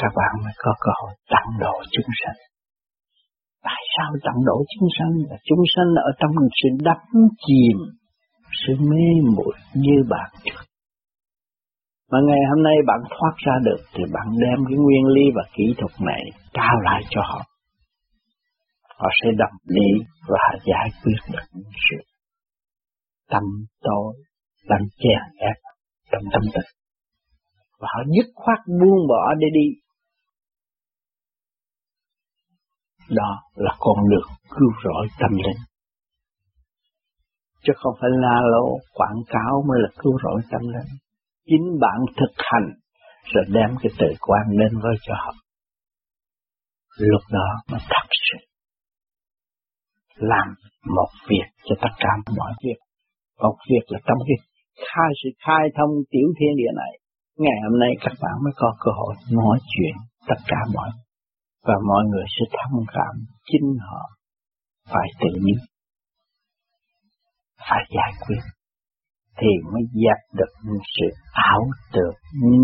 các 0.00 0.12
bạn 0.18 0.32
mới 0.44 0.54
có 0.64 0.72
cơ 0.84 0.90
hội 1.00 1.14
tặng 1.32 1.50
độ 1.60 1.76
chúng 1.92 2.10
sanh. 2.20 2.38
Tại 3.62 3.82
sao 3.96 4.10
tặng 4.26 4.40
độ 4.46 4.58
chúng 4.72 4.88
sanh? 4.98 5.14
Là 5.30 5.36
chúng 5.48 5.62
sanh 5.74 5.90
ở 6.08 6.10
trong 6.20 6.32
sự 6.60 6.68
đắm 6.88 7.00
chìm, 7.46 7.76
sự 8.66 8.72
mê 8.90 9.06
muội 9.36 9.54
như 9.74 9.96
bạn 10.10 10.30
trước 10.44 10.64
mà 12.14 12.18
ngày 12.28 12.42
hôm 12.50 12.62
nay 12.62 12.76
bạn 12.86 13.00
thoát 13.10 13.34
ra 13.46 13.52
được 13.64 13.80
thì 13.94 14.02
bạn 14.12 14.26
đem 14.42 14.58
cái 14.68 14.76
nguyên 14.78 15.06
lý 15.14 15.22
và 15.36 15.42
kỹ 15.56 15.64
thuật 15.78 15.92
này 16.00 16.22
trao 16.52 16.80
lại 16.82 17.02
cho 17.10 17.20
họ. 17.30 17.40
Họ 18.98 19.08
sẽ 19.22 19.28
đồng 19.38 19.58
ý 19.84 19.88
và 20.28 20.44
giải 20.66 20.88
quyết 21.02 21.20
được 21.32 21.46
những 21.52 21.72
sự 21.90 21.96
tâm 23.30 23.42
tối 23.80 24.14
tâm 24.68 24.80
chèn 24.98 25.22
ép 25.38 25.56
trong 26.12 26.22
tâm 26.32 26.42
tình. 26.54 26.70
Và 27.80 27.88
họ 27.94 28.00
dứt 28.16 28.30
khoát 28.34 28.58
buông 28.66 29.08
bỏ 29.08 29.34
để 29.38 29.46
đi. 29.52 29.66
Đó 33.08 33.42
là 33.54 33.74
con 33.78 34.08
đường 34.10 34.30
cứu 34.50 34.70
rỗi 34.84 35.06
tâm 35.20 35.30
linh. 35.30 35.60
Chứ 37.64 37.72
không 37.76 37.94
phải 38.00 38.10
la 38.12 38.40
lô 38.52 38.78
quảng 38.94 39.20
cáo 39.28 39.64
mới 39.68 39.78
là 39.82 39.88
cứu 39.98 40.18
rỗi 40.24 40.40
tâm 40.50 40.60
linh 40.60 40.90
chính 41.46 41.78
bạn 41.80 41.98
thực 42.18 42.34
hành 42.36 42.68
rồi 43.32 43.44
đem 43.48 43.70
cái 43.82 43.92
tự 43.98 44.06
quan 44.20 44.42
lên 44.50 44.72
với 44.82 44.96
cho 45.06 45.14
họ. 45.14 45.32
Lúc 46.98 47.22
đó 47.32 47.48
mới 47.70 47.80
thật 47.80 48.08
sự 48.28 48.46
làm 50.16 50.54
một 50.96 51.08
việc 51.28 51.48
cho 51.64 51.74
tất 51.82 51.94
cả 51.98 52.08
mọi 52.36 52.52
việc. 52.64 52.78
Một 53.42 53.56
việc 53.70 53.84
là 53.88 53.98
trong 54.06 54.18
cái 54.26 54.36
khai, 54.76 55.10
sự 55.22 55.30
khai 55.46 55.68
thông 55.76 55.90
tiểu 56.10 56.28
thiên 56.38 56.56
địa 56.56 56.72
này, 56.76 56.92
Ngày 57.38 57.58
hôm 57.64 57.78
nay 57.78 57.90
các 58.00 58.12
bạn 58.22 58.32
mới 58.44 58.52
có 58.56 58.76
cơ 58.80 58.90
hội 58.98 59.14
nói 59.30 59.58
chuyện 59.72 59.94
tất 60.28 60.40
cả 60.46 60.56
mọi 60.74 60.90
và 61.66 61.74
mọi 61.88 62.04
người 62.04 62.24
sẽ 62.28 62.56
thông 62.56 62.84
cảm 62.92 63.14
chính 63.44 63.76
họ 63.80 64.10
phải 64.92 65.08
tự 65.20 65.40
nhiên 65.42 65.58
phải 67.68 67.82
giải 67.96 68.12
quyết, 68.26 68.42
thì 69.38 69.48
mới 69.72 69.82
dẹp 70.02 70.38
được 70.38 70.52
sự 70.98 71.06
ảo 71.32 71.62
tưởng, 71.92 72.14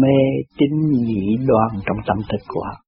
mê 0.02 0.18
tín 0.58 0.72
dị 1.06 1.36
đoan 1.48 1.70
trong 1.86 1.96
tâm 2.06 2.16
thức 2.28 2.44
của 2.48 2.62
họ. 2.64 2.84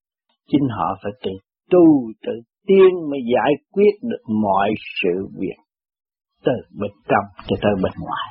Chính 0.47 0.69
họ 0.71 0.99
phải 1.03 1.13
tự 1.25 1.31
tu, 1.71 2.13
tự 2.23 2.33
tiên 2.67 3.11
mới 3.11 3.21
giải 3.35 3.53
quyết 3.73 3.93
được 4.03 4.33
mọi 4.43 4.69
sự 5.03 5.29
việc 5.41 5.59
từ 6.45 6.53
bên 6.81 6.91
trong 7.09 7.47
cho 7.47 7.57
tới 7.63 7.73
bên 7.83 7.93
ngoài. 7.99 8.29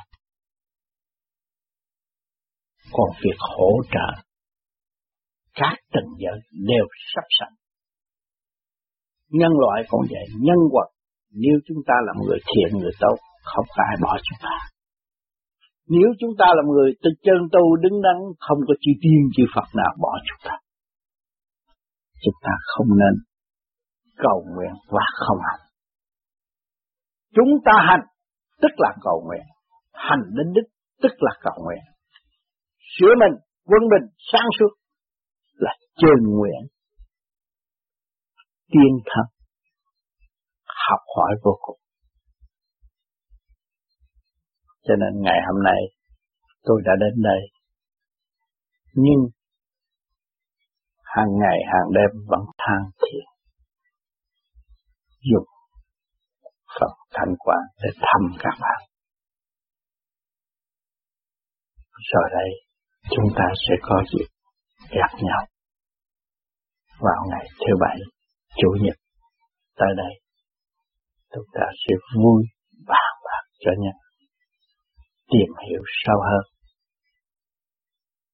Còn 2.92 3.10
việc 3.24 3.38
hỗ 3.38 3.70
trợ, 3.92 4.22
các 5.54 5.76
tầng 5.92 6.10
giới 6.18 6.40
đều 6.52 6.86
sắp 7.14 7.24
sẵn. 7.40 7.52
Nhân 9.30 9.52
loại 9.60 9.82
cũng 9.88 10.00
vậy, 10.10 10.26
nhân 10.40 10.58
vật, 10.72 10.88
nếu 11.30 11.58
chúng 11.66 11.78
ta 11.86 11.94
là 12.06 12.12
người 12.26 12.38
thiện, 12.54 12.78
người 12.78 12.92
tốt 13.00 13.16
không 13.50 13.66
có 13.74 13.82
ai 13.90 13.96
bỏ 14.02 14.12
chúng 14.26 14.40
ta. 14.42 14.56
Nếu 15.88 16.08
chúng 16.20 16.34
ta 16.38 16.46
là 16.56 16.62
người 16.72 16.90
từ 17.02 17.10
chân 17.26 17.38
tu 17.52 17.76
đứng 17.76 18.02
đắn, 18.02 18.16
không 18.46 18.58
có 18.68 18.74
chi 18.80 18.92
tiên 19.02 19.20
chi 19.36 19.42
Phật 19.54 19.68
nào 19.74 19.92
bỏ 20.00 20.12
chúng 20.28 20.40
ta. 20.46 20.54
Chúng 22.24 22.38
ta 22.42 22.52
không 22.72 22.88
nên 23.00 23.14
cầu 24.16 24.44
nguyện 24.54 24.74
và 24.88 25.06
không 25.26 25.38
hành. 25.48 25.62
Chúng 27.36 27.52
ta 27.64 27.72
hành, 27.88 28.04
tức 28.62 28.72
là 28.76 28.90
cầu 29.00 29.24
nguyện. 29.26 29.46
Hành 29.92 30.22
đến 30.36 30.52
đích, 30.54 30.68
tức 31.02 31.12
là 31.18 31.32
cầu 31.42 31.64
nguyện. 31.64 31.82
Sửa 32.98 33.14
mình, 33.20 33.34
quân 33.64 33.82
bình 33.92 34.10
sáng 34.32 34.48
suốt 34.58 34.72
là 35.52 35.72
chân 35.96 36.18
nguyện. 36.36 36.62
Tiên 38.72 38.92
thân, 39.04 39.24
học 40.88 41.00
hỏi 41.16 41.32
vô 41.44 41.58
cùng 41.60 41.81
cho 44.86 44.94
nên 44.96 45.22
ngày 45.22 45.40
hôm 45.46 45.62
nay, 45.62 45.80
tôi 46.62 46.82
đã 46.84 46.92
đến 47.00 47.22
đây. 47.22 47.42
Nhưng, 48.94 49.22
hàng 51.04 51.32
ngày, 51.40 51.58
hàng 51.72 51.88
đêm 51.96 52.10
vẫn 52.26 52.40
than 52.58 52.90
thiền. 53.02 53.24
dùng 55.30 55.46
Phật 56.80 56.94
thanh 57.14 57.34
quản 57.38 57.64
để 57.82 57.90
thăm 58.00 58.22
các 58.38 58.54
bạn. 58.60 58.80
Rồi 62.12 62.28
đây, 62.32 62.50
chúng 63.10 63.28
ta 63.36 63.44
sẽ 63.68 63.74
có 63.82 64.02
dịp 64.12 64.26
gặp 64.90 65.18
nhau 65.22 65.46
vào 67.00 67.26
ngày 67.30 67.46
thứ 67.58 67.76
bảy, 67.80 67.96
chủ 68.56 68.68
nhật. 68.80 68.96
Tới 69.76 69.88
đây 69.96 70.22
chúng 71.34 71.48
ta 71.52 71.66
sẽ 71.82 71.94
vui 72.16 72.42
bàn 72.88 73.12
bạc 73.24 73.44
cho 73.60 73.70
nhau 73.78 73.98
tìm 75.30 75.50
hiểu 75.68 75.82
sâu 76.04 76.16
hơn. 76.30 76.44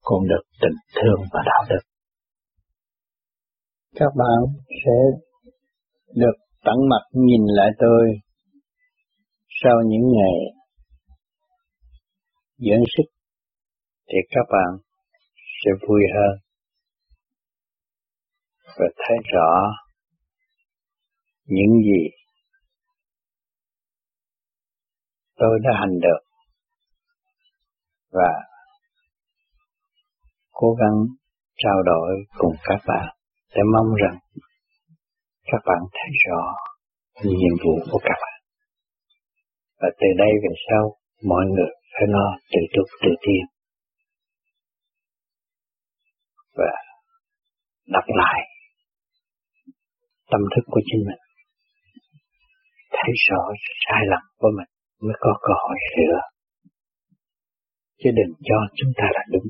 Còn 0.02 0.28
được 0.28 0.42
tình 0.60 0.78
thương 0.94 1.20
và 1.32 1.40
đạo 1.46 1.64
đức. 1.70 1.82
Các 3.94 4.12
bạn 4.16 4.62
sẽ 4.68 4.96
được 6.14 6.36
tận 6.64 6.76
mặt 6.90 7.04
nhìn 7.12 7.40
lại 7.46 7.70
tôi 7.78 8.12
sau 9.62 9.74
những 9.86 10.12
ngày 10.12 10.38
dưỡng 12.58 12.84
sức 12.96 13.10
thì 14.08 14.18
các 14.30 14.46
bạn 14.50 14.78
sẽ 15.64 15.70
vui 15.88 16.02
hơn 16.14 16.38
và 18.78 18.86
thấy 18.96 19.16
rõ 19.34 19.72
những 21.44 21.82
gì 21.84 22.08
tôi 25.36 25.58
đã 25.62 25.70
hành 25.80 25.98
được 26.00 26.27
và 28.18 28.32
cố 30.50 30.68
gắng 30.80 30.98
trao 31.56 31.82
đổi 31.82 32.10
cùng 32.38 32.54
các 32.64 32.80
bạn 32.86 33.06
để 33.54 33.62
mong 33.74 33.94
rằng 34.02 34.18
các 35.52 35.62
bạn 35.66 35.80
thấy 35.92 36.10
rõ 36.26 36.42
nhiệm 37.22 37.54
vụ 37.64 37.74
của 37.90 38.00
các 38.02 38.18
bạn. 38.22 38.38
Và 39.80 39.88
từ 40.00 40.06
đây 40.18 40.32
về 40.42 40.54
sau, 40.68 40.84
mọi 41.28 41.44
người 41.46 41.72
phải 41.92 42.06
lo 42.08 42.26
tự 42.52 42.60
túc 42.74 42.86
tự 43.02 43.10
tiên. 43.24 43.44
Và 46.58 46.72
đọc 47.86 48.04
lại 48.06 48.40
tâm 50.30 50.40
thức 50.56 50.64
của 50.66 50.80
chính 50.86 51.02
mình. 51.08 51.22
Thấy 52.90 53.12
rõ 53.28 53.42
sai 53.84 54.02
lầm 54.10 54.22
của 54.38 54.50
mình 54.56 54.70
mới 55.00 55.16
có 55.20 55.32
cơ 55.40 55.52
hội 55.62 55.76
sửa. 55.92 56.37
Chứ 58.00 58.10
đừng 58.18 58.34
cho 58.44 58.56
chúng 58.74 58.92
ta 58.96 59.04
là 59.12 59.24
đúng. 59.32 59.48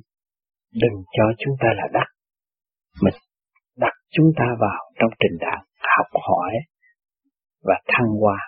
Đừng 0.72 0.96
cho 1.16 1.24
chúng 1.38 1.54
ta 1.60 1.68
là 1.76 1.86
đắc. 1.92 2.08
Mình 3.02 3.14
đặt 3.76 3.92
chúng 4.10 4.30
ta 4.36 4.44
vào 4.60 4.90
trong 5.00 5.10
trình 5.20 5.38
đạo 5.40 5.64
học 5.96 6.06
hỏi 6.28 6.52
và 7.62 7.74
thăng 7.86 8.10
hoa, 8.20 8.38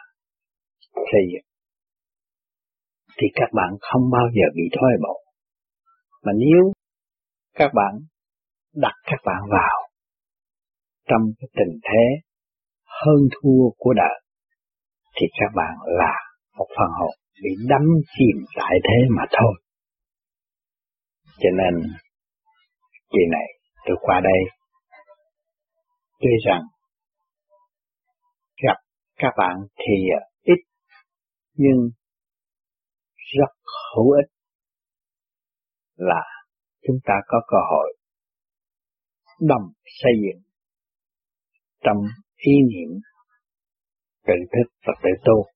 xây 0.94 1.22
dựng 1.32 1.50
thì 3.18 3.26
các 3.34 3.48
bạn 3.52 3.70
không 3.80 4.02
bao 4.12 4.26
giờ 4.34 4.46
bị 4.56 4.62
thoái 4.72 4.92
bộ 5.02 5.20
mà 6.22 6.32
nếu 6.36 6.72
các 7.54 7.70
bạn 7.74 7.92
đặt 8.74 8.94
các 9.04 9.20
bạn 9.24 9.42
vào 9.50 9.88
trong 11.08 11.22
cái 11.38 11.48
tình 11.56 11.78
thế 11.82 12.04
hơn 12.84 13.20
thua 13.34 13.70
của 13.78 13.92
đời, 13.92 14.20
thì 15.16 15.26
các 15.40 15.50
bạn 15.54 15.74
là 15.84 16.14
một 16.58 16.66
phần 16.78 16.90
hồn 16.98 17.14
bị 17.42 17.50
đắm 17.68 17.82
chìm 18.18 18.44
tại 18.56 18.74
thế 18.84 18.98
mà 19.16 19.24
thôi. 19.30 19.54
Cho 21.42 21.48
nên, 21.58 21.92
kỳ 23.10 23.18
này, 23.30 23.48
tôi 23.86 23.96
qua 24.00 24.20
đây, 24.24 24.40
tuy 26.20 26.30
rằng 26.46 26.62
gặp 28.62 28.76
các 29.16 29.32
bạn 29.36 29.56
thì 29.76 29.94
à, 30.16 30.20
ít, 30.42 30.60
nhưng 31.54 31.90
rất 33.16 33.52
hữu 33.94 34.10
ích 34.10 34.30
là 35.96 36.22
chúng 36.82 36.96
ta 37.04 37.14
có 37.26 37.40
cơ 37.48 37.56
hội 37.70 37.96
đồng 39.40 39.72
xây 39.84 40.12
dựng 40.22 40.42
trong 41.80 41.96
ý 42.36 42.52
niệm, 42.68 43.00
tự 44.26 44.34
thức 44.52 44.72
và 44.86 44.92
tự 45.02 45.10
tu. 45.24 45.46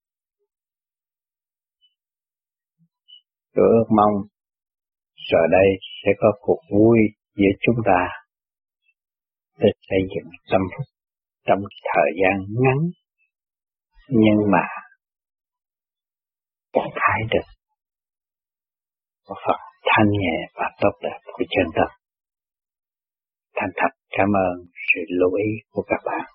Tôi 3.53 3.65
ước 3.65 3.85
mong 3.89 4.34
rồi 5.31 5.47
đây 5.51 5.67
sẽ 6.05 6.11
có 6.17 6.27
cuộc 6.39 6.61
vui 6.71 6.99
giữa 7.35 7.53
chúng 7.61 7.75
ta 7.85 8.07
để 9.59 9.69
xây 9.89 9.99
dựng 10.15 10.31
tâm 10.51 10.61
phúc 10.77 10.85
trong 11.47 11.59
thời 11.93 12.11
gian 12.21 12.45
ngắn, 12.63 12.77
nhưng 14.09 14.51
mà 14.51 14.67
thái 16.75 17.19
được 17.31 17.47
một 19.27 19.35
phần 19.47 19.59
thanh 19.85 20.09
nhẹ 20.11 20.37
và 20.55 20.69
tốt 20.81 20.91
đẹp 21.03 21.19
của 21.25 21.43
chân 21.49 21.67
tâm. 21.75 21.87
Thành 23.55 23.69
thật 23.75 23.91
cảm 24.17 24.27
ơn 24.27 24.65
sự 24.93 25.01
lưu 25.19 25.33
ý 25.33 25.49
của 25.71 25.83
các 25.87 26.01
bạn. 26.05 26.34